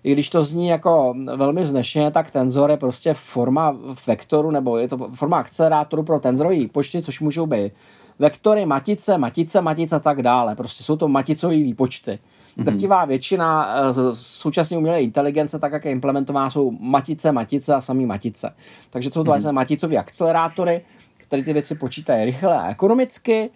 i 0.05 0.13
když 0.13 0.31
to 0.31 0.45
zní 0.45 0.69
jako 0.69 1.15
velmi 1.37 1.63
vznešeně, 1.63 2.11
tak 2.11 2.31
tenzor 2.31 2.71
je 2.71 2.77
prostě 2.77 3.15
forma 3.15 3.77
vektoru, 4.07 4.51
nebo 4.51 4.79
je 4.79 4.89
to 4.89 5.09
forma 5.15 5.39
akcelerátoru 5.39 6.03
pro 6.03 6.21
tenzorový 6.21 6.69
počty, 6.69 7.03
což 7.03 7.21
můžou 7.21 7.47
být 7.47 7.73
vektory, 8.19 8.67
matice, 8.67 9.19
matice, 9.19 9.61
matice 9.61 9.97
a 9.97 9.99
tak 9.99 10.23
dále. 10.23 10.55
Prostě 10.55 10.85
jsou 10.85 10.97
to 10.97 11.09
maticové 11.09 11.55
výpočty. 11.55 12.11
Mm-hmm. 12.11 12.65
Drtivá 12.65 13.05
většina 13.05 13.77
uh, 13.91 13.97
současné 14.13 14.79
umělé 14.79 15.03
inteligence, 15.03 15.59
tak 15.59 15.73
jak 15.73 15.85
je 15.85 15.93
implementovaná, 15.93 16.51
jsou 16.51 16.71
matice, 16.81 17.33
matice 17.33 17.75
a 17.75 17.81
samý 17.81 18.07
matice. 18.07 18.55
Takže 18.91 19.11
to 19.11 19.15
jsou 19.15 19.25
to 19.25 19.25
mm-hmm. 19.25 19.33
vlastně 19.33 19.53
maticové 19.53 19.97
akcelerátory, 19.97 20.85
které 21.17 21.43
ty 21.43 21.53
věci 21.53 21.75
počítají 21.75 22.25
rychle 22.25 22.59
a 22.59 22.71
ekonomicky 22.71 23.51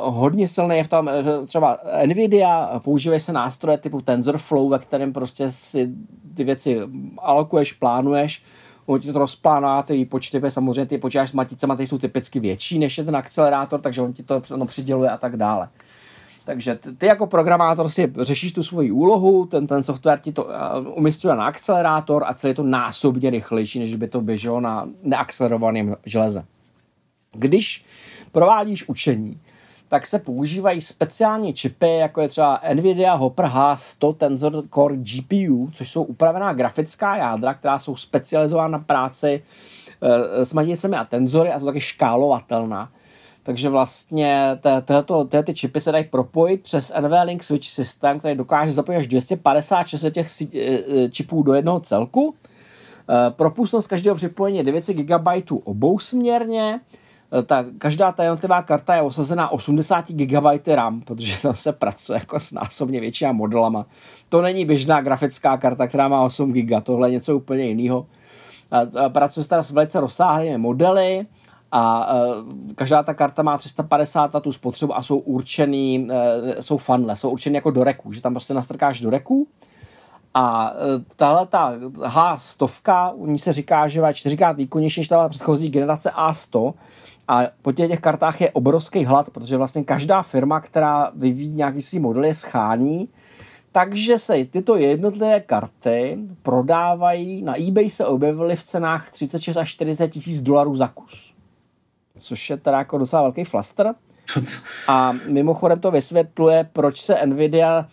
hodně 0.00 0.48
silný 0.48 0.76
je 0.76 0.84
v 0.84 0.88
tom 0.88 1.06
uh, 1.06 1.46
třeba 1.46 1.78
Nvidia, 2.06 2.80
používají 2.84 3.20
se 3.20 3.32
nástroje 3.32 3.78
typu 3.78 4.00
TensorFlow, 4.00 4.70
ve 4.70 4.78
kterém 4.78 5.12
prostě 5.12 5.50
si 5.50 5.90
ty 6.34 6.44
věci 6.44 6.80
alokuješ, 7.18 7.72
plánuješ, 7.72 8.42
on 8.86 9.00
ti 9.00 9.12
to 9.12 9.18
rozplánuje 9.18 9.82
ty 9.82 10.04
počty, 10.04 10.40
samozřejmě 10.48 10.86
ty 10.86 10.98
počítáš 10.98 11.30
s 11.30 11.32
maticema, 11.32 11.76
ty 11.76 11.86
jsou 11.86 11.98
typicky 11.98 12.40
větší 12.40 12.78
než 12.78 12.98
je 12.98 13.04
ten 13.04 13.16
akcelerátor, 13.16 13.80
takže 13.80 14.02
on 14.02 14.12
ti 14.12 14.22
to 14.22 14.42
no, 14.56 14.66
přiděluje 14.66 15.10
a 15.10 15.16
tak 15.16 15.36
dále. 15.36 15.68
Takže 16.44 16.78
ty 16.98 17.06
jako 17.06 17.26
programátor 17.26 17.88
si 17.88 18.12
řešíš 18.18 18.52
tu 18.52 18.62
svoji 18.62 18.90
úlohu, 18.90 19.46
ten, 19.46 19.66
ten 19.66 19.82
software 19.82 20.18
ti 20.18 20.32
to 20.32 20.44
uh, 20.44 20.50
umistuje 20.94 21.36
na 21.36 21.44
akcelerátor 21.44 22.24
a 22.26 22.34
celé 22.34 22.50
je 22.50 22.54
to 22.54 22.62
násobně 22.62 23.30
rychlejší, 23.30 23.78
než 23.78 23.94
by 23.94 24.08
to 24.08 24.20
běželo 24.20 24.60
na 24.60 24.88
neakcelerovaném 25.02 25.96
železe. 26.06 26.44
Když 27.32 27.84
provádíš 28.32 28.88
učení, 28.88 29.40
tak 29.90 30.06
se 30.06 30.18
používají 30.18 30.80
speciální 30.80 31.54
čipy, 31.54 31.96
jako 31.96 32.20
je 32.20 32.28
třeba 32.28 32.60
NVIDIA 32.74 33.14
Hopper 33.14 33.44
H100 33.44 34.14
Tensor 34.14 34.64
Core 34.74 34.96
GPU, 34.96 35.70
což 35.74 35.90
jsou 35.90 36.02
upravená 36.02 36.52
grafická 36.52 37.16
jádra, 37.16 37.54
která 37.54 37.78
jsou 37.78 37.96
specializována 37.96 38.68
na 38.68 38.78
práci 38.78 39.42
e, 40.02 40.44
s 40.44 40.52
maticemi 40.52 40.96
a 40.96 41.04
tenzory 41.04 41.52
a 41.52 41.58
jsou 41.58 41.66
taky 41.66 41.80
škálovatelná. 41.80 42.90
Takže 43.42 43.68
vlastně 43.68 44.58
ty 45.44 45.54
čipy 45.54 45.80
se 45.80 45.92
dají 45.92 46.04
propojit 46.04 46.62
přes 46.62 46.92
NVLink 47.00 47.42
Switch 47.42 47.68
System, 47.68 48.18
který 48.18 48.36
dokáže 48.36 48.72
zapojit 48.72 48.98
až 48.98 49.06
256 49.06 50.04
těch 50.10 50.28
e, 50.40 50.56
e, 50.56 51.08
čipů 51.10 51.42
do 51.42 51.54
jednoho 51.54 51.80
celku. 51.80 52.34
Propustnost 53.30 53.88
každého 53.88 54.16
připojení 54.16 54.58
je 54.58 54.64
900 54.64 54.96
GB 54.96 55.28
obousměrně 55.64 56.80
Eh, 56.80 56.80
ta, 57.46 57.64
každá 57.78 58.12
ta 58.12 58.22
jednotlivá 58.22 58.62
karta 58.62 58.94
je 58.94 59.02
osazená 59.02 59.52
80 59.52 60.10
GB 60.10 60.68
RAM, 60.68 61.00
protože 61.00 61.42
tam 61.42 61.54
se 61.54 61.72
pracuje 61.72 62.18
jako 62.18 62.40
s 62.40 62.52
násobně 62.52 63.00
většíma 63.00 63.32
modelama. 63.32 63.86
To 64.28 64.42
není 64.42 64.64
běžná 64.64 65.00
grafická 65.00 65.56
karta, 65.56 65.86
která 65.86 66.08
má 66.08 66.22
8 66.22 66.52
GB, 66.52 66.82
tohle 66.82 67.08
je 67.08 67.12
něco 67.12 67.36
úplně 67.36 67.64
jiného. 67.64 68.06
Pracuje 69.08 69.44
se 69.44 69.50
teda 69.50 69.62
s 69.62 69.70
velice 69.70 70.00
rozsáhlými 70.00 70.58
modely, 70.58 71.26
a 71.72 72.14
uh, 72.14 72.44
každá 72.74 73.02
ta 73.02 73.14
karta 73.14 73.42
má 73.42 73.58
350 73.58 74.42
tu 74.42 74.52
spotřebu 74.52 74.96
a 74.96 75.02
jsou 75.02 75.18
určený, 75.18 76.08
uh, 76.10 76.60
jsou 76.60 76.76
funle, 76.76 77.16
jsou 77.16 77.30
určený 77.30 77.54
jako 77.54 77.70
do 77.70 77.84
reku, 77.84 78.12
že 78.12 78.22
tam 78.22 78.34
prostě 78.34 78.54
nastrkáš 78.54 79.00
do 79.00 79.10
reku 79.10 79.46
a 80.34 80.74
tahle 81.16 81.46
ta 81.46 81.72
H100, 81.92 83.12
u 83.14 83.26
ní 83.26 83.38
se 83.38 83.52
říká, 83.52 83.88
že 83.88 84.00
je 84.00 84.14
čtyřikrát 84.14 84.56
výkonnější 84.56 85.00
než 85.00 85.08
ta 85.08 85.28
předchozí 85.28 85.68
generace 85.68 86.10
A100, 86.10 86.74
a 87.30 87.46
po 87.62 87.72
těch, 87.72 87.88
těch 87.88 88.00
kartách 88.00 88.40
je 88.40 88.50
obrovský 88.50 89.04
hlad, 89.04 89.30
protože 89.30 89.56
vlastně 89.56 89.84
každá 89.84 90.22
firma, 90.22 90.60
která 90.60 91.10
vyvíjí 91.14 91.52
nějaký 91.52 91.82
svý 91.82 91.98
model, 91.98 92.24
je 92.24 92.34
schání, 92.34 93.08
takže 93.72 94.18
se 94.18 94.44
tyto 94.44 94.76
jednotlivé 94.76 95.40
karty 95.40 96.18
prodávají, 96.42 97.42
na 97.42 97.60
eBay 97.60 97.90
se 97.90 98.06
objevily 98.06 98.56
v 98.56 98.62
cenách 98.62 99.10
36 99.10 99.56
až 99.56 99.70
40 99.70 100.08
tisíc 100.08 100.42
dolarů 100.42 100.76
za 100.76 100.88
kus. 100.88 101.34
Což 102.18 102.50
je 102.50 102.56
teda 102.56 102.78
jako 102.78 102.98
docela 102.98 103.22
velký 103.22 103.44
flaster. 103.44 103.94
A 104.88 105.12
mimochodem 105.28 105.80
to 105.80 105.90
vysvětluje, 105.90 106.68
proč 106.72 107.00
se 107.00 107.26
Nvidia 107.26 107.86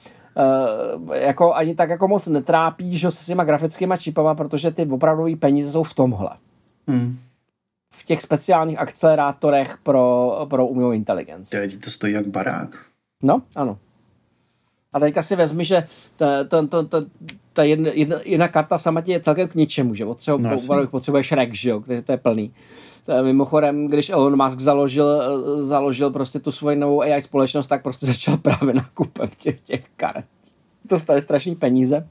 uh, 1.06 1.16
jako 1.16 1.54
ani 1.54 1.76
tak 1.76 1.90
jako 1.90 2.08
moc 2.08 2.28
netrápí, 2.28 2.98
že 2.98 3.12
se 3.12 3.24
s 3.24 3.26
těma 3.26 3.44
grafickýma 3.44 3.98
čipama, 3.98 4.36
protože 4.36 4.72
ty 4.72 4.86
opravdové 4.86 5.36
peníze 5.36 5.72
jsou 5.72 5.84
v 5.84 5.94
tomhle. 5.94 6.30
Hmm 6.88 7.20
v 7.98 8.04
těch 8.04 8.22
speciálních 8.22 8.80
akcelerátorech 8.80 9.78
pro, 9.84 10.38
pro 10.50 10.68
umělou 10.68 10.92
inteligenci. 10.92 11.58
Teď 11.58 11.84
to 11.84 11.90
stojí 11.90 12.14
jak 12.14 12.28
barák. 12.28 12.86
No, 13.24 13.42
ano. 13.56 13.80
A 14.94 15.00
teďka 15.00 15.24
si 15.24 15.36
vezmi, 15.36 15.66
že 15.66 15.88
ta, 16.18 16.44
ta, 16.44 16.68
ta, 16.68 16.84
ta, 16.84 17.02
ta 17.54 17.64
jedna, 17.64 17.90
jedna, 17.94 18.18
jedna 18.26 18.48
karta 18.48 18.78
sama 18.78 19.02
ti 19.02 19.12
je 19.12 19.20
celkem 19.20 19.48
k 19.48 19.56
ničemu, 19.56 19.96
že 19.96 20.06
potřebu, 20.06 20.38
no, 20.38 20.88
potřebuješ 20.92 21.32
rack, 21.32 21.54
že 21.54 21.70
jo, 21.70 21.80
kde 21.80 22.02
to 22.02 22.12
je 22.12 22.18
plný. 22.18 22.54
Mimochodem, 23.22 23.88
když 23.88 24.10
Elon 24.10 24.44
Musk 24.44 24.60
založil, 24.60 25.64
založil 25.64 26.10
prostě 26.10 26.40
tu 26.40 26.52
svoji 26.52 26.76
novou 26.76 27.02
AI 27.02 27.22
společnost, 27.22 27.68
tak 27.68 27.84
prostě 27.84 28.06
začal 28.14 28.38
právě 28.38 28.74
nakupem 28.74 29.30
těch, 29.38 29.62
těch 29.62 29.84
karet. 29.98 30.26
To 30.88 31.00
stojí 31.00 31.22
strašný 31.22 31.56
peníze. 31.56 32.08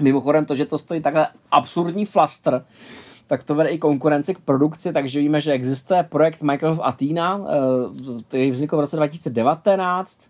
Mimochodem 0.00 0.44
to, 0.44 0.54
že 0.54 0.66
to 0.66 0.78
stojí 0.78 1.00
takhle 1.00 1.28
absurdní 1.50 2.06
flaster, 2.06 2.64
tak 3.28 3.42
to 3.42 3.54
vede 3.54 3.70
i 3.70 3.78
konkurenci 3.78 4.34
k 4.34 4.38
produkci, 4.38 4.92
takže 4.92 5.20
víme, 5.20 5.40
že 5.40 5.52
existuje 5.52 6.02
projekt 6.02 6.42
Microsoft 6.42 6.80
Athena, 6.82 7.40
eh, 7.40 8.22
který 8.28 8.50
vznikl 8.50 8.76
v 8.76 8.80
roce 8.80 8.96
2019, 8.96 10.20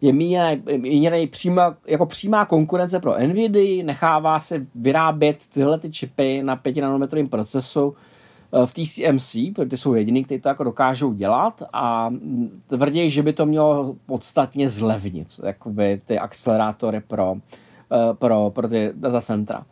je 0.00 0.12
míněný 0.12 1.26
přímá, 1.26 1.76
jako 1.86 2.06
přímá 2.06 2.44
konkurence 2.44 3.00
pro 3.00 3.14
NVIDIA, 3.18 3.84
nechává 3.84 4.40
se 4.40 4.66
vyrábět 4.74 5.36
tyhle 5.54 5.78
ty 5.78 5.90
čipy 5.90 6.42
na 6.42 6.56
5 6.56 6.80
nanometrovém 6.80 7.28
procesu 7.28 7.94
eh, 8.52 8.66
v 8.66 8.72
TCMC, 8.72 9.36
protože 9.54 9.76
jsou 9.76 9.94
jediný, 9.94 10.24
kteří 10.24 10.40
to 10.40 10.48
jako 10.48 10.64
dokážou 10.64 11.12
dělat 11.12 11.62
a 11.72 12.10
tvrdí, 12.66 13.10
že 13.10 13.22
by 13.22 13.32
to 13.32 13.46
mělo 13.46 13.96
podstatně 14.06 14.68
zlevnit 14.68 15.28
jakoby 15.42 16.00
ty 16.04 16.18
akcelerátory 16.18 17.00
pro, 17.00 17.34
eh, 17.92 18.14
pro, 18.14 18.50
pro 18.50 18.68
ty 18.68 18.90
data 18.94 19.20
centra. 19.20 19.64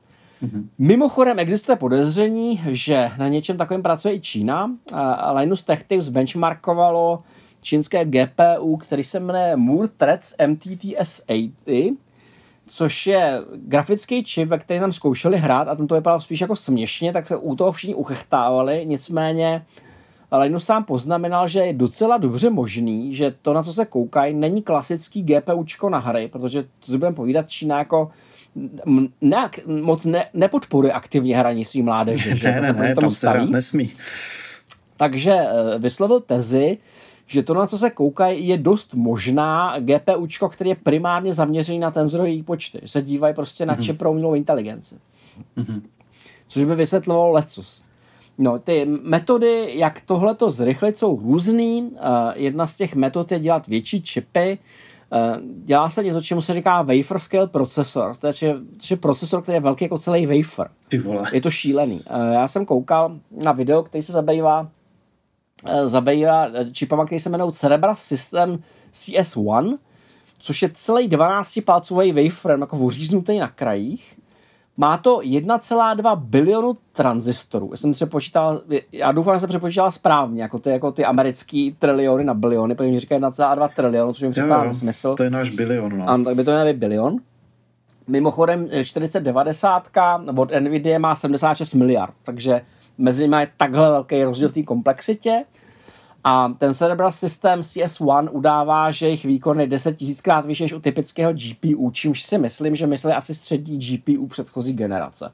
Mm-hmm. 0.42 0.66
Mimochodem 0.78 1.38
existuje 1.38 1.76
podezření, 1.76 2.62
že 2.66 3.10
na 3.18 3.28
něčem 3.28 3.56
takovém 3.56 3.82
pracuje 3.82 4.14
i 4.14 4.20
Čína. 4.20 4.70
Linus 5.32 5.64
Tech 5.64 5.84
Tips 5.84 6.08
benchmarkovalo 6.08 7.18
čínské 7.62 8.04
GPU, 8.04 8.76
který 8.76 9.04
se 9.04 9.20
jmenuje 9.20 9.56
Threads 9.96 10.36
MTTS-80, 10.38 11.96
což 12.68 13.06
je 13.06 13.42
grafický 13.54 14.24
čip, 14.24 14.48
ve 14.48 14.58
který 14.58 14.80
tam 14.80 14.92
zkoušeli 14.92 15.38
hrát 15.38 15.68
a 15.68 15.74
tam 15.74 15.86
to 15.86 15.94
vypadalo 15.94 16.20
spíš 16.20 16.40
jako 16.40 16.56
směšně, 16.56 17.12
tak 17.12 17.26
se 17.26 17.36
u 17.36 17.56
toho 17.56 17.72
všichni 17.72 17.94
uchechtávali, 17.94 18.86
nicméně 18.86 19.64
Linus 20.38 20.64
sám 20.64 20.84
poznamenal, 20.84 21.48
že 21.48 21.60
je 21.60 21.72
docela 21.72 22.16
dobře 22.16 22.50
možný, 22.50 23.14
že 23.14 23.34
to, 23.42 23.52
na 23.52 23.62
co 23.62 23.72
se 23.72 23.84
koukají, 23.84 24.34
není 24.34 24.62
klasický 24.62 25.22
GPUčko 25.22 25.90
na 25.90 25.98
hry, 25.98 26.28
protože 26.28 26.62
to 26.62 26.92
si 26.92 26.98
budeme 26.98 27.16
povídat, 27.16 27.50
Čína 27.50 27.78
jako 27.78 28.10
ne, 29.20 29.50
moc 29.66 30.04
ne, 30.04 30.26
nepodporuje 30.34 30.92
aktivně 30.92 31.36
hraní 31.36 31.64
svý 31.64 31.82
mládeže. 31.82 32.36
že? 32.36 32.50
Ne, 32.50 32.60
ne, 32.60 32.72
ne, 32.72 32.94
tam 32.94 33.10
se 33.10 33.28
hrát 33.28 33.50
nesmí. 33.50 33.92
Takže 34.96 35.32
eh, 35.32 35.78
vyslovil 35.78 36.20
tezi, 36.20 36.78
že 37.26 37.42
to, 37.42 37.54
na 37.54 37.66
co 37.66 37.78
se 37.78 37.90
koukají, 37.90 38.48
je 38.48 38.58
dost 38.58 38.94
možná 38.94 39.76
GPUčko, 39.78 40.48
který 40.48 40.70
je 40.70 40.76
primárně 40.76 41.34
zaměřený 41.34 41.78
na 41.78 41.90
tenzorový 41.90 42.42
počty. 42.42 42.80
Se 42.84 43.02
dívají 43.02 43.34
prostě 43.34 43.66
na 43.66 43.76
mm-hmm. 43.76 43.84
čip 43.84 43.98
pro 43.98 44.10
umělou 44.10 44.34
inteligenci. 44.34 44.94
Mm-hmm. 45.56 45.82
Což 46.48 46.64
by 46.64 46.74
vysvětlovalo 46.74 47.30
lecus. 47.30 47.84
No, 48.38 48.58
ty 48.58 48.84
metody, 48.84 49.72
jak 49.74 50.00
tohleto 50.00 50.50
zrychlit, 50.50 50.98
jsou 50.98 51.16
různý. 51.16 51.82
Uh, 51.82 51.98
jedna 52.34 52.66
z 52.66 52.76
těch 52.76 52.94
metod 52.94 53.32
je 53.32 53.38
dělat 53.38 53.66
větší 53.66 54.02
čipy, 54.02 54.58
Eh, 54.58 54.93
dělá 55.64 55.90
se 55.90 56.04
něco, 56.04 56.22
čemu 56.22 56.42
se 56.42 56.54
říká 56.54 56.82
wafer 56.82 57.18
scale 57.18 57.46
procesor. 57.46 58.16
To 58.16 58.26
je, 58.26 58.32
to 58.54 58.86
je 58.90 58.96
procesor, 58.96 59.42
který 59.42 59.56
je 59.56 59.60
velký 59.60 59.84
jako 59.84 59.98
celý 59.98 60.26
wafer. 60.26 60.70
Je 61.32 61.40
to 61.40 61.50
šílený. 61.50 62.02
Eh, 62.06 62.34
já 62.34 62.48
jsem 62.48 62.66
koukal 62.66 63.16
na 63.44 63.52
video, 63.52 63.82
který 63.82 64.02
se 64.02 64.12
zabývá 64.12 64.68
eh, 65.66 65.88
zabývá 65.88 66.48
čipama, 66.72 67.06
který 67.06 67.20
se 67.20 67.28
jmenují 67.28 67.52
Cerebra 67.52 67.94
System 67.94 68.58
CS1, 68.92 69.78
což 70.38 70.62
je 70.62 70.70
celý 70.74 71.08
12-palcový 71.08 72.24
wafer, 72.24 72.58
jako 72.60 72.76
uříznutý 72.76 73.38
na 73.38 73.48
krajích 73.48 74.14
má 74.76 74.96
to 74.96 75.18
1,2 75.18 76.16
bilionu 76.16 76.74
tranzistorů. 76.92 77.68
Já 77.70 77.76
jsem 77.76 77.92
přepočítal, 77.92 78.60
já 78.92 79.12
doufám, 79.12 79.34
že 79.34 79.40
jsem 79.40 79.48
přepočítal 79.48 79.90
správně, 79.90 80.42
jako 80.42 80.58
ty, 80.58 80.70
jako 80.70 80.92
ty 80.92 81.04
americký 81.04 81.76
triliony 81.78 82.24
na 82.24 82.34
biliony, 82.34 82.74
protože 82.74 82.90
mi 82.90 83.00
říkají 83.00 83.20
1,2 83.20 83.68
trilionu, 83.76 84.12
což 84.12 84.22
mi 84.22 84.30
připadá 84.30 84.72
smysl. 84.72 85.14
To 85.14 85.22
je 85.22 85.30
náš 85.30 85.50
bilion. 85.50 85.98
No. 85.98 86.08
Ano, 86.08 86.24
tak 86.24 86.36
by 86.36 86.44
to 86.44 86.50
měl 86.50 86.64
být 86.64 86.76
bilion. 86.76 87.16
Mimochodem 88.08 88.68
4090 88.84 89.88
od 90.36 90.52
Nvidia 90.60 90.98
má 90.98 91.16
76 91.16 91.74
miliard, 91.74 92.14
takže 92.22 92.60
mezi 92.98 93.22
nimi 93.22 93.36
je 93.36 93.48
takhle 93.56 93.90
velký 93.90 94.24
rozdíl 94.24 94.48
v 94.48 94.52
té 94.52 94.62
komplexitě. 94.62 95.44
A 96.24 96.52
ten 96.58 96.74
Cerebral 96.74 97.12
System 97.12 97.60
CS1 97.60 98.28
udává, 98.32 98.90
že 98.90 99.06
jejich 99.06 99.24
výkon 99.24 99.60
je 99.60 99.66
10 99.66 100.00
000krát 100.00 100.46
vyšší 100.46 100.62
než 100.62 100.72
u 100.72 100.80
typického 100.80 101.32
GPU, 101.32 101.90
čímž 101.90 102.22
si 102.22 102.38
myslím, 102.38 102.76
že 102.76 102.86
myslí 102.86 103.12
asi 103.12 103.34
střední 103.34 103.78
GPU 103.78 104.26
předchozí 104.26 104.72
generace. 104.72 105.32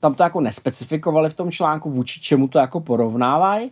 Tam 0.00 0.14
to 0.14 0.22
jako 0.22 0.40
nespecifikovali 0.40 1.30
v 1.30 1.34
tom 1.34 1.50
článku, 1.50 1.90
vůči 1.90 2.20
čemu 2.20 2.48
to 2.48 2.58
jako 2.58 2.80
porovnávají. 2.80 3.70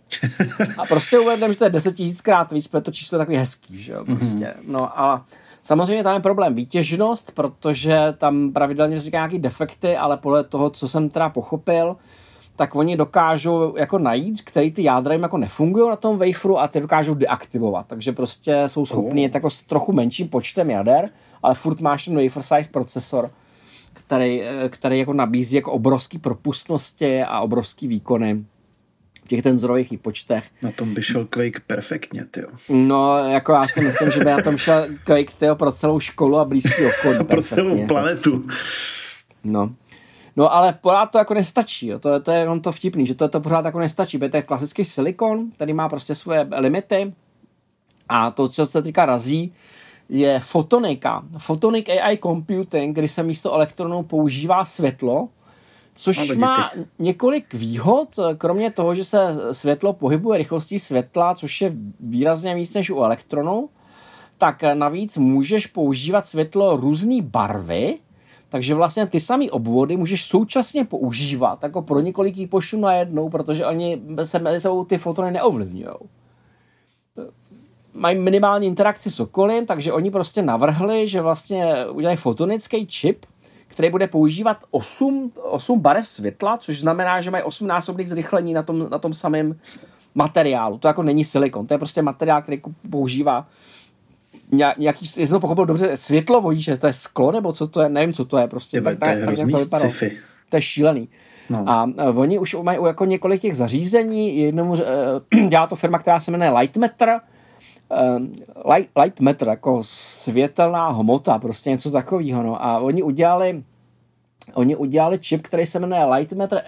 A 0.79 0.85
prostě 0.85 1.19
uvedem, 1.19 1.53
že 1.53 1.59
to 1.59 1.65
je 1.65 1.71
10 1.71 1.99
000krát 1.99 2.55
víc, 2.55 2.69
protože 2.69 2.83
to 2.83 2.91
číslo 2.91 3.17
je 3.17 3.19
takový 3.19 3.37
hezký, 3.37 3.83
že 3.83 3.93
jo, 3.93 4.05
mhm. 4.07 4.17
prostě. 4.17 4.55
No 4.69 5.01
a 5.01 5.25
samozřejmě 5.63 6.05
tam 6.05 6.15
je 6.15 6.21
problém 6.21 6.55
výtěžnost, 6.55 7.33
protože 7.35 8.15
tam 8.19 8.53
pravidelně 8.53 8.97
vznikají 8.97 9.21
nějaké 9.21 9.39
defekty, 9.39 9.97
ale 9.97 10.17
podle 10.17 10.45
toho, 10.45 10.71
co 10.71 10.89
jsem 10.89 11.09
teda 11.09 11.29
pochopil, 11.29 11.97
tak 12.57 12.75
oni 12.75 12.97
dokážou 12.97 13.77
jako 13.77 13.99
najít, 13.99 14.43
který 14.43 14.73
ty 14.73 14.83
jádra 14.83 15.13
jim 15.13 15.23
jako 15.23 15.39
nefungují 15.39 15.91
na 15.91 15.97
tom 15.97 16.19
waferu 16.19 16.59
a 16.59 16.69
ty 16.69 16.81
dokážou 16.81 17.15
deaktivovat. 17.15 17.87
Takže 17.87 18.13
prostě 18.13 18.63
jsou 18.67 18.87
schopni 18.87 19.29
oh. 19.29 19.31
jako 19.35 19.51
s 19.51 19.63
trochu 19.63 19.93
menším 19.93 20.29
počtem 20.29 20.71
jader, 20.71 21.11
ale 21.43 21.55
furt 21.55 21.81
máš 21.81 22.05
ten 22.05 22.23
wafer 22.23 22.43
size 22.43 22.71
procesor, 22.71 23.31
který, 23.93 24.43
který 24.69 24.99
jako 24.99 25.13
nabízí 25.13 25.57
jako 25.57 25.73
obrovský 25.73 26.19
propustnosti 26.19 27.23
a 27.23 27.41
obrovský 27.41 27.89
výkony 27.89 28.45
v 29.25 29.29
těch 29.29 29.43
ten 29.43 29.59
zdrojích 29.59 29.93
i 29.93 29.97
počtech. 29.97 30.45
Na 30.63 30.71
tom 30.71 30.95
by 30.95 31.03
šel 31.03 31.27
Quake 31.27 31.61
perfektně, 31.67 32.25
ty. 32.25 32.41
No, 32.69 33.19
jako 33.19 33.53
já 33.53 33.69
si 33.69 33.81
myslím, 33.81 34.11
že 34.11 34.19
by 34.19 34.25
na 34.25 34.43
tom 34.43 34.57
šel 34.59 34.87
Quake 35.05 35.33
tyjo, 35.33 35.55
pro 35.57 35.73
celou 35.73 36.01
školu 36.01 36.39
a 36.39 36.45
blízký 36.45 36.83
okolí. 37.01 37.25
pro 37.25 37.43
celou 37.43 37.87
planetu. 37.87 38.47
No. 39.45 39.75
No 40.37 40.55
ale 40.55 40.73
pořád 40.73 41.07
to 41.07 41.19
jako 41.19 41.35
nestačí, 41.35 41.87
jo. 41.87 41.99
To, 41.99 42.21
to 42.21 42.31
je 42.31 42.39
jenom 42.39 42.61
to 42.61 42.73
vtipný, 42.73 43.07
že 43.07 43.15
to, 43.15 43.29
to 43.29 43.41
pořád 43.41 43.65
jako 43.65 43.79
nestačí, 43.79 44.19
protože 44.19 44.31
to 44.31 44.37
je 44.37 44.43
klasický 44.43 44.85
silikon, 44.85 45.51
který 45.51 45.73
má 45.73 45.89
prostě 45.89 46.15
svoje 46.15 46.49
limity 46.57 47.13
a 48.09 48.31
to, 48.31 48.49
co 48.49 48.67
se 48.67 48.83
teďka 48.83 49.07
razí, 49.07 49.53
je 50.09 50.41
fotonika. 50.41 51.23
Photonic 51.39 51.89
AI 51.89 52.19
Computing, 52.19 52.97
kdy 52.97 53.09
se 53.09 53.23
místo 53.23 53.53
elektronů 53.53 54.03
používá 54.03 54.65
světlo, 54.65 55.29
což 55.95 56.37
má 56.37 56.71
několik 56.99 57.55
výhod, 57.55 58.09
kromě 58.39 58.71
toho, 58.71 58.95
že 58.95 59.05
se 59.05 59.35
světlo 59.53 59.93
pohybuje 59.93 60.39
rychlostí 60.39 60.79
světla, 60.79 61.35
což 61.35 61.61
je 61.61 61.73
výrazně 62.01 62.55
víc 62.55 62.75
než 62.75 62.91
u 62.91 62.99
elektronů, 62.99 63.69
tak 64.39 64.63
navíc 64.75 65.17
můžeš 65.17 65.67
používat 65.67 66.27
světlo 66.27 66.77
různé 66.77 67.23
barvy, 67.23 67.99
takže 68.49 68.75
vlastně 68.75 69.07
ty 69.07 69.21
samé 69.21 69.51
obvody 69.51 69.97
můžeš 69.97 70.25
současně 70.25 70.85
používat 70.85 71.63
jako 71.63 71.83
pro 71.83 72.01
několik 72.01 72.37
výpočtů 72.37 72.81
najednou, 72.81 73.29
protože 73.29 73.67
oni 73.67 74.03
se 74.25 74.39
mezi 74.39 74.61
sebou 74.61 74.85
ty 74.85 74.99
fotony 74.99 75.31
neovlivňují. 75.31 75.95
Mají 77.95 78.19
minimální 78.19 78.67
interakci 78.67 79.11
s 79.11 79.21
okolím, 79.21 79.67
takže 79.67 79.93
oni 79.93 80.11
prostě 80.11 80.43
navrhli, 80.43 81.09
že 81.09 81.21
vlastně 81.21 81.87
udělají 81.91 82.17
fotonický 82.17 82.87
čip, 82.87 83.27
který 83.67 83.91
bude 83.91 84.07
používat 84.07 84.57
8, 84.71 85.33
8 85.43 85.81
barev 85.81 86.09
světla, 86.09 86.57
což 86.57 86.81
znamená, 86.81 87.21
že 87.21 87.31
mají 87.31 87.45
8 87.45 87.67
násobných 87.67 88.09
zrychlení 88.09 88.53
na 88.53 88.63
tom, 88.63 88.91
na 88.91 88.99
tom 88.99 89.15
samém 89.15 89.59
materiálu. 90.15 90.79
To 90.79 90.89
jako 90.89 91.03
není 91.03 91.25
silikon, 91.25 91.67
to 91.67 91.75
je 91.75 91.79
prostě 91.79 92.03
materiál, 92.03 92.43
který 92.43 92.63
používá 92.91 93.47
nějaký, 94.53 95.07
jestli 95.17 95.27
to 95.27 95.41
pochopil 95.41 95.67
dobře, 95.67 95.97
světlo 95.97 96.53
že 96.55 96.77
to 96.77 96.87
je 96.87 96.93
sklo, 96.93 97.33
nebo 97.33 97.53
co 97.53 97.69
to 97.69 97.81
je, 97.81 97.89
nevím, 97.89 98.15
co 98.15 98.25
to 98.25 98.39
je, 98.39 98.49
prostě. 98.49 98.81
tak, 98.81 98.99
to 98.99 99.09
je 99.09 99.15
hrozný 99.15 99.53
to 99.53 99.59
sci-fi. 99.59 100.19
To 100.49 100.57
je 100.57 100.63
šílený. 100.63 101.09
No. 101.51 101.65
A 101.67 101.85
uh, 101.85 102.19
oni 102.19 102.39
už 102.39 102.57
mají 102.63 102.79
jako 102.87 103.05
několik 103.05 103.41
těch 103.41 103.57
zařízení, 103.57 104.39
jednomu 104.39 104.73
uh, 104.73 104.79
dělá 105.49 105.67
to 105.67 105.77
firma, 105.77 105.99
která 105.99 106.21
se 106.21 106.31
jmenuje 106.31 106.51
Lightmeter, 106.51 107.21
uh, 107.89 108.23
light, 108.75 108.91
Lightmeter, 109.03 109.49
jako 109.49 109.81
světelná 109.85 110.89
hmota, 110.89 111.39
prostě 111.39 111.71
něco 111.71 111.91
takového, 111.91 112.43
no. 112.43 112.65
A 112.65 112.79
oni 112.79 113.03
udělali 113.03 113.63
oni 114.55 114.77
udělali 114.77 115.19
čip, 115.19 115.43
který 115.43 115.67
se 115.67 115.79
jmenuje 115.79 116.05
Lightmeter 116.05 116.63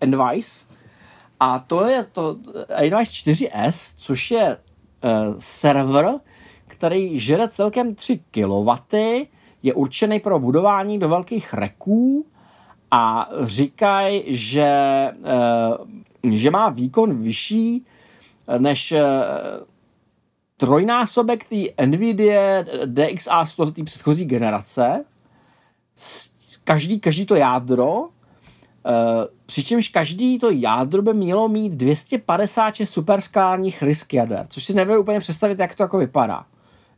Envice 0.00 0.66
a 1.40 1.58
to 1.58 1.88
je 1.88 2.04
to 2.12 2.36
Envice 2.68 3.12
4S, 3.12 3.94
což 3.98 4.30
je 4.30 4.56
uh, 4.56 5.34
server, 5.38 6.14
který 6.84 7.20
žere 7.20 7.48
celkem 7.48 7.94
3 7.94 8.20
kW, 8.30 8.70
je 9.62 9.74
určený 9.74 10.20
pro 10.20 10.38
budování 10.38 10.98
do 10.98 11.08
velkých 11.08 11.54
reků 11.54 12.26
a 12.90 13.30
říkají, 13.42 14.22
že, 14.26 14.62
eh, 14.62 16.30
že 16.30 16.50
má 16.50 16.68
výkon 16.68 17.18
vyšší 17.22 17.86
než 18.58 18.92
eh, 18.92 19.02
trojnásobek 20.56 21.44
té 21.44 21.86
NVIDIA 21.86 22.64
DXA 22.84 23.44
100 23.44 23.70
té 23.70 23.84
předchozí 23.84 24.24
generace. 24.24 25.04
Každý, 26.64 27.00
každý 27.00 27.26
to 27.26 27.34
jádro, 27.34 28.08
eh, 28.08 28.90
přičemž 29.46 29.88
každý 29.88 30.38
to 30.38 30.50
jádro 30.50 31.02
by 31.02 31.14
mělo 31.14 31.48
mít 31.48 31.72
256 31.72 32.90
superskálních 32.90 33.82
risk 33.82 34.14
jader, 34.14 34.46
což 34.48 34.64
si 34.64 34.74
nebudu 34.74 35.00
úplně 35.00 35.20
představit, 35.20 35.58
jak 35.58 35.74
to 35.74 35.82
jako 35.82 35.98
vypadá. 35.98 36.46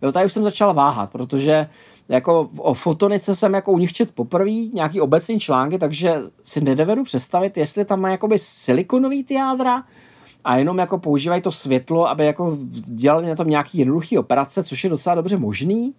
Jo, 0.03 0.12
tady 0.12 0.26
už 0.26 0.32
jsem 0.32 0.44
začal 0.44 0.74
váhat, 0.74 1.12
protože 1.12 1.68
jako 2.09 2.51
o 2.59 2.74
fotonice 2.74 3.34
jsem 3.34 3.55
jako 3.55 3.72
u 3.72 3.78
nich 3.78 3.92
čet 3.92 4.14
poprvé, 4.14 4.51
nějaký 4.51 5.01
obecný 5.01 5.40
články, 5.40 5.78
takže 5.78 6.14
si 6.44 6.61
nedovedu 6.61 7.05
představit, 7.05 7.57
jestli 7.57 7.84
tam 7.84 8.01
má 8.01 8.11
jakoby 8.11 8.38
silikonový 8.38 9.24
ty 9.24 9.34
jádra 9.34 9.84
a 10.44 10.57
jenom 10.57 10.78
jako 10.78 10.99
používají 10.99 11.42
to 11.42 11.53
světlo, 11.53 12.09
aby 12.09 12.26
jako 12.26 12.59
dělali 12.86 13.28
na 13.28 13.34
tom 13.34 13.49
nějaký 13.49 13.78
jednoduchý 13.78 14.18
operace, 14.18 14.64
což 14.64 14.84
je 14.84 14.90
docela 14.90 15.14
dobře 15.14 15.36
možný. 15.36 15.94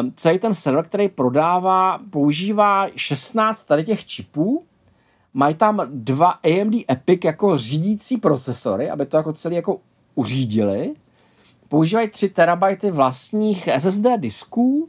Um, 0.00 0.12
celý 0.16 0.38
ten 0.38 0.54
server, 0.54 0.84
který 0.84 1.08
prodává, 1.08 2.00
používá 2.10 2.86
16 2.96 3.64
tady 3.64 3.84
těch 3.84 4.06
čipů, 4.06 4.64
mají 5.34 5.54
tam 5.54 5.82
dva 5.90 6.30
AMD 6.30 6.74
Epic 6.90 7.20
jako 7.24 7.58
řídící 7.58 8.16
procesory, 8.16 8.90
aby 8.90 9.06
to 9.06 9.16
jako 9.16 9.32
celý 9.32 9.56
jako 9.56 9.80
uřídili 10.14 10.94
používají 11.68 12.08
3 12.08 12.28
terabajty 12.28 12.90
vlastních 12.90 13.68
SSD 13.78 14.06
disků, 14.16 14.88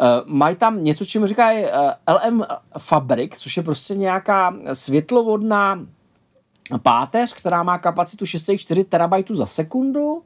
Uh, 0.00 0.06
mají 0.26 0.56
tam 0.56 0.84
něco, 0.84 1.04
čemu 1.04 1.26
říkají 1.26 1.64
uh, 1.64 1.68
eh, 2.08 2.28
LM 2.28 2.44
Fabric, 2.78 3.36
což 3.38 3.56
je 3.56 3.62
prostě 3.62 3.94
nějaká 3.94 4.54
světlovodná 4.72 5.86
páteř, 6.82 7.34
která 7.34 7.62
má 7.62 7.78
kapacitu 7.78 8.24
6,4 8.24 8.84
terabajtů 8.84 9.36
za 9.36 9.46
sekundu. 9.46 10.22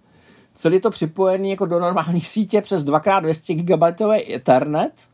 Celý 0.54 0.74
je 0.74 0.80
to 0.80 0.90
připojený 0.90 1.50
jako 1.50 1.66
do 1.66 1.80
normální 1.80 2.20
sítě 2.20 2.60
přes 2.60 2.84
2x200 2.84 3.62
GB 3.62 4.00
Ethernet 4.34 5.08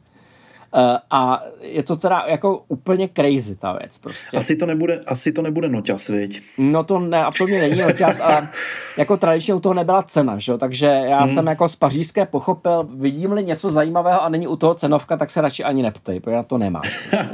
a 1.10 1.44
je 1.60 1.82
to 1.82 1.96
teda 1.96 2.24
jako 2.26 2.64
úplně 2.68 3.08
crazy 3.16 3.56
ta 3.56 3.72
věc 3.72 3.98
prostě. 3.98 4.36
Asi 4.36 4.56
to 4.56 4.66
nebude, 4.66 5.00
asi 5.06 5.32
to 5.32 5.42
nebude 5.42 5.68
noťas, 5.68 6.08
viď? 6.08 6.42
No 6.58 6.84
to 6.84 6.98
ne, 6.98 7.24
absolutně 7.24 7.58
není 7.58 7.80
noťas 7.80 8.20
a 8.20 8.50
jako 8.98 9.16
tradičně 9.16 9.54
u 9.54 9.60
toho 9.60 9.74
nebyla 9.74 10.02
cena, 10.02 10.38
že? 10.38 10.58
takže 10.58 10.86
já 10.86 11.18
hmm. 11.18 11.34
jsem 11.34 11.46
jako 11.46 11.68
z 11.68 11.76
pařížské 11.76 12.26
pochopil, 12.26 12.88
vidím-li 12.94 13.44
něco 13.44 13.70
zajímavého 13.70 14.22
a 14.22 14.28
není 14.28 14.46
u 14.46 14.56
toho 14.56 14.74
cenovka, 14.74 15.16
tak 15.16 15.30
se 15.30 15.40
radši 15.40 15.64
ani 15.64 15.82
neptej, 15.82 16.20
protože 16.20 16.36
já 16.36 16.42
to 16.42 16.58
nemám. 16.58 16.82
Prostě. 16.82 17.28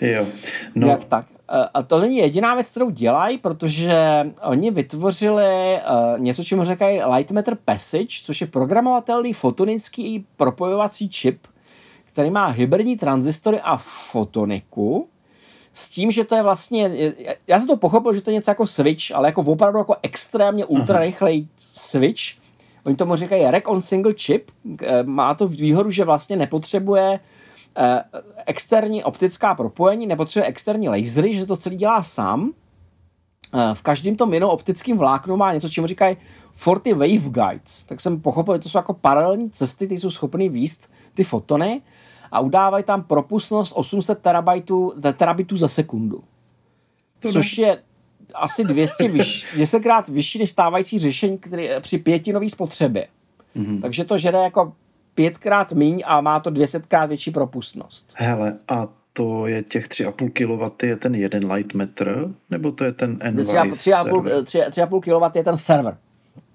jo. 0.00 0.26
No. 0.74 0.88
Jak 0.88 1.04
tak. 1.04 1.26
Eh, 1.52 1.68
a 1.74 1.82
to 1.82 2.00
není 2.00 2.16
jediná 2.16 2.54
věc, 2.54 2.70
kterou 2.70 2.90
dělají, 2.90 3.38
protože 3.38 4.26
oni 4.42 4.70
vytvořili 4.70 5.78
uh, 6.14 6.20
něco, 6.20 6.44
čemu 6.44 6.64
říkají 6.64 7.02
Light 7.14 7.30
Matter 7.30 7.56
Passage, 7.64 8.22
což 8.22 8.40
je 8.40 8.46
programovatelný 8.46 9.32
fotonický 9.32 10.26
propojovací 10.36 11.08
čip, 11.08 11.38
který 12.20 12.30
má 12.30 12.46
hybridní 12.46 12.96
transistory 12.96 13.60
a 13.60 13.76
fotoniku, 13.76 15.08
s 15.72 15.90
tím, 15.90 16.10
že 16.10 16.24
to 16.24 16.34
je 16.34 16.42
vlastně, 16.42 16.90
já 17.46 17.58
jsem 17.58 17.68
to 17.68 17.76
pochopil, 17.76 18.14
že 18.14 18.20
to 18.20 18.30
je 18.30 18.34
něco 18.34 18.50
jako 18.50 18.66
switch, 18.66 19.14
ale 19.14 19.28
jako 19.28 19.42
opravdu 19.42 19.78
jako 19.78 19.96
extrémně 20.02 20.64
ultra 20.64 20.98
rychlej 20.98 21.46
switch. 21.58 22.22
Oni 22.86 22.96
tomu 22.96 23.16
říkají 23.16 23.44
rack 23.50 23.68
on 23.68 23.82
single 23.82 24.14
chip. 24.16 24.50
Eh, 24.82 25.02
má 25.02 25.34
to 25.34 25.48
výhodu, 25.48 25.90
že 25.90 26.04
vlastně 26.04 26.36
nepotřebuje 26.36 27.20
eh, 27.76 28.02
externí 28.46 29.04
optická 29.04 29.54
propojení, 29.54 30.06
nepotřebuje 30.06 30.48
externí 30.48 30.88
lasery, 30.88 31.34
že 31.34 31.46
to 31.46 31.56
celý 31.56 31.76
dělá 31.76 32.02
sám. 32.02 32.52
Eh, 33.54 33.74
v 33.74 33.82
každém 33.82 34.16
tom 34.16 34.34
jenom 34.34 34.50
optickém 34.50 34.98
vláknu 34.98 35.36
má 35.36 35.52
něco, 35.52 35.68
čemu 35.68 35.86
říkají 35.86 36.16
40 36.60 36.92
waveguides. 36.92 37.84
Tak 37.88 38.00
jsem 38.00 38.20
pochopil, 38.20 38.54
že 38.54 38.60
to 38.60 38.68
jsou 38.68 38.78
jako 38.78 38.94
paralelní 38.94 39.50
cesty, 39.50 39.86
které 39.86 40.00
jsou 40.00 40.10
schopny 40.10 40.48
výst 40.48 40.90
ty 41.14 41.24
fotony 41.24 41.82
a 42.32 42.40
udávají 42.40 42.84
tam 42.84 43.02
propustnost 43.02 43.72
800 43.76 44.18
terabajtů, 44.18 44.92
terabitů 45.16 45.56
za 45.56 45.68
sekundu. 45.68 46.24
To 47.20 47.32
což 47.32 47.58
je 47.58 47.78
asi 48.34 48.64
200 48.64 49.08
vyš, 49.08 49.46
10 49.58 49.80
krát 49.80 50.08
vyšší 50.08 50.38
než 50.38 50.50
stávající 50.50 50.98
řešení 50.98 51.38
který, 51.38 51.68
při 51.80 51.98
pětinové 51.98 52.50
spotřebě. 52.50 53.06
Mm-hmm. 53.56 53.80
Takže 53.80 54.04
to 54.04 54.18
žere 54.18 54.38
jako 54.38 54.72
pětkrát 55.14 55.72
míň 55.72 56.02
a 56.06 56.20
má 56.20 56.40
to 56.40 56.50
200 56.50 56.80
krát 56.80 57.06
větší 57.06 57.30
propustnost. 57.30 58.12
Hele, 58.16 58.56
a 58.68 58.88
to 59.12 59.46
je 59.46 59.62
těch 59.62 59.88
3,5 59.88 60.30
kW 60.30 60.86
je 60.86 60.96
ten 60.96 61.14
jeden 61.14 61.52
light 61.52 61.74
meter, 61.74 62.28
nebo 62.50 62.72
to 62.72 62.84
je 62.84 62.92
ten 62.92 63.18
Envice 63.20 63.52
3,5 63.52 65.00
kW 65.00 65.36
je 65.36 65.44
ten 65.44 65.58
server. 65.58 65.96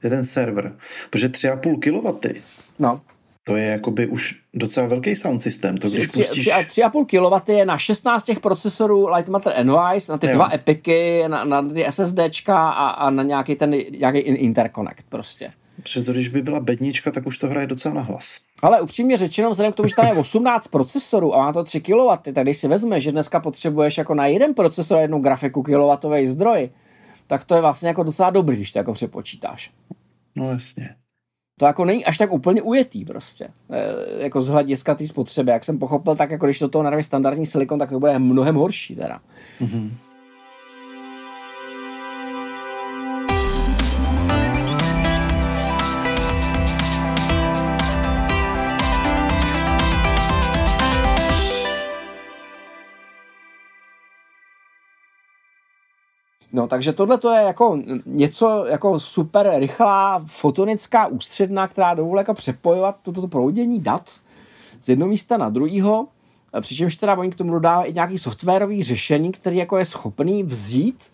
Je 0.03 0.09
ten 0.09 0.25
server. 0.25 0.75
Protože 1.09 1.29
3,5 1.29 1.79
kW 1.79 2.39
no. 2.79 3.01
To 3.47 3.55
je 3.55 3.65
jakoby 3.65 4.07
už 4.07 4.35
docela 4.53 4.87
velký 4.87 5.15
sound 5.15 5.41
systém. 5.41 5.77
To, 5.77 5.89
když 5.89 6.07
3, 6.07 6.19
pustíš... 6.19 6.47
3,5 6.47 7.41
kW 7.41 7.51
je 7.51 7.65
na 7.65 7.77
16 7.77 8.23
těch 8.23 8.39
procesorů 8.39 9.07
Lightmatter 9.07 9.53
Envice, 9.55 10.11
na 10.11 10.17
ty 10.17 10.27
jo. 10.27 10.33
dva 10.33 10.53
epiky, 10.53 11.23
na, 11.27 11.45
na 11.45 11.61
ty 11.61 11.85
SSDčka 11.89 12.69
a, 12.69 12.89
a 12.89 13.09
na 13.09 13.23
nějaký 13.23 13.55
ten 13.55 13.75
nějaký 13.99 14.19
interconnect 14.19 15.05
prostě. 15.09 15.51
Protože 15.83 16.03
to, 16.03 16.13
když 16.13 16.27
by 16.27 16.41
byla 16.41 16.59
bednička, 16.59 17.11
tak 17.11 17.25
už 17.25 17.37
to 17.37 17.47
hraje 17.47 17.67
docela 17.67 17.93
na 17.93 18.01
hlas. 18.01 18.39
Ale 18.61 18.81
upřímně 18.81 19.17
řečeno, 19.17 19.51
vzhledem 19.51 19.73
k 19.73 19.75
tomu, 19.75 19.89
že 19.89 19.95
tam 19.95 20.07
je 20.07 20.13
18 20.13 20.67
procesorů 20.67 21.35
a 21.35 21.37
má 21.37 21.53
to 21.53 21.63
3 21.63 21.81
kW, 21.81 22.31
tak 22.33 22.43
když 22.45 22.57
si 22.57 22.67
vezmeš, 22.67 23.03
že 23.03 23.11
dneska 23.11 23.39
potřebuješ 23.39 23.97
jako 23.97 24.13
na 24.13 24.27
jeden 24.27 24.53
procesor 24.53 24.99
jednu 25.01 25.19
grafiku 25.19 25.63
kilowattový 25.63 26.27
zdroj, 26.27 26.69
tak 27.27 27.43
to 27.43 27.55
je 27.55 27.61
vlastně 27.61 27.87
jako 27.87 28.03
docela 28.03 28.29
dobrý, 28.29 28.55
když 28.55 28.71
to 28.71 28.79
jako 28.79 28.93
přepočítáš. 28.93 29.71
No 30.35 30.51
jasně. 30.51 30.95
To 31.57 31.65
jako 31.65 31.85
není 31.85 32.05
až 32.05 32.17
tak 32.17 32.31
úplně 32.31 32.61
ujetý 32.61 33.05
prostě, 33.05 33.47
e, 33.69 34.23
jako 34.23 34.41
z 34.41 34.49
hlediska 34.49 34.95
té 34.95 35.07
spotřeby. 35.07 35.51
Jak 35.51 35.63
jsem 35.63 35.79
pochopil, 35.79 36.15
tak 36.15 36.31
jako 36.31 36.45
když 36.45 36.59
do 36.59 36.67
toho 36.67 36.83
narve 36.83 37.03
standardní 37.03 37.45
silikon, 37.45 37.79
tak 37.79 37.89
to 37.89 37.99
bude 37.99 38.19
mnohem 38.19 38.55
horší 38.55 38.95
teda. 38.95 39.19
Mm-hmm. 39.61 39.89
No, 56.55 56.67
takže 56.67 56.93
tohle 56.93 57.17
to 57.17 57.29
je 57.29 57.41
jako 57.41 57.79
něco 58.05 58.65
jako 58.65 58.99
super 58.99 59.51
rychlá 59.55 60.21
fotonická 60.25 61.07
ústředna, 61.07 61.67
která 61.67 61.93
dovolí 61.93 62.19
jako 62.19 62.33
přepojovat 62.33 62.95
toto 63.03 63.27
proudění 63.27 63.79
dat 63.79 64.11
z 64.81 64.89
jednoho 64.89 65.09
místa 65.09 65.37
na 65.37 65.49
druhého, 65.49 66.07
přičemž 66.61 66.95
teda 66.95 67.17
oni 67.17 67.31
k 67.31 67.35
tomu 67.35 67.51
dodávají 67.51 67.91
i 67.91 67.93
nějaký 67.93 68.17
softwarový 68.17 68.83
řešení, 68.83 69.31
který 69.31 69.57
jako 69.57 69.77
je 69.77 69.85
schopný 69.85 70.43
vzít 70.43 71.11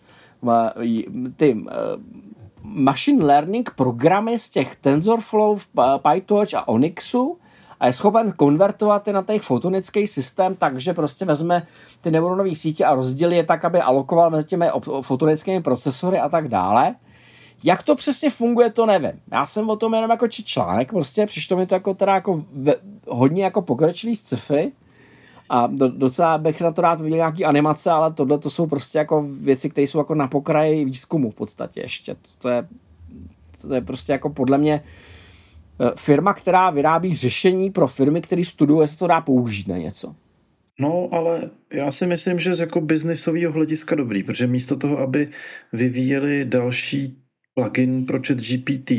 ty 1.36 1.64
machine 2.62 3.24
learning 3.24 3.70
programy 3.70 4.38
z 4.38 4.48
těch 4.48 4.76
TensorFlow, 4.76 5.60
PyTorch 6.02 6.54
a 6.54 6.68
Onyxu 6.68 7.38
a 7.82 7.86
je 7.86 7.92
schopen 7.92 8.32
konvertovat 8.32 9.06
je 9.06 9.12
na 9.12 9.22
ten 9.22 9.38
fotonický 9.38 10.06
systém 10.06 10.54
takže 10.54 10.92
prostě 10.92 11.24
vezme 11.24 11.66
ty 12.00 12.10
neuronové 12.10 12.56
sítě 12.56 12.84
a 12.84 12.94
rozdělí 12.94 13.36
je 13.36 13.44
tak, 13.44 13.64
aby 13.64 13.80
alokoval 13.80 14.30
mezi 14.30 14.48
těmi 14.48 14.66
fotonickými 15.00 15.62
procesory 15.62 16.18
a 16.18 16.28
tak 16.28 16.48
dále. 16.48 16.94
Jak 17.64 17.82
to 17.82 17.94
přesně 17.94 18.30
funguje, 18.30 18.70
to 18.70 18.86
nevím. 18.86 19.12
Já 19.32 19.46
jsem 19.46 19.70
o 19.70 19.76
tom 19.76 19.94
jenom 19.94 20.10
jako 20.10 20.28
či 20.28 20.44
článek, 20.44 20.92
prostě 20.92 21.26
přišlo 21.26 21.56
mi 21.56 21.66
to 21.66 21.74
jako 21.74 21.94
teda 21.94 22.14
jako 22.14 22.44
ve, 22.52 22.74
hodně 23.08 23.44
jako 23.44 23.62
pokročilý 23.62 24.16
sci-fi 24.16 24.72
a 25.48 25.66
do, 25.66 25.88
docela 25.88 26.38
bych 26.38 26.60
na 26.60 26.72
to 26.72 26.82
rád 26.82 27.00
viděl 27.00 27.16
nějaký 27.16 27.44
animace, 27.44 27.90
ale 27.90 28.12
tohle 28.12 28.38
to 28.38 28.50
jsou 28.50 28.66
prostě 28.66 28.98
jako 28.98 29.26
věci, 29.30 29.70
které 29.70 29.86
jsou 29.86 29.98
jako 29.98 30.14
na 30.14 30.28
pokraji 30.28 30.84
výzkumu 30.84 31.30
v 31.30 31.34
podstatě 31.34 31.80
ještě. 31.80 32.16
To 32.38 32.48
je, 32.48 32.68
to 33.62 33.74
je 33.74 33.80
prostě 33.80 34.12
jako 34.12 34.30
podle 34.30 34.58
mě 34.58 34.82
firma, 35.96 36.34
která 36.34 36.70
vyrábí 36.70 37.14
řešení 37.14 37.70
pro 37.70 37.88
firmy, 37.88 38.20
které 38.20 38.44
studují, 38.44 38.80
jestli 38.80 38.98
to 38.98 39.06
dá 39.06 39.20
použít 39.20 39.68
na 39.68 39.78
něco. 39.78 40.14
No, 40.80 41.08
ale 41.12 41.50
já 41.72 41.92
si 41.92 42.06
myslím, 42.06 42.38
že 42.38 42.54
z 42.54 42.60
jako 42.60 42.80
biznisového 42.80 43.52
hlediska 43.52 43.94
dobrý, 43.94 44.22
protože 44.22 44.46
místo 44.46 44.76
toho, 44.76 44.98
aby 44.98 45.28
vyvíjeli 45.72 46.44
další 46.44 47.18
plugin 47.54 48.06
pro 48.06 48.18
chat 48.26 48.38
GPT, 48.38 48.90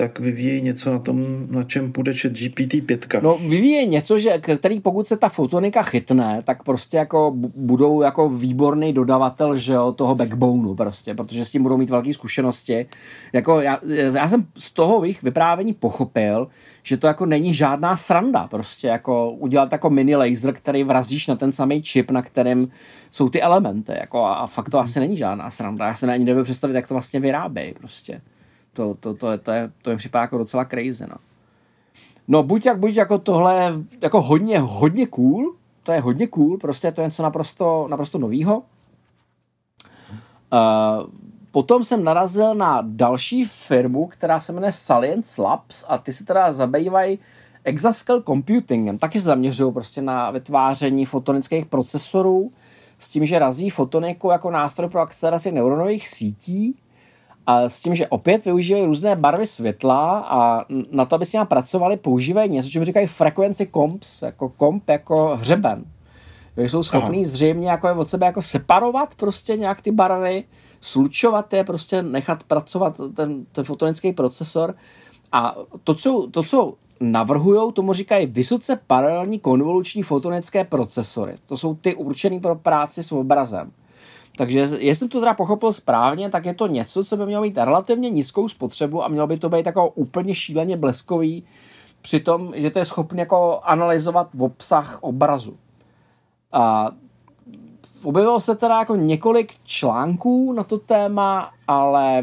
tak 0.00 0.18
vyvíjí 0.18 0.62
něco 0.62 0.92
na 0.92 0.98
tom, 0.98 1.46
na 1.50 1.64
čem 1.64 1.92
půjde 1.92 2.14
chat 2.14 2.32
GPT-5. 2.32 3.22
No 3.22 3.38
vyvíjí 3.38 3.86
něco, 3.86 4.18
že, 4.18 4.38
který 4.38 4.80
pokud 4.80 5.06
se 5.06 5.16
ta 5.16 5.28
fotonika 5.28 5.82
chytne, 5.82 6.42
tak 6.44 6.62
prostě 6.62 6.96
jako 6.96 7.32
budou 7.56 8.02
jako 8.02 8.28
výborný 8.28 8.92
dodavatel 8.92 9.56
že 9.56 9.72
jo, 9.72 9.92
toho 9.92 10.14
backboneu 10.14 10.74
prostě, 10.74 11.14
protože 11.14 11.44
s 11.44 11.50
tím 11.50 11.62
budou 11.62 11.76
mít 11.76 11.90
velké 11.90 12.14
zkušenosti. 12.14 12.86
Jako 13.32 13.60
já, 13.60 13.78
já, 14.14 14.28
jsem 14.28 14.46
z 14.58 14.72
toho 14.72 15.04
jich 15.04 15.22
vyprávění 15.22 15.72
pochopil, 15.72 16.48
že 16.82 16.96
to 16.96 17.06
jako 17.06 17.26
není 17.26 17.54
žádná 17.54 17.96
sranda 17.96 18.46
prostě 18.46 18.88
jako 18.88 19.30
udělat 19.30 19.72
jako 19.72 19.90
mini 19.90 20.16
laser, 20.16 20.54
který 20.54 20.84
vrazíš 20.84 21.26
na 21.26 21.36
ten 21.36 21.52
samý 21.52 21.82
čip, 21.82 22.10
na 22.10 22.22
kterém 22.22 22.68
jsou 23.10 23.28
ty 23.28 23.42
elementy 23.42 23.92
jako 24.00 24.24
a, 24.24 24.34
a 24.34 24.46
fakt 24.46 24.68
to 24.68 24.78
asi 24.78 25.00
není 25.00 25.16
žádná 25.16 25.50
sranda. 25.50 25.86
Já 25.86 25.94
se 25.94 26.12
ani 26.12 26.24
nebudu 26.24 26.44
představit, 26.44 26.74
jak 26.74 26.88
to 26.88 26.94
vlastně 26.94 27.20
vyrábějí 27.20 27.74
prostě. 27.74 28.20
To, 28.80 28.94
to, 28.94 29.14
to, 29.14 29.38
to, 29.38 29.50
je, 29.52 29.72
to 29.82 29.90
je 29.90 29.96
připadá 29.96 30.22
jako 30.22 30.38
docela 30.38 30.64
crazy, 30.64 31.06
no. 31.08 31.16
No 32.28 32.42
buď 32.42 32.66
jak 32.66 32.78
buď 32.78 32.94
jako 32.94 33.18
tohle 33.18 33.72
jako 34.02 34.22
hodně, 34.22 34.58
hodně 34.58 35.06
cool, 35.06 35.54
to 35.82 35.92
je 35.92 36.00
hodně 36.00 36.26
cool, 36.26 36.58
prostě 36.58 36.92
to 36.92 37.00
je 37.00 37.06
něco 37.06 37.22
naprosto, 37.22 37.86
naprosto 37.90 38.18
novýho. 38.18 38.58
Uh, 38.58 38.62
potom 41.50 41.84
jsem 41.84 42.04
narazil 42.04 42.54
na 42.54 42.82
další 42.86 43.44
firmu, 43.44 44.06
která 44.06 44.40
se 44.40 44.52
jmenuje 44.52 44.72
Salience 44.72 45.42
Labs 45.42 45.84
a 45.88 45.98
ty 45.98 46.12
se 46.12 46.24
teda 46.24 46.52
zabývají 46.52 47.18
exascale 47.64 48.22
computingem. 48.22 48.98
Taky 48.98 49.18
se 49.18 49.24
zaměřují 49.24 49.72
prostě 49.72 50.02
na 50.02 50.30
vytváření 50.30 51.04
fotonických 51.04 51.66
procesorů 51.66 52.52
s 52.98 53.08
tím, 53.08 53.26
že 53.26 53.38
razí 53.38 53.70
fotoniku 53.70 54.30
jako 54.30 54.50
nástroj 54.50 54.88
pro 54.88 55.00
akceleraci 55.00 55.52
neuronových 55.52 56.08
sítí 56.08 56.78
a 57.50 57.68
s 57.68 57.80
tím, 57.80 57.94
že 57.94 58.08
opět 58.08 58.44
využívají 58.44 58.84
různé 58.84 59.16
barvy 59.16 59.46
světla 59.46 60.18
a 60.18 60.64
na 60.90 61.04
to, 61.04 61.14
aby 61.14 61.26
s 61.26 61.32
ním 61.32 61.46
pracovali, 61.46 61.96
používají 61.96 62.50
něco, 62.50 62.68
čemu 62.68 62.84
říkají 62.84 63.06
frequency 63.06 63.66
comps, 63.66 64.22
jako 64.22 64.48
komp, 64.48 64.88
jako 64.88 65.36
hřeben. 65.36 65.84
Jsou 66.56 66.82
schopní 66.82 67.24
zřejmě 67.24 67.70
jako 67.70 67.94
od 67.94 68.08
sebe 68.08 68.26
jako 68.26 68.42
separovat 68.42 69.14
prostě 69.14 69.56
nějak 69.56 69.82
ty 69.82 69.90
barvy, 69.90 70.44
slučovat 70.80 71.52
je, 71.52 71.64
prostě 71.64 72.02
nechat 72.02 72.42
pracovat 72.42 73.00
ten, 73.16 73.46
ten 73.52 73.64
fotonický 73.64 74.12
procesor. 74.12 74.74
A 75.32 75.56
to, 75.84 75.94
co, 75.94 76.26
to, 76.30 76.42
co 76.42 76.74
navrhují, 77.00 77.72
tomu 77.72 77.92
říkají 77.92 78.26
vysoce 78.26 78.80
paralelní 78.86 79.38
konvoluční 79.38 80.02
fotonické 80.02 80.64
procesory. 80.64 81.34
To 81.46 81.56
jsou 81.56 81.74
ty 81.74 81.94
určený 81.94 82.40
pro 82.40 82.56
práci 82.56 83.02
s 83.02 83.12
obrazem. 83.12 83.70
Takže 84.40 84.68
jestli 84.78 85.08
to 85.08 85.20
teda 85.20 85.34
pochopil 85.34 85.72
správně, 85.72 86.30
tak 86.30 86.46
je 86.46 86.54
to 86.54 86.66
něco, 86.66 87.04
co 87.04 87.16
by 87.16 87.26
mělo 87.26 87.42
mít 87.42 87.58
relativně 87.58 88.10
nízkou 88.10 88.48
spotřebu 88.48 89.04
a 89.04 89.08
mělo 89.08 89.26
by 89.26 89.38
to 89.38 89.48
být 89.48 89.66
jako 89.66 89.88
úplně 89.88 90.34
šíleně 90.34 90.76
bleskový, 90.76 91.44
při 92.02 92.20
tom, 92.20 92.52
že 92.56 92.70
to 92.70 92.78
je 92.78 92.84
schopné 92.84 93.20
jako 93.20 93.60
analyzovat 93.62 94.28
v 94.34 94.42
obsah 94.42 94.98
obrazu. 95.00 95.56
A 96.52 96.90
objevilo 98.02 98.40
se 98.40 98.54
teda 98.54 98.78
jako 98.78 98.96
několik 98.96 99.52
článků 99.64 100.52
na 100.52 100.64
to 100.64 100.78
téma, 100.78 101.50
ale 101.68 102.22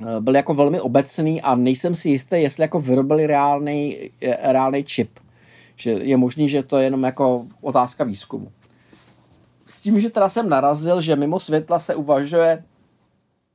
eh, 0.00 0.20
byl 0.20 0.36
jako 0.36 0.54
velmi 0.54 0.80
obecný 0.80 1.42
a 1.42 1.54
nejsem 1.54 1.94
si 1.94 2.08
jistý, 2.08 2.42
jestli 2.42 2.62
jako 2.62 2.80
vyrobili 2.80 3.26
reálný, 3.26 4.10
eh, 4.20 4.52
reálný 4.52 4.84
čip. 4.84 5.10
Že 5.76 5.90
je 5.90 6.16
možný, 6.16 6.48
že 6.48 6.62
to 6.62 6.78
je 6.78 6.84
jenom 6.84 7.02
jako 7.02 7.46
otázka 7.60 8.04
výzkumu 8.04 8.52
s 9.66 9.82
tím, 9.82 10.00
že 10.00 10.10
teda 10.10 10.28
jsem 10.28 10.48
narazil, 10.48 11.00
že 11.00 11.16
mimo 11.16 11.40
světla 11.40 11.78
se 11.78 11.94
uvažuje 11.94 12.64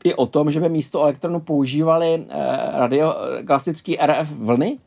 i 0.04 0.14
o 0.14 0.26
tom, 0.26 0.52
že 0.52 0.60
by 0.60 0.70
místo 0.70 1.02
elektronu 1.02 1.40
používali 1.40 2.26
eh, 2.30 2.48
radio, 2.80 3.16
klasický 3.48 3.98
RF 4.06 4.32
vlny, 4.32 4.80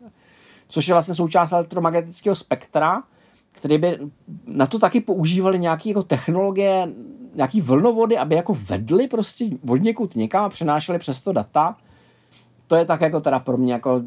což 0.68 0.88
je 0.88 0.94
vlastně 0.94 1.14
součást 1.14 1.52
elektromagnetického 1.52 2.36
spektra, 2.36 3.02
který 3.52 3.78
by 3.78 3.98
na 4.46 4.66
to 4.66 4.78
taky 4.78 5.00
používali 5.00 5.58
nějaké 5.58 5.88
jako 5.88 6.02
technologie, 6.02 6.88
nějaký 7.34 7.60
vlnovody, 7.60 8.18
aby 8.18 8.34
jako 8.34 8.54
vedli 8.54 9.08
prostě 9.08 9.44
od 9.68 9.76
někud 9.76 10.16
někam 10.16 10.44
a 10.44 10.48
přenášeli 10.48 10.98
přes 10.98 11.22
to 11.22 11.32
data. 11.32 11.76
To 12.70 12.76
je 12.76 12.84
tak 12.84 13.00
jako 13.00 13.20
teda 13.20 13.38
pro 13.38 13.56
mě 13.56 13.72
jako 13.72 14.02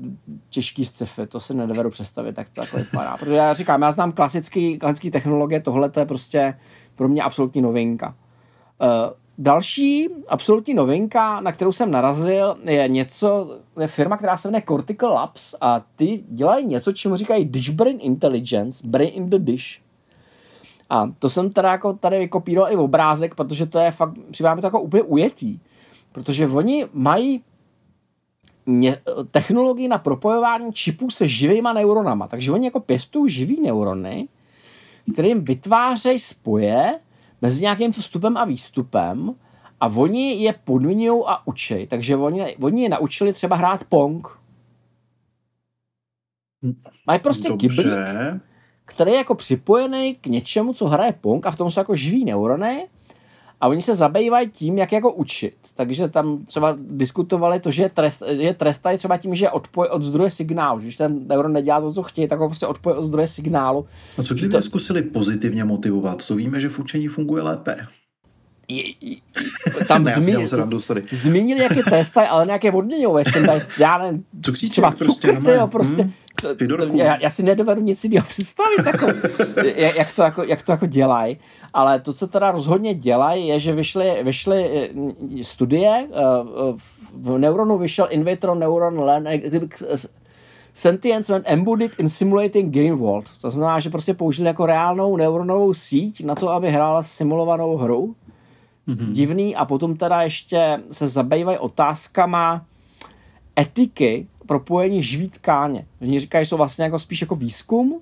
těžký 0.49 0.86
sci-fi, 0.86 1.28
to 1.28 1.39
si 1.39 1.53
nedovedu 1.53 1.89
představit, 1.89 2.38
jak 2.38 2.49
to 2.49 2.64
jako 2.64 2.78
vypadá. 2.78 3.18
Protože 3.18 3.36
já 3.36 3.53
říkám, 3.53 3.82
já 3.82 3.91
znám 3.91 4.11
klasický, 4.11 4.80
klasický 4.80 5.11
technologie, 5.11 5.61
tohle 5.61 5.89
to 5.89 5.99
je 5.99 6.05
prostě 6.05 6.59
pro 6.95 7.07
mě 7.07 7.22
absolutní 7.24 7.61
novinka. 7.61 8.16
Uh, 8.82 8.88
další 9.38 10.09
absolutní 10.28 10.74
novinka, 10.74 11.39
na 11.39 11.51
kterou 11.51 11.72
jsem 11.72 11.91
narazil, 11.91 12.55
je 12.64 12.88
něco, 12.88 13.57
je 13.80 13.88
firma, 13.88 14.18
která 14.18 14.38
se 14.38 14.47
jmenuje 14.47 14.64
Cortical 14.68 15.14
Labs 15.14 15.55
a 15.61 15.82
ty 15.95 16.24
dělají 16.30 16.66
něco, 16.66 16.91
čemu 16.91 17.16
říkají 17.16 17.45
Dish 17.45 17.70
Brain 17.70 17.97
Intelligence, 18.01 18.88
Brain 18.88 19.11
in 19.14 19.30
the 19.30 19.39
Dish. 19.39 19.82
A 20.89 21.11
to 21.20 21.30
jsem 21.30 21.49
teda 21.49 21.72
jako 21.72 21.93
tady 21.93 22.20
vykopíroval 22.20 22.72
i 22.72 22.76
obrázek, 22.76 23.36
protože 23.36 23.66
to 23.66 23.80
je 23.80 23.91
fakt, 23.91 24.18
mi 24.55 24.61
to 24.61 24.68
jako 24.68 24.82
úplně 24.82 25.03
ujetý. 25.03 25.59
Protože 26.11 26.47
oni 26.47 26.86
mají 26.93 27.43
technologii 29.32 29.88
na 29.88 29.97
propojování 29.97 30.74
čipů 30.74 31.09
se 31.09 31.28
živýma 31.28 31.74
neuronama. 31.74 32.28
Takže 32.28 32.51
oni 32.51 32.66
jako 32.66 32.80
pěstují 32.80 33.32
živý 33.32 33.61
neurony, 33.61 34.28
kterým 35.14 35.45
vytvářejí 35.45 36.20
spoje 36.20 36.99
mezi 37.41 37.61
nějakým 37.61 37.91
vstupem 37.91 38.38
a 38.38 38.45
výstupem 38.45 39.36
a 39.80 39.88
oni 39.88 40.43
je 40.43 40.53
podmiňují 40.64 41.24
a 41.28 41.47
učí. 41.47 41.88
Takže 41.88 42.16
oni, 42.16 42.55
oni 42.57 42.84
je 42.84 42.89
naučili 42.89 43.34
třeba 43.34 43.55
hrát 43.55 43.84
pong. 43.84 44.28
Mají 47.07 47.20
prostě 47.20 47.49
Dobře. 47.49 47.68
kyblík, 47.68 47.93
který 48.86 49.11
je 49.11 49.18
jako 49.18 49.36
připojený 49.36 50.16
k 50.16 50.28
něčemu, 50.28 50.74
co 50.74 50.88
hraje 50.88 51.14
pong 51.22 51.45
a 51.45 51.51
v 51.51 51.57
tom 51.57 51.72
jsou 51.72 51.80
jako 51.80 51.95
živý 51.95 52.26
neurony 52.26 52.88
a 53.64 53.68
oni 53.68 53.82
se 53.82 53.95
zabývají 53.95 54.49
tím, 54.49 54.78
jak 54.78 54.91
jako 54.91 55.14
učit. 55.14 55.53
Takže 55.76 56.07
tam 56.07 56.45
třeba 56.45 56.76
diskutovali 56.80 57.59
to, 57.59 57.72
že, 57.72 57.89
trest, 57.89 58.24
že 58.41 58.53
trestají 58.53 58.97
třeba 58.97 59.18
tím, 59.18 59.36
že 59.36 59.49
odpoje 59.49 59.89
od 59.89 60.03
zdroje 60.03 60.30
signálu. 60.30 60.80
Že 60.80 60.86
když 60.86 60.97
ten 60.97 61.28
neuron 61.28 61.53
nedělá 61.53 61.82
to, 61.82 61.93
co 61.93 62.03
chtějí, 62.03 62.28
tak 62.28 62.39
ho 62.39 62.47
prostě 62.47 62.68
odpoje 62.68 62.95
od 62.95 63.03
zdroje 63.03 63.28
signálu. 63.28 63.86
A 64.18 64.24
co 64.24 64.34
kdyby 64.34 64.51
to... 64.51 64.61
zkusili 64.61 65.01
pozitivně 65.01 65.64
motivovat? 65.64 66.26
To 66.26 66.36
víme, 66.36 66.59
že 66.59 66.70
v 66.70 66.80
učení 66.80 67.07
funguje 67.07 67.43
lépe. 67.43 67.78
tam 69.88 70.03
ne, 70.03 70.16
zmi- 70.16 70.47
srandu, 70.47 70.80
zmínili, 71.11 71.64
jak 71.64 71.76
je 71.76 71.84
test, 71.84 72.18
ale 72.18 72.45
nějaké 72.45 72.72
odměňové 72.72 73.24
já 73.80 73.97
nevím, 73.97 74.26
třeba 74.70 74.91
prostě, 74.91 75.28
cukr, 75.28 75.43
tyjo, 75.43 75.68
prostě. 75.68 76.01
Hmm. 76.01 76.14
Já, 76.97 77.17
já, 77.21 77.29
si 77.29 77.43
nedovedu 77.43 77.81
nic 77.81 78.03
jiného 78.03 78.25
představit, 78.27 78.85
jako, 78.85 79.05
jak, 79.97 80.15
to 80.15 80.21
jako, 80.21 80.43
jak 80.43 80.61
to 80.61 80.71
jako 80.71 80.85
dělají. 80.85 81.37
Ale 81.73 81.99
to, 81.99 82.13
co 82.13 82.27
teda 82.27 82.51
rozhodně 82.51 82.93
dělají, 82.93 83.47
je, 83.47 83.59
že 83.59 83.73
vyšly, 83.73 84.23
vyšly 84.23 84.89
eh, 85.39 85.43
studie, 85.43 86.07
eh, 86.09 86.13
v 87.13 87.37
neuronu 87.37 87.77
vyšel 87.77 88.07
in 88.09 88.23
vitro 88.23 88.55
neuron 88.55 88.99
learn, 88.99 89.27
Sentience 90.73 91.33
when 91.33 91.43
embodied 91.45 91.91
in 91.99 92.09
simulating 92.09 92.71
game 92.71 92.95
world. 92.95 93.29
To 93.41 93.51
znamená, 93.51 93.79
že 93.79 93.89
prostě 93.89 94.13
použili 94.13 94.47
jako 94.47 94.65
reálnou 94.65 95.17
neuronovou 95.17 95.73
síť 95.73 96.25
na 96.25 96.35
to, 96.35 96.49
aby 96.49 96.71
hrála 96.71 97.03
simulovanou 97.03 97.77
hru. 97.77 98.15
Mm-hmm. 98.87 99.11
Divný. 99.13 99.55
A 99.55 99.65
potom 99.65 99.95
teda 99.95 100.21
ještě 100.21 100.83
se 100.91 101.07
zabývají 101.07 101.57
otázkama 101.57 102.65
etiky 103.59 104.27
propojení 104.45 105.03
živý 105.03 105.29
tkáně. 105.29 105.85
Oni 106.01 106.19
říkají, 106.19 106.45
že 106.45 106.49
jsou 106.49 106.57
vlastně 106.57 106.83
jako 106.83 106.99
spíš 106.99 107.21
jako 107.21 107.35
výzkum, 107.35 108.01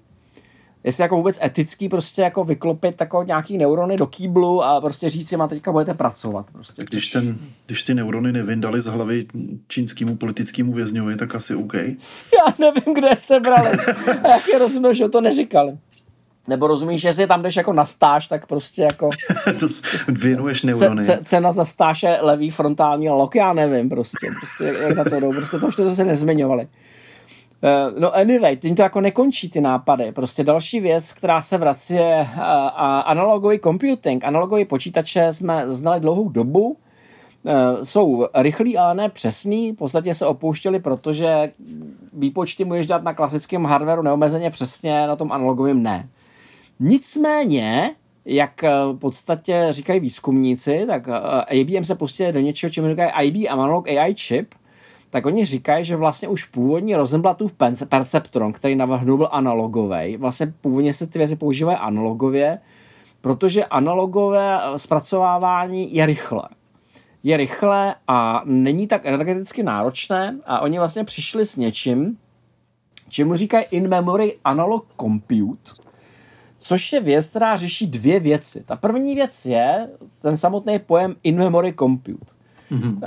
jestli 0.84 1.02
jako 1.02 1.16
vůbec 1.16 1.40
etický 1.44 1.90
prostě 1.90 2.22
jako 2.22 2.44
vyklopit 2.44 3.02
jako 3.02 3.24
nějaký 3.24 3.58
neurony 3.58 3.98
do 3.98 4.08
kýblu 4.08 4.64
a 4.64 4.82
prostě 4.82 5.10
říct 5.10 5.32
jim 5.32 5.42
a 5.42 5.48
teďka 5.48 5.72
budete 5.72 5.94
pracovat. 5.94 6.52
Prostě. 6.52 6.84
Když, 6.84 7.12
ten, 7.12 7.38
když 7.66 7.84
ty 7.84 7.94
neurony 7.94 8.32
nevyndali 8.32 8.82
z 8.82 8.86
hlavy 8.86 9.26
čínskému 9.68 10.16
politickému 10.16 10.74
vězňovi, 10.74 11.16
tak 11.16 11.36
asi 11.36 11.56
OK. 11.56 11.74
Já 11.74 12.54
nevím, 12.60 12.94
kde 12.96 13.10
se 13.20 13.40
brali. 13.40 13.78
A 14.24 14.28
jak 14.28 14.48
je 14.54 14.60
rozumím, 14.60 14.94
že 14.94 15.10
to 15.10 15.22
neříkali. 15.22 15.78
Nebo 16.48 16.68
rozumíš, 16.68 17.02
že 17.02 17.14
si 17.14 17.28
tam 17.28 17.42
jdeš 17.42 17.56
jako 17.56 17.74
na 17.74 17.86
stáž, 17.86 18.28
tak 18.28 18.48
prostě 18.48 18.82
jako... 18.82 19.10
to 19.60 19.68
věnuješ 20.08 20.62
neurony. 20.62 21.06
C- 21.06 21.20
cena 21.24 21.52
za 21.52 21.66
stáž 21.66 22.04
je 22.04 22.18
levý 22.22 22.50
frontální 22.50 23.10
lok, 23.10 23.36
já 23.36 23.54
nevím 23.54 23.90
prostě. 23.90 24.28
prostě 24.40 24.78
jak 24.82 24.98
na 24.98 25.04
to 25.04 25.20
jdou, 25.20 25.34
prostě 25.34 25.60
to 25.60 25.68
už 25.68 25.76
to 25.76 25.96
se 25.96 26.06
nezmiňovali. 26.06 26.68
Uh, 27.64 28.00
no 28.00 28.16
anyway, 28.16 28.58
tím 28.58 28.76
to 28.76 28.82
jako 28.82 29.02
nekončí 29.02 29.50
ty 29.50 29.62
nápady. 29.62 30.12
Prostě 30.12 30.44
další 30.44 30.80
věc, 30.80 31.14
která 31.14 31.42
se 31.42 31.58
vrací, 31.58 31.94
je 31.94 32.28
uh, 32.36 32.42
analogový 33.06 33.60
computing. 33.60 34.24
Analogový 34.24 34.66
počítače 34.66 35.34
jsme 35.34 35.66
znali 35.68 36.00
dlouhou 36.00 36.30
dobu. 36.30 36.78
Uh, 37.44 37.84
jsou 37.84 38.28
rychlí, 38.36 38.78
ale 38.78 38.96
ne 38.96 39.10
přesný. 39.10 39.72
V 39.72 39.76
podstatě 39.76 40.16
se 40.16 40.26
opouštěli, 40.26 40.80
protože 40.80 41.52
výpočty 42.14 42.66
můžeš 42.66 42.88
dělat 42.88 43.04
na 43.04 43.14
klasickém 43.14 43.66
hardwareu 43.66 44.02
neomezeně 44.02 44.50
přesně, 44.50 45.08
na 45.08 45.16
tom 45.16 45.32
analogovém 45.32 45.84
ne. 45.84 46.10
Nicméně, 46.84 47.92
jak 48.26 48.64
v 48.92 48.98
podstatě 48.98 49.68
říkají 49.70 50.00
výzkumníci, 50.00 50.84
tak 50.88 51.08
IBM 51.50 51.84
se 51.84 51.96
pustili 51.96 52.32
do 52.34 52.40
něčeho, 52.40 52.72
čemu 52.72 52.88
říkají 52.88 53.28
IB 53.28 53.50
Analog 53.50 53.88
AI 53.88 54.16
Chip, 54.16 54.54
tak 55.10 55.26
oni 55.26 55.46
říkají, 55.46 55.86
že 55.86 55.96
vlastně 55.96 56.28
už 56.28 56.46
původní 56.46 56.96
Rosenblattův 56.96 57.54
perceptron, 57.90 58.54
který 58.54 58.76
navrhnul 58.76 59.18
byl 59.18 59.30
analogový, 59.32 60.18
vlastně 60.18 60.54
původně 60.62 60.94
se 60.94 61.08
ty 61.08 61.20
věci 61.20 61.36
používají 61.36 61.78
analogově, 61.78 62.60
protože 63.22 63.66
analogové 63.66 64.60
zpracovávání 64.78 65.96
je 65.96 66.06
rychlé. 66.06 66.44
Je 67.24 67.38
rychlé 67.38 67.96
a 68.08 68.42
není 68.46 68.88
tak 68.88 69.06
energeticky 69.06 69.64
náročné 69.64 70.40
a 70.46 70.60
oni 70.60 70.78
vlastně 70.78 71.04
přišli 71.04 71.46
s 71.46 71.56
něčím, 71.56 72.18
čemu 73.10 73.36
říkají 73.36 73.66
in-memory 73.72 74.38
analog 74.44 74.86
compute, 75.02 75.81
což 76.62 76.94
je 76.94 77.00
věc, 77.00 77.28
která 77.28 77.58
řeší 77.58 77.88
dvě 77.88 78.20
věci. 78.20 78.64
Ta 78.64 78.76
první 78.76 79.16
věc 79.16 79.46
je 79.46 79.90
ten 80.22 80.38
samotný 80.38 80.80
pojem 80.80 81.16
in-memory 81.24 81.74
compute. 81.80 82.34
Mm-hmm. 82.72 83.00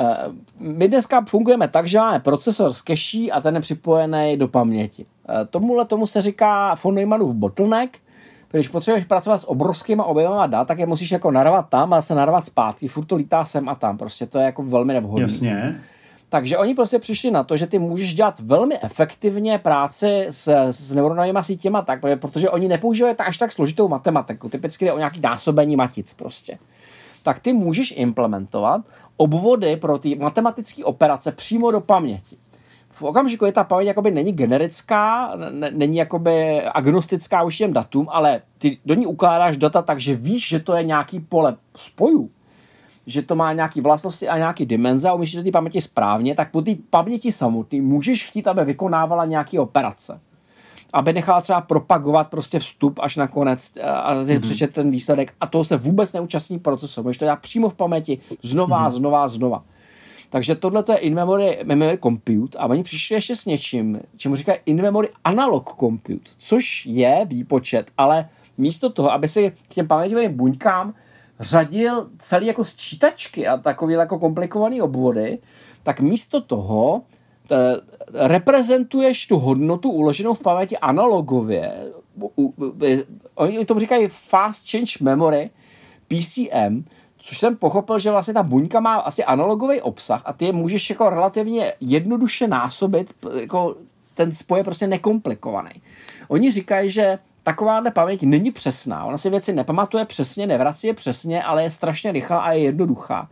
My 0.59 0.89
dneska 0.89 1.25
fungujeme 1.29 1.69
tak, 1.69 1.89
že 1.89 1.99
máme 1.99 2.21
procesor 2.21 2.73
z 2.73 2.83
cache 2.83 3.31
a 3.33 3.41
ten 3.41 3.55
je 3.55 3.61
připojený 3.61 4.37
do 4.37 4.49
paměti. 4.49 5.07
Eh, 5.29 5.47
tomuhle 5.51 5.85
tomu 5.85 6.07
se 6.07 6.23
říká 6.23 6.77
von 6.85 6.95
Neumannův 6.95 7.35
bottleneck, 7.35 7.99
když 8.51 8.69
potřebuješ 8.69 9.05
pracovat 9.05 9.43
s 9.43 9.49
obrovskýma 9.49 10.05
objemama 10.05 10.47
dat, 10.47 10.69
tak 10.69 10.79
je 10.79 10.87
musíš 10.87 11.11
jako 11.11 11.31
narvat 11.31 11.69
tam 11.69 11.93
a 11.93 12.03
se 12.03 12.15
narvat 12.15 12.47
zpátky. 12.47 12.89
Furt 12.89 13.05
to 13.05 13.17
lítá 13.17 13.45
sem 13.45 13.69
a 13.69 13.75
tam. 13.75 13.99
Prostě 13.99 14.27
to 14.27 14.39
je 14.39 14.45
jako 14.45 14.63
velmi 14.63 14.93
nevhodné. 14.93 15.23
Jasně. 15.23 15.81
Takže 16.29 16.59
oni 16.59 16.75
prostě 16.75 16.99
přišli 16.99 17.31
na 17.31 17.45
to, 17.45 17.57
že 17.57 17.67
ty 17.67 17.79
můžeš 17.79 18.15
dělat 18.15 18.41
velmi 18.41 18.79
efektivně 18.83 19.59
práci 19.59 20.27
s, 20.31 20.71
s 20.71 20.95
neuronovými 20.95 21.39
sítěma 21.43 21.83
tak, 21.83 22.01
protože 22.21 22.51
oni 22.51 22.69
nepoužívají 22.69 23.17
až 23.17 23.39
tak 23.39 23.53
složitou 23.53 23.89
matematiku. 23.89 24.49
Typicky 24.49 24.85
jde 24.85 24.93
o 24.93 24.99
nějaký 24.99 25.21
násobení 25.21 25.77
matic 25.77 26.13
prostě. 26.13 26.59
Tak 27.23 27.39
ty 27.39 27.53
můžeš 27.53 27.95
implementovat 27.97 28.81
obvody 29.17 29.77
pro 29.77 29.99
ty 29.99 30.15
matematické 30.15 30.85
operace 30.85 31.33
přímo 31.33 31.71
do 31.71 31.81
paměti. 31.81 32.37
V 32.91 33.03
okamžiku 33.03 33.45
je 33.45 33.53
ta 33.53 33.65
paměť 33.65 33.87
jakoby 33.87 34.11
není 34.11 34.33
generická, 34.33 35.33
n- 35.35 35.71
není 35.71 35.97
jakoby 35.97 36.63
agnostická 36.63 37.43
už 37.43 37.59
těm 37.59 37.73
datům, 37.73 38.09
ale 38.11 38.43
ty 38.59 38.79
do 38.85 38.95
ní 38.95 39.07
ukládáš 39.07 39.57
data 39.57 39.83
tak, 39.83 40.01
že 40.01 40.15
víš, 40.15 40.49
že 40.49 40.61
to 40.61 40.77
je 40.77 40.83
nějaký 40.83 41.21
pole 41.21 41.57
spojů, 41.77 42.31
že 43.07 43.23
to 43.23 43.35
má 43.35 43.53
nějaké 43.53 43.81
vlastnosti 43.81 44.29
a 44.29 44.39
nějaké 44.39 44.65
dimenze 44.65 45.09
a 45.09 45.15
umíš 45.15 45.33
té 45.33 45.51
paměti 45.51 45.81
správně, 45.81 46.35
tak 46.35 46.51
po 46.51 46.63
té 46.63 46.71
paměti 46.91 47.33
samotný 47.33 47.81
můžeš 47.81 48.29
chtít, 48.29 48.47
aby 48.47 48.65
vykonávala 48.65 49.25
nějaké 49.25 49.61
operace 49.61 50.21
aby 50.95 51.13
nechala 51.13 51.41
třeba 51.41 51.61
propagovat 51.61 52.31
prostě 52.31 52.59
vstup 52.59 52.99
až 53.03 53.17
na 53.17 53.27
konec 53.27 53.77
a 53.83 54.15
mm-hmm. 54.15 54.41
přečet 54.41 54.73
ten 54.73 54.91
výsledek 54.91 55.35
a 55.41 55.47
toho 55.47 55.65
se 55.65 55.77
vůbec 55.77 56.13
neúčastní 56.13 56.59
procesu. 56.59 57.03
Můžeš 57.03 57.19
to 57.19 57.25
dělat 57.25 57.41
přímo 57.41 57.69
v 57.69 57.75
paměti, 57.75 58.19
znova, 58.43 58.89
mm-hmm. 58.89 58.93
znova, 58.93 59.29
znova. 59.29 59.63
Takže 60.31 60.55
tohle 60.55 60.83
to 60.83 60.93
je 60.93 60.99
in-memory 60.99 61.59
memory 61.65 61.99
compute 62.03 62.59
a 62.59 62.67
oni 62.67 62.83
přišli 62.83 63.15
ještě 63.15 63.37
s 63.37 63.47
něčím, 63.47 64.01
čemu 64.17 64.37
říkají 64.37 64.59
in-memory 64.67 65.09
analog 65.25 65.75
compute, 65.81 66.31
což 66.39 66.87
je 66.87 67.27
výpočet, 67.27 67.91
ale 67.99 68.29
místo 68.59 68.91
toho, 68.91 69.13
aby 69.13 69.29
si 69.29 69.53
k 69.69 69.75
těm 69.75 69.87
paměťovým 69.87 70.37
buňkám 70.37 70.95
řadil 71.45 72.09
celý 72.19 72.47
jako 72.47 72.65
sčítačky 72.65 73.47
a 73.47 73.57
takové 73.57 73.93
jako 73.93 74.19
komplikované 74.19 74.83
obvody, 74.83 75.39
tak 75.83 76.01
místo 76.01 76.41
toho 76.41 77.03
Eh, 77.51 77.77
reprezentuješ 78.29 79.27
tu 79.27 79.39
hodnotu 79.39 79.91
uloženou 79.91 80.35
v 80.35 80.43
paměti 80.43 80.79
analogově. 80.79 81.93
Oni 83.35 83.65
tomu 83.65 83.81
říkají 83.81 84.09
Fast 84.09 84.71
Change 84.71 84.93
Memory, 85.01 85.51
PCM, 86.09 86.85
což 87.19 87.39
jsem 87.39 87.57
pochopil, 87.57 87.99
že 87.99 88.11
vlastně 88.11 88.35
ta 88.35 88.43
buňka 88.43 88.81
má 88.81 88.95
asi 88.95 89.25
analogový 89.25 89.81
obsah 89.81 90.23
a 90.25 90.33
ty 90.33 90.45
je 90.45 90.53
můžeš 90.53 90.91
jako 90.91 91.11
relativně 91.11 91.73
jednoduše 91.81 92.49
násobit, 92.49 93.15
jako 93.41 93.77
ten 94.15 94.35
spoj 94.35 94.61
je 94.61 94.65
prostě 94.65 94.87
nekomplikovaný. 94.87 95.83
Oni 96.29 96.51
říkají, 96.51 96.91
že 96.91 97.19
takováhle 97.45 97.91
paměť 97.91 98.23
není 98.23 98.51
přesná. 98.51 99.05
Ona 99.05 99.19
si 99.19 99.31
věci 99.31 99.53
nepamatuje 99.53 100.05
přesně, 100.05 100.47
nevrací 100.47 100.87
je 100.87 100.95
přesně, 100.95 101.43
ale 101.43 101.63
je 101.63 101.71
strašně 101.71 102.13
rychlá 102.13 102.39
a 102.39 102.53
je 102.53 102.61
jednoduchá. 102.61 103.29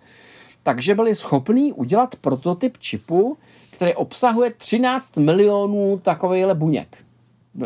Takže 0.63 0.95
byli 0.95 1.15
schopní 1.15 1.73
udělat 1.73 2.17
prototyp 2.17 2.79
čipu, 2.79 3.39
který 3.71 3.95
obsahuje 3.95 4.51
13 4.57 5.17
milionů 5.17 6.01
takovýchhle 6.03 6.55
buněk 6.55 6.97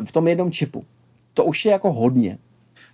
v 0.04 0.12
tom 0.12 0.28
jednom 0.28 0.52
čipu. 0.52 0.84
To 1.34 1.44
už 1.44 1.64
je 1.64 1.72
jako 1.72 1.92
hodně. 1.92 2.38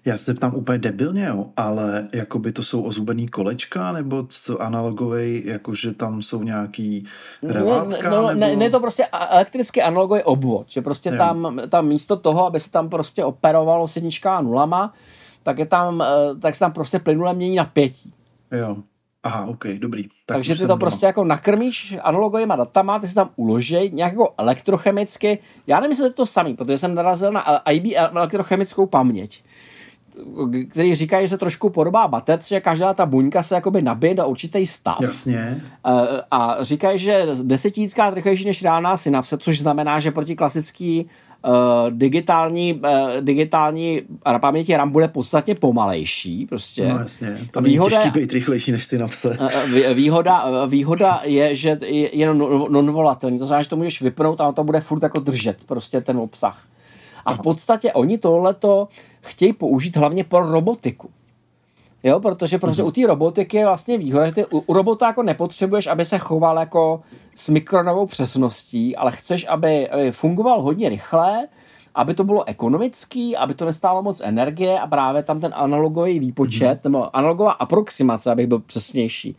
Já 0.04 0.18
se 0.18 0.34
ptám 0.34 0.54
úplně 0.54 0.78
debilně, 0.78 1.24
jo, 1.24 1.46
ale 1.56 2.08
jakoby 2.14 2.52
to 2.52 2.62
jsou 2.62 2.82
ozubený 2.82 3.28
kolečka, 3.28 3.92
nebo 3.92 4.26
co 4.28 4.62
analogový, 4.62 5.42
jakože 5.46 5.92
tam 5.92 6.22
jsou 6.22 6.42
nějaký 6.42 7.04
revátka? 7.42 8.10
No, 8.10 8.22
no, 8.22 8.28
nebo... 8.28 8.40
ne, 8.40 8.56
ne, 8.56 8.70
to 8.70 8.80
prostě 8.80 9.06
elektrický 9.06 9.82
analogový 9.82 10.22
obvod, 10.22 10.70
že 10.70 10.82
prostě 10.82 11.10
tam, 11.10 11.60
tam 11.68 11.86
místo 11.86 12.16
toho, 12.16 12.46
aby 12.46 12.60
se 12.60 12.70
tam 12.70 12.88
prostě 12.88 13.24
operovalo 13.24 13.88
s 13.88 13.96
jednička 13.96 14.36
a 14.36 14.40
nulama, 14.40 14.94
tak, 15.42 15.58
je 15.58 15.66
tam, 15.66 16.02
eh, 16.02 16.34
tak 16.40 16.54
se 16.54 16.60
tam 16.60 16.72
prostě 16.72 16.98
plynule 16.98 17.34
mění 17.34 17.56
napětí. 17.56 18.12
Jo. 18.52 18.76
Aha, 19.24 19.46
ok, 19.46 19.66
dobrý. 19.66 20.02
Tak 20.02 20.12
Takže 20.26 20.54
ty 20.54 20.60
to 20.60 20.66
doma. 20.66 20.78
prostě 20.78 21.06
jako 21.06 21.24
nakrmíš 21.24 21.96
analogovými 22.02 22.52
datama, 22.56 22.98
ty 22.98 23.08
si 23.08 23.14
tam 23.14 23.30
uložej 23.36 23.90
nějak 23.90 24.12
jako 24.12 24.34
elektrochemicky. 24.38 25.38
Já 25.66 25.80
nevím, 25.80 25.90
jestli 25.90 26.12
to 26.12 26.26
samý, 26.26 26.56
protože 26.56 26.78
jsem 26.78 26.94
narazil 26.94 27.32
na 27.32 27.70
IB 27.70 27.92
elektrochemickou 27.96 28.86
paměť 28.86 29.42
který 30.70 30.94
říká, 30.94 31.20
že 31.20 31.28
se 31.28 31.38
trošku 31.38 31.70
podobá 31.70 32.08
baterce, 32.08 32.48
že 32.48 32.60
každá 32.60 32.94
ta 32.94 33.06
buňka 33.06 33.42
se 33.42 33.54
jakoby 33.54 33.82
nabije 33.82 34.14
do 34.14 34.28
určitý 34.28 34.66
stav. 34.66 35.00
Jasně. 35.00 35.60
A 36.30 36.56
říkají, 36.60 36.98
že 36.98 37.26
desetitisíckrát 37.42 38.14
rychlejší 38.14 38.44
než 38.44 38.62
reálná 38.62 38.96
synapse, 38.96 39.38
což 39.38 39.60
znamená, 39.60 40.00
že 40.00 40.10
proti 40.10 40.36
klasický 40.36 41.06
uh, 41.46 41.52
digitální, 41.90 42.74
uh, 42.74 42.80
digitální 43.20 44.02
paměti 44.40 44.76
RAM 44.76 44.90
bude 44.90 45.08
podstatně 45.08 45.54
pomalejší. 45.54 46.46
Prostě. 46.46 46.88
No 46.88 46.98
jasně, 46.98 47.36
to 47.50 47.60
výhoda, 47.60 47.96
těžký 47.96 48.20
být 48.20 48.32
rychlejší 48.32 48.72
než 48.72 48.84
synapse. 48.84 49.38
Uh, 49.40 49.94
výhoda, 49.94 50.66
výhoda 50.66 51.20
je, 51.24 51.56
že 51.56 51.78
je 51.82 52.16
jenom 52.16 52.38
non-volatilní, 52.68 53.38
to 53.38 53.46
znamená, 53.46 53.62
že 53.62 53.68
to 53.68 53.76
můžeš 53.76 54.02
vypnout 54.02 54.40
a 54.40 54.52
to 54.52 54.64
bude 54.64 54.80
furt 54.80 55.02
jako 55.02 55.20
držet 55.20 55.56
prostě 55.66 56.00
ten 56.00 56.16
obsah. 56.16 56.66
A 57.24 57.34
v 57.34 57.40
podstatě 57.40 57.92
oni 57.92 58.18
tohleto 58.18 58.88
chtějí 59.22 59.52
použít 59.52 59.96
hlavně 59.96 60.24
pro 60.24 60.50
robotiku. 60.50 61.10
Jo, 62.02 62.20
protože, 62.20 62.58
protože 62.58 62.82
mm-hmm. 62.82 62.86
u 62.86 62.90
té 62.90 63.06
robotiky 63.06 63.56
je 63.56 63.66
vlastně 63.66 63.98
výhoda, 63.98 64.26
že 64.26 64.32
ty 64.32 64.46
u, 64.46 64.58
u 64.58 64.72
robota 64.72 65.06
jako 65.06 65.22
nepotřebuješ, 65.22 65.86
aby 65.86 66.04
se 66.04 66.18
choval 66.18 66.58
jako 66.58 67.02
s 67.36 67.48
mikronovou 67.48 68.06
přesností, 68.06 68.96
ale 68.96 69.12
chceš, 69.12 69.46
aby, 69.48 69.88
aby 69.88 70.12
fungoval 70.12 70.62
hodně 70.62 70.88
rychle, 70.88 71.48
aby 71.94 72.14
to 72.14 72.24
bylo 72.24 72.48
ekonomický, 72.48 73.36
aby 73.36 73.54
to 73.54 73.64
nestálo 73.64 74.02
moc 74.02 74.20
energie 74.24 74.80
a 74.80 74.86
právě 74.86 75.22
tam 75.22 75.40
ten 75.40 75.52
analogový 75.56 76.18
výpočet, 76.18 76.78
mm-hmm. 76.78 76.84
nebo 76.84 77.16
analogová 77.16 77.52
aproximace, 77.52 78.30
abych 78.30 78.46
byl 78.46 78.58
přesnější, 78.58 79.36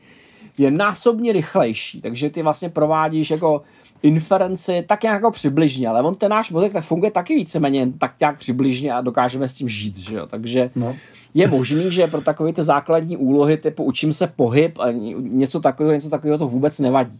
je 0.57 0.71
násobně 0.71 1.33
rychlejší, 1.33 2.01
takže 2.01 2.29
ty 2.29 2.41
vlastně 2.41 2.69
provádíš 2.69 3.31
jako 3.31 3.61
inferenci 4.03 4.83
tak 4.87 5.03
nějak 5.03 5.15
jako 5.15 5.31
přibližně, 5.31 5.87
ale 5.87 6.01
on 6.01 6.15
ten 6.15 6.31
náš 6.31 6.51
mozek 6.51 6.73
tak 6.73 6.83
funguje 6.83 7.11
taky 7.11 7.35
víceméně 7.35 7.87
tak 7.97 8.13
nějak 8.19 8.39
přibližně 8.39 8.93
a 8.93 9.01
dokážeme 9.01 9.47
s 9.47 9.53
tím 9.53 9.69
žít, 9.69 9.97
že 9.97 10.15
jo? 10.15 10.27
takže 10.27 10.69
no. 10.75 10.95
je 11.33 11.47
možný, 11.47 11.91
že 11.91 12.07
pro 12.07 12.21
takové 12.21 12.53
ty 12.53 12.63
základní 12.63 13.17
úlohy 13.17 13.57
typu 13.57 13.83
učím 13.83 14.13
se 14.13 14.27
pohyb 14.27 14.79
a 14.79 14.91
něco 15.19 15.59
takového, 15.59 15.95
něco 15.95 16.09
takového 16.09 16.37
to 16.37 16.47
vůbec 16.47 16.79
nevadí. 16.79 17.19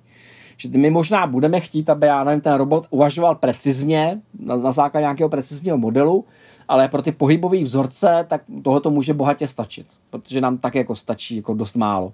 Že 0.58 0.70
my 0.70 0.90
možná 0.90 1.28
budeme 1.28 1.60
chtít, 1.60 1.90
aby 1.90 2.08
já 2.08 2.24
nevím, 2.24 2.42
ten 2.42 2.54
robot 2.54 2.88
uvažoval 2.90 3.36
precizně, 3.36 4.22
na, 4.40 4.56
na 4.56 4.72
základě 4.72 5.02
nějakého 5.02 5.30
precizního 5.30 5.78
modelu, 5.78 6.26
ale 6.68 6.88
pro 6.88 7.02
ty 7.02 7.12
pohybové 7.12 7.64
vzorce, 7.64 8.26
tak 8.30 8.42
tohoto 8.64 8.90
může 8.90 9.14
bohatě 9.14 9.48
stačit, 9.48 9.88
protože 10.10 10.42
nám 10.42 10.58
tak 10.58 10.76
jako 10.76 10.96
stačí 10.96 11.36
jako 11.36 11.54
dost 11.54 11.76
málo. 11.76 12.14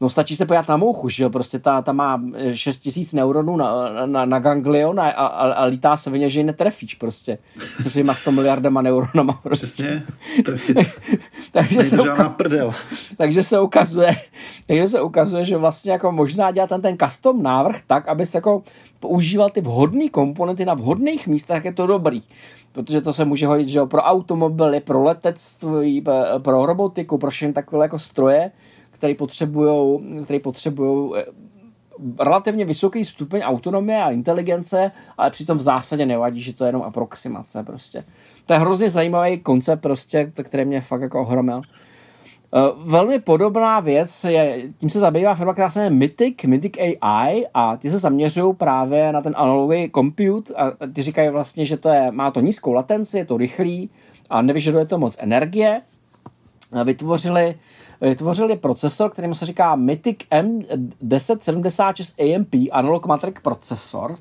No 0.00 0.08
stačí 0.08 0.36
se 0.36 0.46
pojat 0.46 0.68
na 0.68 0.76
mouchu, 0.76 1.08
že 1.08 1.22
jo, 1.22 1.30
prostě 1.30 1.58
ta, 1.58 1.82
ta 1.82 1.92
má 1.92 2.22
6000 2.52 3.12
neuronů 3.12 3.56
na, 3.56 3.90
na, 4.06 4.24
na 4.24 4.38
ganglion 4.38 5.00
a, 5.00 5.10
a, 5.10 5.26
a 5.52 5.64
lítá 5.64 5.96
se 5.96 6.10
v 6.10 6.28
že 6.28 6.40
ji 6.40 6.44
netrefíš 6.44 6.94
prostě. 6.94 7.38
Se 7.82 7.90
svýma 7.90 8.14
100 8.14 8.32
miliardama 8.32 8.82
neuronama. 8.82 9.32
Prostě. 9.42 9.66
Přesně, 9.66 10.02
trefit. 10.44 10.78
takže, 11.52 11.84
se 11.84 11.96
uka- 11.96 12.34
prdel. 12.34 12.74
takže 13.16 13.42
se 13.42 13.60
ukazuje, 13.60 14.16
takže 14.66 14.88
se 14.88 15.00
ukazuje, 15.00 15.44
že 15.44 15.56
vlastně 15.56 15.92
jako 15.92 16.12
možná 16.12 16.50
dělat 16.50 16.68
ten, 16.68 16.82
ten 16.82 16.96
custom 17.04 17.42
návrh 17.42 17.76
tak, 17.86 18.08
aby 18.08 18.26
se 18.26 18.38
jako 18.38 18.62
používal 19.00 19.50
ty 19.50 19.60
vhodné 19.60 20.08
komponenty 20.08 20.64
na 20.64 20.74
vhodných 20.74 21.28
místech, 21.28 21.64
je 21.64 21.72
to 21.72 21.86
dobrý. 21.86 22.22
Protože 22.72 23.00
to 23.00 23.12
se 23.12 23.24
může 23.24 23.46
hodit, 23.46 23.68
že 23.68 23.78
jo, 23.78 23.86
pro 23.86 24.02
automobily, 24.02 24.80
pro 24.80 25.02
letectví, 25.02 26.04
pro 26.38 26.66
robotiku, 26.66 27.18
pro 27.18 27.30
všechny 27.30 27.52
takové 27.52 27.84
jako 27.84 27.98
stroje, 27.98 28.50
který 29.00 29.14
potřebují 29.14 30.00
který 30.24 30.38
potřebujou 30.38 31.14
eh, 31.14 31.24
relativně 32.18 32.64
vysoký 32.64 33.04
stupeň 33.04 33.40
autonomie 33.44 34.02
a 34.02 34.10
inteligence, 34.10 34.90
ale 35.18 35.30
přitom 35.30 35.58
v 35.58 35.60
zásadě 35.60 36.06
nevadí, 36.06 36.40
že 36.40 36.54
to 36.54 36.64
je 36.64 36.68
jenom 36.68 36.82
aproximace 36.82 37.62
prostě. 37.62 38.04
To 38.46 38.52
je 38.52 38.58
hrozně 38.58 38.90
zajímavý 38.90 39.38
koncept 39.38 39.80
prostě, 39.80 40.32
který 40.42 40.64
mě 40.64 40.80
fakt 40.80 41.00
jako 41.00 41.20
ohromil. 41.20 41.62
Eh, 41.62 42.58
velmi 42.76 43.18
podobná 43.18 43.80
věc 43.80 44.24
je, 44.24 44.62
tím 44.78 44.90
se 44.90 45.00
zabývá 45.00 45.34
firma, 45.34 45.52
která 45.52 45.70
se 45.70 45.78
jmenuje 45.78 45.98
Mythic, 45.98 46.36
Mythic 46.46 46.72
AI 47.00 47.46
a 47.54 47.76
ty 47.76 47.90
se 47.90 47.98
zaměřují 47.98 48.54
právě 48.54 49.12
na 49.12 49.22
ten 49.22 49.34
analogový 49.36 49.90
compute 49.94 50.54
a 50.54 50.72
ty 50.92 51.02
říkají 51.02 51.28
vlastně, 51.28 51.64
že 51.64 51.76
to 51.76 51.88
je, 51.88 52.10
má 52.10 52.30
to 52.30 52.40
nízkou 52.40 52.72
latenci, 52.72 53.18
je 53.18 53.24
to 53.24 53.36
rychlý 53.36 53.90
a 54.30 54.42
nevyžaduje 54.42 54.86
to 54.86 54.98
moc 54.98 55.16
energie. 55.18 55.80
Vytvořili 56.84 57.54
vytvořili 58.00 58.56
procesor, 58.56 59.10
kterým 59.10 59.34
se 59.34 59.46
říká 59.46 59.76
Mythic 59.76 60.18
M1076 60.30 62.36
AMP 62.36 62.54
Analog 62.72 63.06
Matrix 63.06 63.42
Processor 63.42 64.14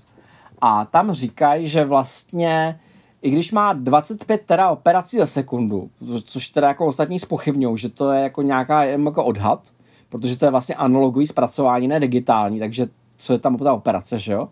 a 0.62 0.86
tam 0.86 1.12
říkají, 1.12 1.70
že 1.70 1.86
vlastně 1.86 2.80
i 3.22 3.30
když 3.30 3.52
má 3.52 3.74
25 3.74 4.42
tera 4.46 4.70
operací 4.70 5.18
za 5.18 5.26
sekundu, 5.26 5.90
což 6.24 6.50
teda 6.50 6.68
jako 6.68 6.86
ostatní 6.86 7.20
spochybňují, 7.20 7.78
že 7.78 7.90
to 7.90 8.12
je 8.12 8.24
jako 8.24 8.42
nějaká 8.42 8.84
jako 8.84 9.24
odhad, 9.24 9.70
protože 10.10 10.38
to 10.38 10.46
je 10.46 10.52
vlastně 10.52 10.76
analogový 10.76 11.28
zpracování, 11.28 11.88
ne 11.88 12.00
digitální, 12.00 12.60
takže 12.60 12.88
co 13.18 13.34
je 13.34 13.40
tam 13.40 13.58
ta 13.58 13.74
operace, 13.74 14.20
že 14.20 14.34
jo? 14.34 14.50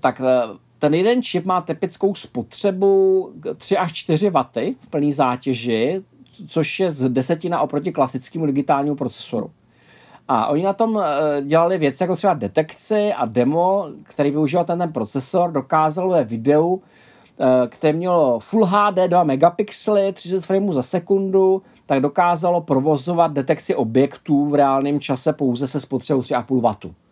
Tak 0.00 0.22
eh, 0.24 0.42
ten 0.78 0.94
jeden 0.94 1.22
čip 1.22 1.46
má 1.46 1.60
typickou 1.60 2.14
spotřebu 2.14 3.32
3 3.56 3.76
až 3.76 3.92
4 3.92 4.30
W 4.30 4.34
v 4.80 4.90
plné 4.90 5.12
zátěži, 5.12 6.02
což 6.46 6.80
je 6.80 6.90
z 6.90 7.08
desetina 7.08 7.60
oproti 7.60 7.92
klasickému 7.92 8.46
digitálnímu 8.46 8.96
procesoru. 8.96 9.50
A 10.28 10.46
oni 10.46 10.62
na 10.62 10.72
tom 10.72 11.00
eh, 11.00 11.42
dělali 11.42 11.78
věci 11.78 12.02
jako 12.02 12.16
třeba 12.16 12.34
detekci 12.34 13.12
a 13.12 13.26
demo, 13.26 13.88
který 14.02 14.30
využíval 14.30 14.64
ten, 14.64 14.78
ten 14.78 14.92
procesor, 14.92 15.52
dokázal 15.52 16.08
ve 16.08 16.24
videu, 16.24 16.82
eh, 17.40 17.66
které 17.68 17.92
mělo 17.92 18.38
Full 18.38 18.64
HD 18.64 19.08
2 19.08 19.24
megapixely, 19.24 20.12
30 20.12 20.46
frameů 20.46 20.72
za 20.72 20.82
sekundu, 20.82 21.62
tak 21.86 22.00
dokázalo 22.00 22.60
provozovat 22.60 23.32
detekci 23.32 23.74
objektů 23.74 24.46
v 24.46 24.54
reálném 24.54 25.00
čase 25.00 25.32
pouze 25.32 25.68
se 25.68 25.80
spotřebou 25.80 26.20
3,5 26.20 26.60
W. 26.60 27.07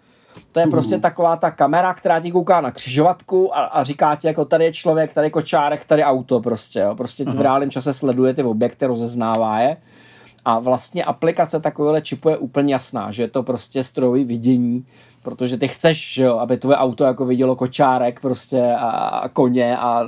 To 0.53 0.61
je 0.61 0.67
prostě 0.67 0.99
taková 0.99 1.37
ta 1.37 1.51
kamera, 1.51 1.95
která 1.95 2.21
ti 2.21 2.31
kouká 2.31 2.61
na 2.61 2.71
křižovatku 2.71 3.57
a, 3.57 3.61
a 3.61 3.85
říká 3.85 4.17
ti, 4.17 4.27
jako 4.27 4.45
tady 4.45 4.65
je 4.65 4.73
člověk, 4.73 5.13
tady 5.13 5.27
je 5.27 5.31
kočárek, 5.31 5.85
tady 5.85 6.05
auto 6.05 6.41
prostě, 6.41 6.81
jo. 6.81 6.95
Prostě 6.95 7.25
ti 7.25 7.31
v 7.31 7.41
reálném 7.41 7.71
čase 7.71 7.95
sleduje 7.95 8.35
ty 8.35 8.43
objekty, 8.43 8.87
rozeznává 8.87 9.61
je. 9.61 9.77
A 10.45 10.59
vlastně 10.59 11.05
aplikace 11.05 11.61
takovéhle 11.61 12.03
čipu 12.03 12.29
je 12.29 12.37
úplně 12.37 12.75
jasná, 12.75 13.11
že 13.11 13.23
je 13.23 13.29
to 13.29 13.43
prostě 13.43 13.85
strojový 13.85 14.25
vidění, 14.25 14.85
protože 15.23 15.57
ty 15.57 15.69
chceš, 15.69 16.15
že 16.15 16.25
jo, 16.25 16.39
aby 16.39 16.57
tvoje 16.57 16.77
auto 16.77 17.05
jako 17.05 17.25
vidělo 17.25 17.57
kočárek 17.57 18.21
prostě 18.21 18.73
a, 18.79 18.89
a 18.89 19.29
koně 19.29 19.79
a 19.79 20.07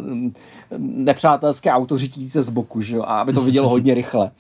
nepřátelské 0.79 1.71
auto 1.71 1.99
řítící 1.99 2.43
z 2.43 2.49
boku, 2.49 2.81
že 2.81 2.97
jo, 2.97 3.03
a 3.03 3.21
aby 3.21 3.33
to 3.33 3.41
vidělo 3.41 3.69
hodně 3.75 3.95
rychle. 3.95 4.31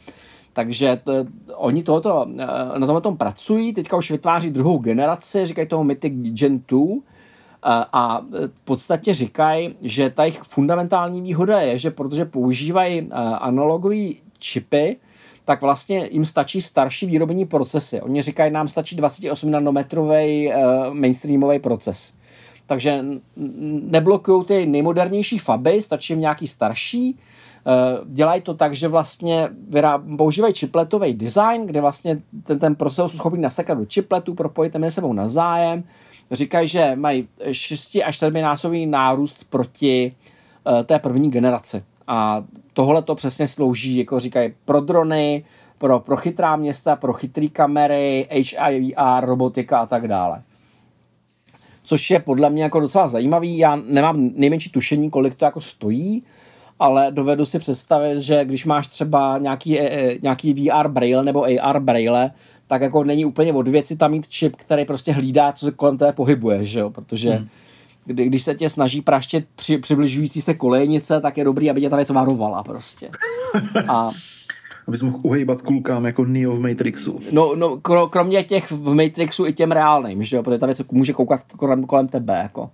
Takže 0.59 1.01
to, 1.05 1.13
oni 1.55 1.83
tohoto, 1.83 2.27
eh, 2.39 2.79
na 2.79 2.87
tom 2.87 3.03
tom 3.03 3.17
pracují, 3.17 3.73
teďka 3.73 3.97
už 3.97 4.11
vytváří 4.11 4.51
druhou 4.51 4.79
generaci, 4.79 5.47
říkají 5.47 5.69
toho 5.69 5.85
Mythic 5.85 6.13
Gen 6.15 6.63
2, 6.69 6.99
eh, 6.99 7.85
a 7.93 8.21
v 8.55 8.65
podstatě 8.65 9.15
říkají, 9.15 9.75
že 9.83 10.11
ta 10.11 10.25
jejich 10.25 10.43
fundamentální 10.43 11.23
výhoda 11.23 11.61
je, 11.61 11.79
že 11.79 11.91
protože 11.91 12.25
používají 12.25 13.01
eh, 13.01 13.15
analogové 13.15 14.07
čipy, 14.39 14.97
tak 15.45 15.63
vlastně 15.63 16.09
jim 16.13 16.25
stačí 16.25 16.63
starší 16.63 17.07
výrobní 17.07 17.47
procesy. 17.47 18.01
Oni 18.01 18.23
říkají, 18.23 18.53
nám 18.53 18.69
stačí 18.69 18.97
28 18.97 19.51
nanometrový 19.51 20.53
mainstreamový 20.93 21.59
proces. 21.59 22.13
Takže 22.67 23.05
neblokují 23.83 24.45
ty 24.45 24.67
nejmodernější 24.67 25.39
faby, 25.39 25.83
stačí 25.83 26.13
jim 26.13 26.21
nějaký 26.21 26.47
starší, 26.47 27.17
Eh, 27.17 27.38
dělají 28.07 28.43
to 28.43 28.55
tak, 28.55 28.75
že 28.75 28.89
vlastně 28.89 29.49
používají 30.17 30.55
chipletový 30.55 31.15
design, 31.15 31.67
kde 31.67 31.81
vlastně 31.81 32.19
ten, 32.45 32.59
ten 32.59 32.75
procesor 32.75 33.09
jsou 33.09 33.17
schopni 33.17 33.41
nasekat 33.41 33.79
do 33.79 33.87
chipletu, 33.93 34.35
propojit 34.35 34.77
mezi 34.77 34.95
sebou 34.95 35.13
navzájem. 35.13 35.85
Říkají, 36.31 36.69
že 36.69 36.93
mají 36.97 37.29
6 37.53 37.99
až 38.05 38.19
7 38.19 38.41
násobný 38.41 38.87
nárůst 38.87 39.45
proti 39.51 40.13
uh, 40.67 40.83
té 40.83 40.99
první 40.99 41.31
generaci. 41.31 41.83
A 42.07 42.45
tohle 42.73 43.03
to 43.03 43.15
přesně 43.15 43.49
slouží, 43.49 43.97
jako 43.97 44.21
říkají, 44.21 44.55
pro 44.65 44.81
drony, 44.81 45.45
pro, 45.79 46.01
pro 46.01 46.17
chytrá 46.17 46.57
města, 46.57 46.97
pro 46.97 47.13
chytré 47.13 47.49
kamery, 47.49 48.29
HIVR, 48.31 49.25
robotika 49.25 49.79
a 49.79 49.87
tak 49.87 50.09
dále. 50.09 50.43
Což 51.83 52.11
je 52.11 52.21
podle 52.21 52.51
mě 52.51 52.63
jako 52.63 52.81
docela 52.81 53.09
zajímavý. 53.09 53.59
Já 53.59 53.77
nemám 53.77 54.31
nejmenší 54.35 54.71
tušení, 54.71 55.11
kolik 55.11 55.35
to 55.35 55.45
jako 55.45 55.61
stojí, 55.61 56.23
ale 56.79 57.07
dovedu 57.11 57.47
si 57.47 57.59
představit, 57.59 58.20
že 58.20 58.45
když 58.45 58.64
máš 58.64 58.87
třeba 58.87 59.39
nějaký, 59.39 59.81
e, 59.81 59.83
e, 59.83 60.18
nějaký 60.22 60.53
VR 60.53 60.89
braille 60.89 61.24
nebo 61.24 61.45
AR 61.45 61.81
braille, 61.81 62.31
tak 62.66 62.83
jako 62.83 63.05
není 63.05 63.24
úplně 63.24 63.53
od 63.53 63.68
věci 63.68 63.97
tam 63.97 64.11
mít 64.11 64.29
čip, 64.29 64.57
který 64.57 64.85
prostě 64.85 65.12
hlídá, 65.12 65.53
co 65.53 65.66
se 65.66 65.72
kolem 65.72 65.99
té 65.99 66.12
pohybuje, 66.12 66.64
že 66.64 66.81
jo, 66.81 66.91
protože 66.91 67.31
hmm. 67.31 67.49
kdy, 68.05 68.26
když 68.26 68.43
se 68.43 68.55
tě 68.55 68.70
snaží 68.70 69.01
praštět 69.01 69.45
při, 69.57 69.79
přibližující 69.79 70.43
se 70.43 70.55
kolejnice, 70.55 71.20
tak 71.20 71.37
je 71.37 71.45
dobrý, 71.45 71.70
aby 71.70 71.81
tě 71.81 71.91
ta 71.91 71.97
věc 71.97 72.11
varovala 72.11 72.62
prostě. 72.62 73.11
A 73.89 74.11
abys 74.89 75.03
mohl 75.03 75.18
uhejbat 75.22 75.62
kulkám 75.62 76.07
jako 76.07 76.24
Neo 76.24 76.57
v 76.57 76.61
Matrixu. 76.61 77.20
No, 77.31 77.55
no 77.55 77.81
kromě 78.11 78.45
těch 78.45 78.70
v 78.70 78.95
Matrixu 78.95 79.47
i 79.47 79.53
těm 79.53 79.72
reálným, 79.72 80.22
že 80.22 80.37
jo, 80.37 80.43
protože 80.43 80.59
ta 80.59 80.66
věc 80.66 80.83
může 80.93 81.12
koukat 81.12 81.41
kolem, 81.57 81.85
kolem 81.85 82.09
tebe, 82.09 82.39
jako 82.43 82.70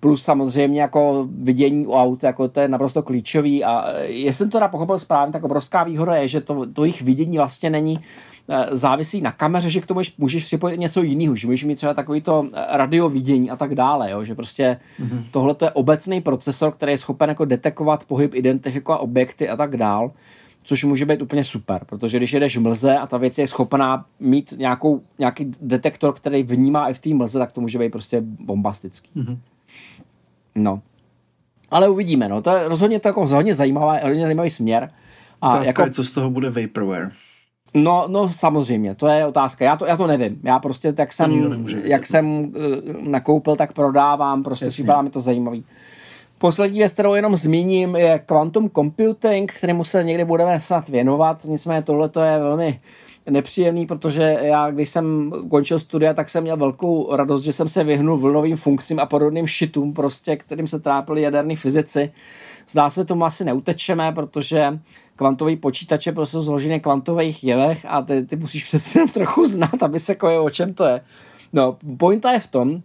plus 0.00 0.22
samozřejmě 0.22 0.80
jako 0.80 1.28
vidění 1.30 1.86
u 1.86 1.92
aut, 1.92 2.22
jako 2.22 2.48
to 2.48 2.60
je 2.60 2.68
naprosto 2.68 3.02
klíčový 3.02 3.64
a 3.64 3.90
e, 3.90 4.06
jestli 4.06 4.38
jsem 4.38 4.50
to 4.50 4.68
pochopil 4.70 4.98
správně, 4.98 5.32
tak 5.32 5.44
obrovská 5.44 5.84
výhoda 5.84 6.14
je, 6.14 6.28
že 6.28 6.40
to, 6.40 6.66
to 6.72 6.84
jejich 6.84 7.02
vidění 7.02 7.36
vlastně 7.36 7.70
není 7.70 8.00
e, 8.48 8.76
závisí 8.76 9.20
na 9.20 9.32
kameře, 9.32 9.70
že 9.70 9.80
k 9.80 9.86
tomu 9.86 10.00
můžeš 10.18 10.44
připojit 10.44 10.80
něco 10.80 11.02
jiného, 11.02 11.36
že 11.36 11.46
můžeš 11.46 11.64
mít 11.64 11.76
třeba 11.76 11.94
takový 11.94 12.20
to 12.20 12.48
e, 12.52 12.76
radiovidění 12.76 13.50
a 13.50 13.56
tak 13.56 13.74
dále, 13.74 14.10
jo? 14.10 14.24
že 14.24 14.34
prostě 14.34 14.80
mm-hmm. 15.00 15.24
tohle 15.30 15.54
to 15.54 15.64
je 15.64 15.70
obecný 15.70 16.20
procesor, 16.20 16.72
který 16.72 16.92
je 16.92 16.98
schopen 16.98 17.28
jako 17.28 17.44
detekovat 17.44 18.04
pohyb, 18.04 18.34
identifikovat 18.34 18.98
objekty 18.98 19.48
a 19.48 19.56
tak 19.56 19.76
dál, 19.76 20.10
což 20.62 20.84
může 20.84 21.06
být 21.06 21.22
úplně 21.22 21.44
super, 21.44 21.82
protože 21.86 22.16
když 22.16 22.32
jedeš 22.32 22.56
v 22.56 22.60
mlze 22.60 22.98
a 22.98 23.06
ta 23.06 23.16
věc 23.16 23.38
je 23.38 23.48
schopná 23.48 24.04
mít 24.20 24.54
nějakou, 24.56 25.02
nějaký 25.18 25.52
detektor, 25.60 26.14
který 26.14 26.42
vnímá 26.42 26.88
i 26.88 26.94
v 26.94 26.98
té 26.98 27.14
mlze, 27.14 27.38
tak 27.38 27.52
to 27.52 27.60
může 27.60 27.78
být 27.78 27.92
prostě 27.92 28.20
bombastický. 28.20 29.10
Mm-hmm. 29.16 29.38
No. 30.56 30.80
Ale 31.70 31.88
uvidíme, 31.88 32.28
no. 32.28 32.42
To 32.42 32.50
je 32.50 32.68
rozhodně 32.68 33.00
to 33.00 33.08
jako 33.08 33.26
hodně 33.26 33.54
zajímavý, 33.54 34.00
hodně 34.02 34.22
zajímavý 34.22 34.50
směr. 34.50 34.90
A 35.40 35.48
Otázka 35.48 35.66
jako, 35.66 35.82
je, 35.82 35.90
co 35.90 36.04
z 36.04 36.10
toho 36.10 36.30
bude 36.30 36.50
Vaporware. 36.50 37.10
No, 37.74 38.04
no 38.08 38.28
samozřejmě, 38.28 38.94
to 38.94 39.06
je 39.06 39.26
otázka. 39.26 39.64
Já 39.64 39.76
to, 39.76 39.86
já 39.86 39.96
to 39.96 40.06
nevím. 40.06 40.40
Já 40.42 40.58
prostě, 40.58 40.94
jak 40.98 41.12
jsem, 41.12 41.54
jak 41.84 42.06
jsem 42.06 42.38
uh, 42.40 42.52
nakoupil, 43.00 43.56
tak 43.56 43.72
prodávám. 43.72 44.42
Prostě 44.42 44.66
připadá 44.68 45.02
mi 45.02 45.10
to 45.10 45.20
zajímavý. 45.20 45.64
Poslední 46.38 46.78
věc, 46.78 46.92
kterou 46.92 47.14
jenom 47.14 47.36
zmíním, 47.36 47.96
je 47.96 48.18
quantum 48.18 48.70
computing, 48.70 49.52
kterému 49.52 49.84
se 49.84 50.04
někdy 50.04 50.24
budeme 50.24 50.60
snad 50.60 50.88
věnovat. 50.88 51.44
Nicméně 51.44 51.82
tohle 51.82 52.08
to 52.08 52.20
je 52.20 52.38
velmi 52.38 52.80
nepříjemný, 53.30 53.86
protože 53.86 54.38
já, 54.42 54.70
když 54.70 54.88
jsem 54.88 55.32
končil 55.50 55.78
studia, 55.78 56.14
tak 56.14 56.28
jsem 56.28 56.42
měl 56.42 56.56
velkou 56.56 57.16
radost, 57.16 57.42
že 57.42 57.52
jsem 57.52 57.68
se 57.68 57.84
vyhnul 57.84 58.18
vlnovým 58.18 58.56
funkcím 58.56 59.00
a 59.00 59.06
podobným 59.06 59.46
šitům, 59.46 59.94
prostě, 59.94 60.36
kterým 60.36 60.68
se 60.68 60.80
trápili 60.80 61.22
jaderní 61.22 61.56
fyzici. 61.56 62.12
Zdá 62.68 62.90
se, 62.90 63.04
tomu 63.04 63.24
asi 63.24 63.44
neutečeme, 63.44 64.12
protože 64.12 64.78
kvantový 65.16 65.56
počítače 65.56 66.12
prostě 66.12 66.32
jsou 66.32 66.42
zložené 66.42 66.80
kvantových 66.80 67.44
jevech 67.44 67.86
a 67.88 68.02
ty, 68.02 68.22
ty 68.22 68.36
musíš 68.36 68.64
přesně 68.64 69.06
trochu 69.14 69.46
znát, 69.46 69.82
aby 69.82 70.00
se 70.00 70.14
kojil, 70.14 70.44
o 70.44 70.50
čem 70.50 70.74
to 70.74 70.84
je. 70.84 71.00
No, 71.52 71.76
pointa 71.96 72.32
je 72.32 72.40
v 72.40 72.46
tom, 72.46 72.82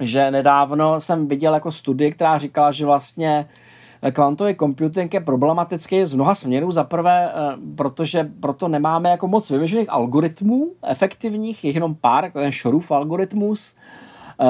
že 0.00 0.30
nedávno 0.30 1.00
jsem 1.00 1.28
viděl 1.28 1.54
jako 1.54 1.72
studii, 1.72 2.12
která 2.12 2.38
říkala, 2.38 2.72
že 2.72 2.86
vlastně 2.86 3.48
kvantový 4.12 4.54
computing 4.54 5.14
je 5.14 5.20
problematický 5.20 6.04
z 6.04 6.12
mnoha 6.12 6.34
směrů. 6.34 6.70
Za 6.70 6.84
prvé, 6.84 7.30
eh, 7.30 7.56
protože 7.76 8.30
proto 8.40 8.68
nemáme 8.68 9.10
jako 9.10 9.28
moc 9.28 9.50
vymyšlených 9.50 9.90
algoritmů 9.90 10.72
efektivních, 10.82 11.64
je 11.64 11.70
jenom 11.70 11.94
pár, 11.94 12.24
jako 12.24 12.40
ten 12.40 12.52
Shorův 12.52 12.90
algoritmus. 12.90 13.76
Uh, 14.40 14.46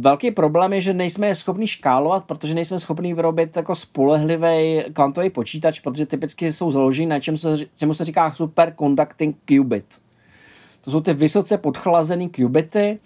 velký 0.00 0.30
problém 0.30 0.72
je, 0.72 0.80
že 0.80 0.94
nejsme 0.94 1.26
je 1.26 1.34
schopni 1.34 1.66
škálovat, 1.66 2.24
protože 2.24 2.54
nejsme 2.54 2.80
schopni 2.80 3.14
vyrobit 3.14 3.56
jako 3.56 3.74
spolehlivý 3.74 4.82
kvantový 4.92 5.30
počítač, 5.30 5.80
protože 5.80 6.06
typicky 6.06 6.52
jsou 6.52 6.70
založeni 6.70 7.06
na 7.06 7.20
čem 7.20 7.36
se, 7.36 7.56
čemu 7.76 7.94
se 7.94 8.04
říká 8.04 8.30
superconducting 8.30 9.36
qubit. 9.44 9.84
To 10.84 10.90
jsou 10.90 11.00
ty 11.00 11.14
vysoce 11.14 11.58
podchlazený 11.58 12.28
qubity, 12.28 12.98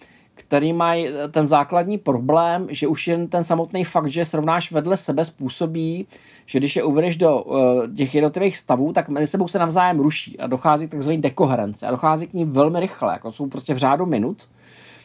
který 0.49 0.73
mají 0.73 1.09
ten 1.31 1.47
základní 1.47 1.99
problém, 1.99 2.67
že 2.71 2.89
už 2.89 3.09
jen 3.09 3.29
ten 3.29 3.45
samotný 3.45 3.85
fakt, 3.85 4.07
že 4.07 4.25
srovnáš 4.25 4.73
vedle 4.73 4.97
sebe, 4.97 5.25
způsobí, 5.25 6.07
že 6.47 6.59
když 6.59 6.77
je 6.77 6.85
uvedeš 6.85 7.17
do 7.17 7.43
uh, 7.43 7.95
těch 7.97 8.15
jednotlivých 8.15 8.57
stavů, 8.57 8.93
tak 8.93 9.09
mezi 9.09 9.27
sebou 9.27 9.49
se 9.49 9.59
navzájem 9.59 10.01
ruší 10.01 10.39
a 10.39 10.47
dochází 10.47 10.89
k 10.89 10.91
takzvané 10.91 11.19
dekoherence 11.19 11.87
a 11.87 11.91
dochází 11.91 12.27
k 12.27 12.33
ní 12.33 12.45
velmi 12.45 12.81
rychle, 12.81 13.13
jako 13.13 13.33
jsou 13.33 13.47
prostě 13.47 13.75
v 13.75 13.79
řádu 13.79 14.07
minut. 14.07 14.37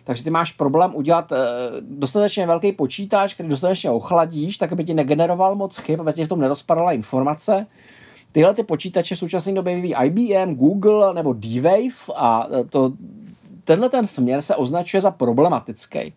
Takže 0.03 0.23
ty 0.23 0.29
máš 0.29 0.51
problém 0.51 0.95
udělat 0.95 1.31
uh, 1.31 1.37
dostatečně 1.81 2.47
velký 2.47 2.71
počítač, 2.71 3.33
který 3.33 3.49
dostatečně 3.49 3.89
ochladíš, 3.89 4.57
tak 4.57 4.71
aby 4.71 4.83
ti 4.83 4.93
negeneroval 4.93 5.55
moc 5.55 5.77
chyb, 5.77 6.01
aby 6.01 6.13
ti 6.13 6.25
v 6.25 6.29
tom 6.29 6.39
nerozpadala 6.39 6.91
informace. 6.91 7.67
Tyhle 8.31 8.53
ty 8.53 8.63
počítače 8.63 9.15
v 9.15 9.19
současné 9.19 9.53
době 9.53 9.75
vyvíjí 9.75 9.95
IBM, 10.03 10.55
Google 10.55 11.13
nebo 11.13 11.33
D-Wave 11.33 12.13
a 12.15 12.47
to 12.69 12.93
tenhle 13.63 13.89
ten 13.89 14.05
směr 14.05 14.41
se 14.41 14.55
označuje 14.55 15.01
za 15.01 15.11
problematický. 15.11 16.13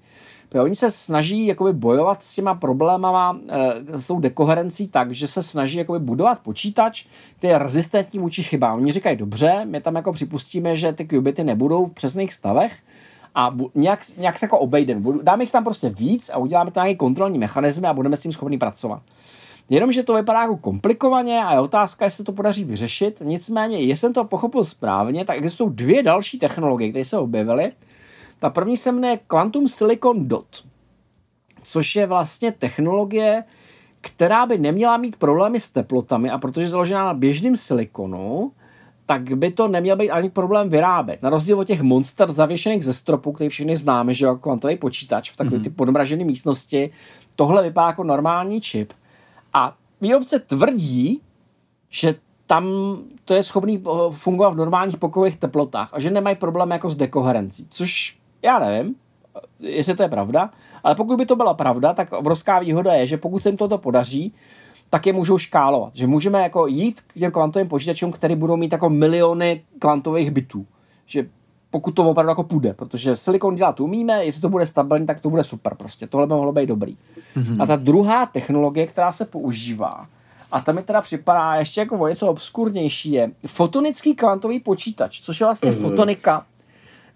Oni 0.62 0.74
se 0.74 0.90
snaží 0.90 1.46
jakoby 1.46 1.72
bojovat 1.72 2.22
s 2.22 2.34
těma 2.34 2.54
problémama, 2.54 3.38
e, 3.48 3.98
s 3.98 4.06
tou 4.06 4.20
dekoherencí 4.20 4.88
tak, 4.88 5.12
že 5.12 5.28
se 5.28 5.42
snaží 5.42 5.78
jakoby 5.78 5.98
budovat 5.98 6.40
počítač, 6.40 7.06
který 7.38 7.52
je 7.52 7.58
rezistentní 7.58 8.20
vůči 8.20 8.42
chybám. 8.42 8.72
Oni 8.74 8.92
říkají, 8.92 9.16
dobře, 9.16 9.64
my 9.64 9.80
tam 9.80 9.96
jako 9.96 10.12
připustíme, 10.12 10.76
že 10.76 10.92
ty 10.92 11.04
qubity 11.04 11.44
nebudou 11.44 11.86
v 11.86 11.92
přesných 11.92 12.32
stavech, 12.32 12.72
a 13.34 13.56
nějak, 13.74 14.00
nějak 14.18 14.38
se 14.38 14.44
jako 14.44 14.58
obejdeme. 14.58 15.00
Dáme 15.22 15.42
jich 15.42 15.52
tam 15.52 15.64
prostě 15.64 15.88
víc 15.88 16.30
a 16.30 16.38
uděláme 16.38 16.70
tam 16.70 16.84
nějaké 16.84 16.98
kontrolní 16.98 17.38
mechanismy 17.38 17.86
a 17.86 17.94
budeme 17.94 18.16
s 18.16 18.20
tím 18.20 18.32
schopni 18.32 18.58
pracovat. 18.58 19.02
Jenomže 19.68 20.02
to 20.02 20.14
vypadá 20.14 20.40
jako 20.40 20.56
komplikovaně 20.56 21.44
a 21.44 21.52
je 21.52 21.60
otázka, 21.60 22.04
jestli 22.04 22.24
to 22.24 22.32
podaří 22.32 22.64
vyřešit. 22.64 23.22
Nicméně, 23.24 23.80
jestli 23.80 24.00
jsem 24.00 24.12
to 24.12 24.24
pochopil 24.24 24.64
správně, 24.64 25.24
tak 25.24 25.36
existují 25.36 25.70
dvě 25.74 26.02
další 26.02 26.38
technologie, 26.38 26.90
které 26.90 27.04
se 27.04 27.18
objevily. 27.18 27.72
Ta 28.38 28.50
první 28.50 28.76
se 28.76 28.92
jmenuje 28.92 29.18
Quantum 29.26 29.68
Silicon 29.68 30.28
Dot, 30.28 30.64
což 31.64 31.96
je 31.96 32.06
vlastně 32.06 32.52
technologie, 32.52 33.44
která 34.00 34.46
by 34.46 34.58
neměla 34.58 34.96
mít 34.96 35.16
problémy 35.16 35.60
s 35.60 35.70
teplotami 35.70 36.30
a 36.30 36.38
protože 36.38 36.64
je 36.64 36.70
založená 36.70 37.04
na 37.04 37.14
běžném 37.14 37.56
silikonu, 37.56 38.52
tak 39.06 39.36
by 39.36 39.50
to 39.50 39.68
neměl 39.68 39.96
být 39.96 40.10
ani 40.10 40.30
problém 40.30 40.68
vyrábět. 40.68 41.22
Na 41.22 41.30
rozdíl 41.30 41.60
od 41.60 41.64
těch 41.64 41.82
monster 41.82 42.32
zavěšených 42.32 42.84
ze 42.84 42.94
stropu, 42.94 43.32
který 43.32 43.50
všichni 43.50 43.76
známe, 43.76 44.14
že 44.14 44.26
jako 44.26 44.38
kvantový 44.38 44.76
počítač 44.76 45.30
v 45.30 45.36
takové 45.36 45.56
mm-hmm. 45.56 45.62
ty 45.62 45.70
podmražené 45.70 46.24
místnosti, 46.24 46.90
tohle 47.36 47.62
vypadá 47.62 47.86
jako 47.86 48.04
normální 48.04 48.60
čip. 48.60 48.92
Výrobce 50.00 50.38
tvrdí, 50.38 51.20
že 51.88 52.14
tam 52.46 52.64
to 53.24 53.34
je 53.34 53.42
schopný 53.42 53.84
fungovat 54.10 54.50
v 54.50 54.56
normálních 54.56 54.96
pokojových 54.96 55.36
teplotách 55.36 55.94
a 55.94 56.00
že 56.00 56.10
nemají 56.10 56.36
problém 56.36 56.70
jako 56.70 56.90
s 56.90 56.96
dekoherencí, 56.96 57.66
což 57.70 58.18
já 58.42 58.58
nevím, 58.58 58.94
jestli 59.60 59.96
to 59.96 60.02
je 60.02 60.08
pravda, 60.08 60.50
ale 60.84 60.94
pokud 60.94 61.16
by 61.16 61.26
to 61.26 61.36
byla 61.36 61.54
pravda, 61.54 61.92
tak 61.92 62.12
obrovská 62.12 62.58
výhoda 62.58 62.92
je, 62.92 63.06
že 63.06 63.16
pokud 63.16 63.42
se 63.42 63.48
jim 63.48 63.56
toto 63.56 63.78
podaří, 63.78 64.34
tak 64.90 65.06
je 65.06 65.12
můžou 65.12 65.38
škálovat. 65.38 65.94
Že 65.94 66.06
můžeme 66.06 66.42
jako 66.42 66.66
jít 66.66 67.00
k 67.00 67.14
těm 67.14 67.30
kvantovým 67.30 67.68
počítačům, 67.68 68.12
které 68.12 68.36
budou 68.36 68.56
mít 68.56 68.72
jako 68.72 68.90
miliony 68.90 69.64
kvantových 69.78 70.30
bitů. 70.30 70.66
Že 71.06 71.28
pokud 71.74 71.90
to 71.90 72.10
opravdu 72.10 72.28
jako 72.28 72.42
půjde, 72.42 72.74
protože 72.74 73.16
silikon 73.16 73.56
dělat 73.56 73.80
umíme, 73.80 74.24
jestli 74.24 74.40
to 74.40 74.48
bude 74.48 74.66
stabilní, 74.66 75.06
tak 75.06 75.20
to 75.20 75.30
bude 75.30 75.44
super 75.44 75.74
prostě. 75.74 76.06
Tohle 76.06 76.26
by 76.26 76.32
mohlo 76.32 76.52
být 76.52 76.66
dobrý. 76.66 76.96
Mm-hmm. 77.36 77.62
A 77.62 77.66
ta 77.66 77.76
druhá 77.76 78.26
technologie, 78.26 78.86
která 78.86 79.12
se 79.12 79.24
používá, 79.24 80.06
a 80.52 80.60
tam 80.60 80.74
mi 80.74 80.82
teda 80.82 81.00
připadá 81.00 81.54
ještě 81.54 81.80
jako 81.80 81.98
o 81.98 82.08
něco 82.08 82.28
obskurnější, 82.28 83.12
je 83.12 83.30
fotonický 83.46 84.14
kvantový 84.14 84.60
počítač, 84.60 85.20
což 85.20 85.40
je 85.40 85.46
vlastně 85.46 85.70
mm-hmm. 85.70 85.80
fotonika. 85.82 86.46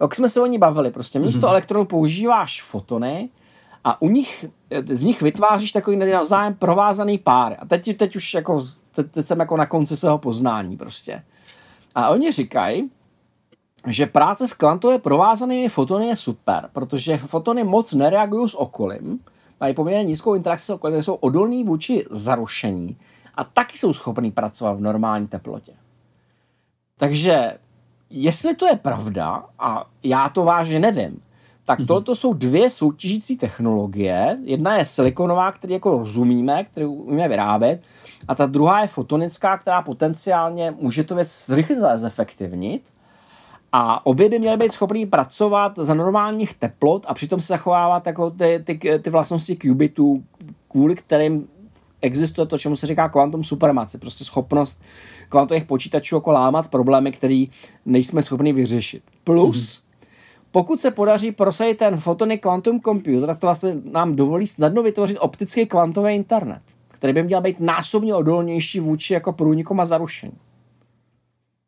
Jak 0.01 0.15
jsme 0.15 0.29
se 0.29 0.41
o 0.41 0.47
ní 0.47 0.59
bavili, 0.59 0.91
prostě 0.91 1.19
místo 1.19 1.41
mm-hmm. 1.41 1.51
elektronů 1.51 1.85
používáš 1.85 2.63
fotony 2.63 3.29
a 3.85 4.03
u 4.03 4.09
nich, 4.09 4.45
z 4.87 5.05
nich 5.05 5.23
vytváříš 5.23 5.73
takový 5.73 5.97
navzájem 5.97 6.55
provázaný 6.55 7.19
pár. 7.19 7.57
A 7.59 7.67
teď, 7.67 7.97
teď 7.97 8.17
už 8.17 8.35
jako, 8.35 8.67
teď, 8.95 9.07
teď 9.11 9.27
jsem 9.27 9.41
jako 9.41 9.57
na 9.57 9.67
konci 9.67 9.97
svého 9.97 10.19
poznání 10.19 10.77
prostě. 10.77 11.23
A 11.95 12.09
oni 12.09 12.33
říkají, 12.33 12.91
že 13.93 14.07
práce 14.07 14.49
s 14.49 14.53
kvantově 14.53 14.99
provázanými 14.99 15.69
fotony 15.69 16.07
je 16.07 16.17
super, 16.17 16.69
protože 16.73 17.19
fotony 17.19 17.65
moc 17.65 17.93
nereagují 17.93 18.49
s 18.49 18.55
okolím, 18.55 19.21
mají 19.61 19.75
poměrně 19.75 20.05
nízkou 20.05 20.35
interakci 20.35 20.65
s 20.65 20.71
okolím, 20.71 21.03
jsou 21.03 21.15
odolní 21.15 21.65
vůči 21.65 22.07
zarušení 22.11 22.97
a 23.35 23.45
taky 23.45 23.79
jsou 23.79 23.93
schopní 23.93 24.31
pracovat 24.31 24.73
v 24.73 24.81
normální 24.81 25.29
teplotě. 25.29 25.73
Takže 26.97 27.59
jestli 28.11 28.57
to 28.57 28.67
je 28.67 28.77
pravda, 28.77 29.45
a 29.59 29.87
já 30.03 30.29
to 30.29 30.45
vážně 30.45 30.79
nevím, 30.79 31.23
tak 31.65 31.79
tohle 31.87 32.03
to 32.03 32.17
jsou 32.17 32.33
dvě 32.33 32.71
soutěžící 32.71 33.37
technologie. 33.37 34.39
Jedna 34.45 34.77
je 34.77 34.85
silikonová, 34.85 35.53
který 35.53 35.73
jako 35.73 35.91
rozumíme, 35.91 36.65
kterou 36.65 36.93
umíme 36.93 37.29
vyrábět, 37.29 37.83
a 38.29 38.35
ta 38.35 38.47
druhá 38.47 38.81
je 38.81 38.87
fotonická, 38.87 39.59
která 39.59 39.83
potenciálně 39.83 40.75
může 40.81 41.05
to 41.05 41.15
věc 41.15 41.47
zrychlit 41.47 41.79
zefektivnit. 41.95 42.93
A 43.73 44.07
obě 44.07 44.29
by 44.29 44.39
měly 44.39 44.57
být 44.57 44.73
schopný 44.73 45.07
pracovat 45.07 45.73
za 45.77 45.95
normálních 45.95 46.55
teplot 46.55 47.07
a 47.09 47.15
přitom 47.15 47.41
se 47.41 47.47
zachovávat 47.47 48.07
jako 48.07 48.31
ty, 48.31 48.61
ty, 48.65 48.79
ty 49.03 49.11
vlastnosti 49.11 49.57
qubitů, 49.57 50.25
kvůli 50.69 50.95
kterým 50.95 51.49
existuje 52.03 52.47
to, 52.47 52.59
čemu 52.59 52.77
se 52.77 52.87
říká 52.87 53.09
quantum 53.09 53.45
supremacy, 53.45 53.99
prostě 53.99 54.25
schopnost 54.25 54.83
kvantových 55.29 55.65
počítačů 55.65 56.15
jako 56.15 56.33
lámat 56.33 56.69
problémy, 56.69 57.13
které 57.13 57.45
nejsme 57.87 58.23
schopni 58.23 58.53
vyřešit. 58.53 59.03
Plus, 59.25 59.57
mm-hmm. 59.57 60.07
pokud 60.51 60.81
se 60.81 60.91
podaří 60.91 61.33
prosadit 61.33 61.79
ten 61.79 61.97
fotony 61.97 62.39
quantum 62.39 62.81
computer, 62.81 63.27
tak 63.27 63.39
to 63.39 63.47
vlastně 63.47 63.77
nám 63.93 64.17
dovolí 64.17 64.47
snadno 64.47 64.83
vytvořit 64.83 65.19
optický 65.21 65.67
kvantový 65.67 66.15
internet, 66.15 66.63
který 66.89 67.13
by 67.13 67.23
měl 67.23 67.41
být 67.41 67.61
násobně 67.61 68.15
odolnější 68.15 68.81
vůči 68.81 69.15
jako 69.15 69.33
průnikům 69.33 69.81
a 69.81 69.85
zarušení. 69.85 70.39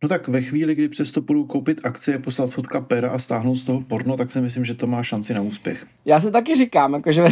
No 0.02 0.08
tak 0.08 0.28
ve 0.28 0.42
chvíli, 0.42 0.74
kdy 0.74 0.88
přesto 0.88 1.22
půjdu 1.22 1.44
koupit 1.44 1.80
akcie, 1.84 2.18
poslat 2.18 2.50
fotka 2.50 2.80
pera 2.80 3.10
a 3.10 3.18
stáhnout 3.18 3.56
z 3.56 3.64
toho 3.64 3.80
porno, 3.80 4.16
tak 4.16 4.32
si 4.32 4.40
myslím, 4.40 4.64
že 4.64 4.74
to 4.74 4.86
má 4.86 5.02
šanci 5.02 5.34
na 5.34 5.40
úspěch. 5.40 5.86
Já 6.04 6.20
se 6.20 6.30
taky 6.30 6.54
říkám, 6.54 6.94
jakože... 6.94 7.24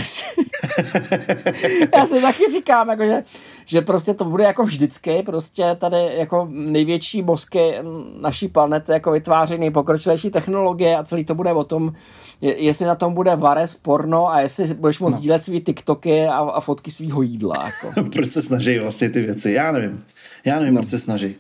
já 1.97 2.07
se 2.07 2.21
taky 2.21 2.43
říkám, 2.53 2.89
jakože, 2.89 3.23
že 3.67 3.81
prostě 3.81 4.15
to 4.15 4.25
bude 4.25 4.45
jako 4.45 4.63
vždycky, 4.63 5.23
prostě 5.23 5.65
tady 5.79 5.97
jako 6.17 6.49
největší 6.51 7.23
mozky 7.23 7.75
naší 8.21 8.49
planety 8.49 8.93
jako 8.93 9.11
vytváří 9.11 9.59
nejpokročilejší 9.59 10.31
technologie 10.31 10.97
a 10.97 11.05
celý 11.05 11.25
to 11.25 11.35
bude 11.35 11.53
o 11.53 11.65
tom, 11.65 11.93
jestli 12.41 12.87
na 12.87 12.95
tom 12.95 13.15
bude 13.15 13.37
vares 13.37 13.75
porno 13.75 14.29
a 14.33 14.41
jestli 14.41 14.75
budeš 14.75 14.99
moct 14.99 15.13
no. 15.13 15.19
sdílet 15.19 15.45
svý 15.45 15.61
TikToky 15.61 16.27
a, 16.27 16.39
a 16.39 16.61
fotky 16.61 16.91
svýho 16.91 17.23
jídla. 17.23 17.55
Jako. 17.65 18.05
proč 18.13 18.27
se 18.27 18.43
snaží 18.43 18.79
vlastně 18.79 19.11
ty 19.11 19.23
věci? 19.23 19.53
Já 19.53 19.73
nevím. 19.73 20.05
Já 20.45 20.59
nevím, 20.59 20.75
no. 20.75 20.81
proč 20.81 20.91
se 20.91 20.99
snaží. 20.99 21.37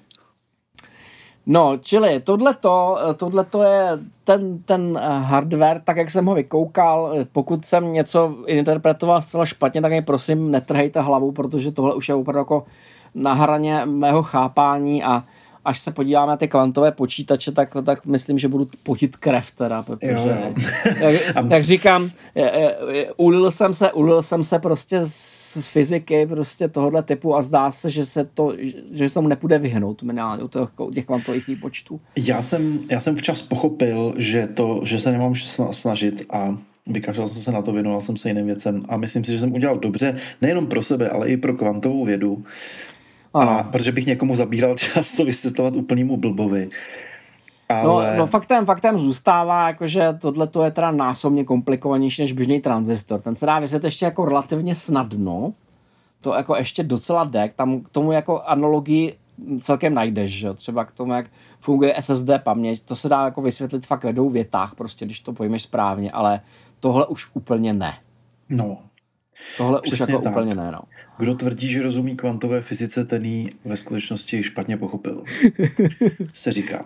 No, 1.50 1.76
čili 1.80 2.20
tohleto, 2.20 2.98
tohleto 3.16 3.62
je 3.62 3.98
ten, 4.24 4.58
ten 4.62 5.00
eh, 5.02 5.08
hardware, 5.08 5.80
tak 5.84 5.96
jak 5.96 6.10
jsem 6.10 6.26
ho 6.26 6.34
vykoukal, 6.34 7.14
pokud 7.32 7.64
jsem 7.64 7.92
něco 7.92 8.34
interpretoval 8.46 9.22
zcela 9.22 9.46
špatně, 9.46 9.82
tak 9.82 9.92
mi 9.92 10.02
prosím 10.02 10.50
netrhejte 10.50 11.00
hlavu, 11.00 11.32
protože 11.32 11.72
tohle 11.72 11.94
už 11.94 12.08
je 12.08 12.14
opravdu 12.14 12.38
jako 12.38 12.64
na 13.14 13.32
hraně 13.32 13.86
mého 13.86 14.22
chápání 14.22 15.04
a, 15.04 15.22
až 15.68 15.80
se 15.80 15.90
podíváme 15.90 16.30
na 16.30 16.36
ty 16.36 16.48
kvantové 16.48 16.92
počítače, 16.92 17.52
tak, 17.52 17.76
tak 17.84 18.06
myslím, 18.06 18.38
že 18.38 18.48
budu 18.48 18.68
potit 18.82 19.16
krev 19.16 19.50
teda, 19.50 19.82
protože, 19.82 20.12
jo, 20.12 20.54
jo. 21.00 21.10
jak, 21.10 21.50
jak 21.50 21.64
říkám, 21.64 22.10
ulil 23.16 23.50
jsem 23.50 23.74
se, 23.74 23.92
ulil 23.92 24.22
jsem 24.22 24.44
se 24.44 24.58
prostě 24.58 25.00
z 25.02 25.58
fyziky 25.60 26.26
prostě 26.26 26.68
tohohle 26.68 27.02
typu 27.02 27.36
a 27.36 27.42
zdá 27.42 27.70
se, 27.70 27.90
že 27.90 28.06
se 28.06 28.24
to, 28.24 28.52
že 28.92 29.08
se 29.08 29.14
tomu 29.14 29.28
nepůjde 29.28 29.58
vyhnout 29.58 30.02
minimálně 30.02 30.42
u 30.42 30.48
těch, 30.48 30.68
těch 30.94 31.06
kvantových 31.06 31.46
výpočtů. 31.46 32.00
Já 32.16 32.42
jsem, 32.42 32.78
já 32.90 33.00
jsem 33.00 33.16
včas 33.16 33.42
pochopil, 33.42 34.14
že 34.16 34.46
to, 34.46 34.80
že 34.84 35.00
se 35.00 35.12
nemám 35.12 35.34
snažit 35.70 36.26
a 36.30 36.58
vykašlal 36.86 37.28
jsem 37.28 37.42
se 37.42 37.52
na 37.52 37.62
to, 37.62 37.72
věnoval 37.72 38.00
jsem 38.00 38.16
se 38.16 38.28
jiným 38.28 38.46
věcem 38.46 38.82
a 38.88 38.96
myslím 38.96 39.24
si, 39.24 39.32
že 39.32 39.40
jsem 39.40 39.54
udělal 39.54 39.78
dobře 39.78 40.14
nejenom 40.42 40.66
pro 40.66 40.82
sebe, 40.82 41.08
ale 41.08 41.28
i 41.28 41.36
pro 41.36 41.54
kvantovou 41.54 42.04
vědu. 42.04 42.44
A 43.34 43.62
protože 43.62 43.92
bych 43.92 44.06
někomu 44.06 44.36
zabíral 44.36 44.74
čas 44.74 45.12
to 45.12 45.24
vysvětlovat 45.24 45.76
úplnému 45.76 46.16
blbovi. 46.16 46.68
Ale... 47.68 47.84
No, 47.84 48.18
no 48.18 48.26
faktem, 48.26 48.66
faktem 48.66 48.98
zůstává, 48.98 49.68
jakože 49.68 50.18
tohle 50.20 50.48
je 50.64 50.70
teda 50.70 50.90
násobně 50.90 51.44
komplikovanější 51.44 52.22
než 52.22 52.32
běžný 52.32 52.60
transistor. 52.60 53.20
Ten 53.20 53.36
se 53.36 53.46
dá 53.46 53.58
vysvětlit 53.58 53.86
ještě 53.86 54.04
jako 54.04 54.24
relativně 54.24 54.74
snadno, 54.74 55.52
to 56.20 56.34
jako 56.34 56.56
ještě 56.56 56.82
docela 56.82 57.24
jde, 57.24 57.50
tam 57.56 57.80
k 57.80 57.88
tomu 57.88 58.12
jako 58.12 58.42
analogii 58.42 59.16
celkem 59.60 59.94
najdeš, 59.94 60.30
že? 60.30 60.54
třeba 60.54 60.84
k 60.84 60.90
tomu, 60.90 61.12
jak 61.12 61.26
funguje 61.60 61.94
SSD 62.00 62.30
paměť, 62.42 62.82
to 62.82 62.96
se 62.96 63.08
dá 63.08 63.24
jako 63.24 63.42
vysvětlit 63.42 63.86
fakt 63.86 64.04
ve 64.04 64.12
dvou 64.12 64.30
větách, 64.30 64.74
prostě, 64.74 65.04
když 65.04 65.20
to 65.20 65.32
pojmeš 65.32 65.62
správně, 65.62 66.10
ale 66.10 66.40
tohle 66.80 67.06
už 67.06 67.30
úplně 67.34 67.72
ne. 67.72 67.94
No. 68.48 68.78
Tohle 69.56 69.80
Přesně 69.82 70.04
už 70.04 70.10
jako 70.10 70.22
tak. 70.22 70.32
úplně 70.32 70.54
ne, 70.54 70.70
no. 70.72 70.80
Kdo 71.18 71.34
tvrdí, 71.34 71.72
že 71.72 71.82
rozumí 71.82 72.16
kvantové 72.16 72.60
fyzice, 72.60 73.04
ten 73.04 73.24
ji 73.24 73.52
ve 73.64 73.76
skutečnosti 73.76 74.42
špatně 74.42 74.76
pochopil. 74.76 75.24
se 76.32 76.52
říká. 76.52 76.84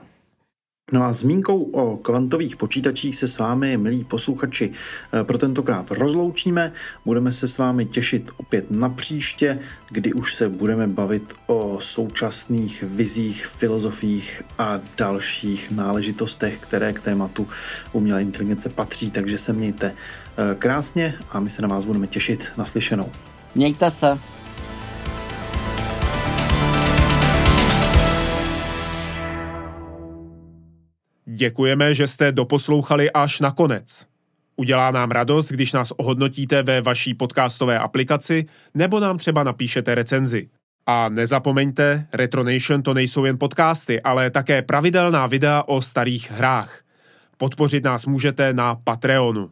No 0.93 1.05
a 1.05 1.13
zmínkou 1.13 1.63
o 1.63 1.97
kvantových 1.97 2.57
počítačích 2.57 3.17
se 3.17 3.29
s 3.29 3.39
vámi, 3.39 3.77
milí 3.77 4.05
posluchači, 4.05 4.71
eh, 5.13 5.25
pro 5.25 5.39
tentokrát 5.39 5.91
rozloučíme. 5.91 6.73
Budeme 7.05 7.33
se 7.33 7.49
s 7.49 7.59
vámi 7.59 7.87
těšit 7.87 8.31
opět 8.37 8.71
na 8.71 8.89
příště, 8.89 9.59
kdy 9.91 10.13
už 10.13 10.35
se 10.35 10.49
budeme 10.49 10.87
bavit 10.87 11.35
o 11.47 11.79
současných 11.81 12.83
vizích, 12.83 13.47
filozofiích 13.47 14.43
a 14.59 14.81
dalších 14.97 15.71
náležitostech, 15.71 16.59
které 16.59 16.93
k 16.93 17.01
tématu 17.01 17.49
umělé 17.93 18.23
inteligence 18.23 18.69
patří. 18.69 19.11
Takže 19.11 19.39
se 19.39 19.53
mějte 19.53 19.95
krásně 20.59 21.15
a 21.31 21.41
my 21.41 21.51
se 21.51 21.63
na 21.63 21.69
vás 21.69 21.85
budeme 21.85 22.07
těšit 22.07 22.53
naslyšenou. 22.57 23.11
Mějte 23.55 23.91
se. 23.91 24.19
Děkujeme, 31.25 31.95
že 31.95 32.07
jste 32.07 32.33
doposlouchali 32.33 33.11
až 33.11 33.41
na 33.41 33.51
konec. 33.51 34.07
Udělá 34.57 34.91
nám 34.91 35.11
radost, 35.11 35.49
když 35.49 35.73
nás 35.73 35.91
ohodnotíte 35.91 36.63
ve 36.63 36.81
vaší 36.81 37.15
podcastové 37.15 37.79
aplikaci 37.79 38.47
nebo 38.75 39.01
nám 39.01 39.19
třeba 39.19 39.45
napíšete 39.45 39.95
recenzi. 39.95 40.49
A 40.87 41.09
nezapomeňte, 41.09 42.07
Retronation 42.13 42.83
to 42.83 42.95
nejsou 42.95 43.25
jen 43.25 43.39
podcasty, 43.39 44.01
ale 44.01 44.31
také 44.31 44.63
pravidelná 44.63 45.27
videa 45.27 45.63
o 45.67 45.83
starých 45.83 46.31
hrách. 46.31 46.81
Podpořit 47.37 47.85
nás 47.85 48.07
můžete 48.07 48.53
na 48.53 48.75
Patreonu. 48.75 49.51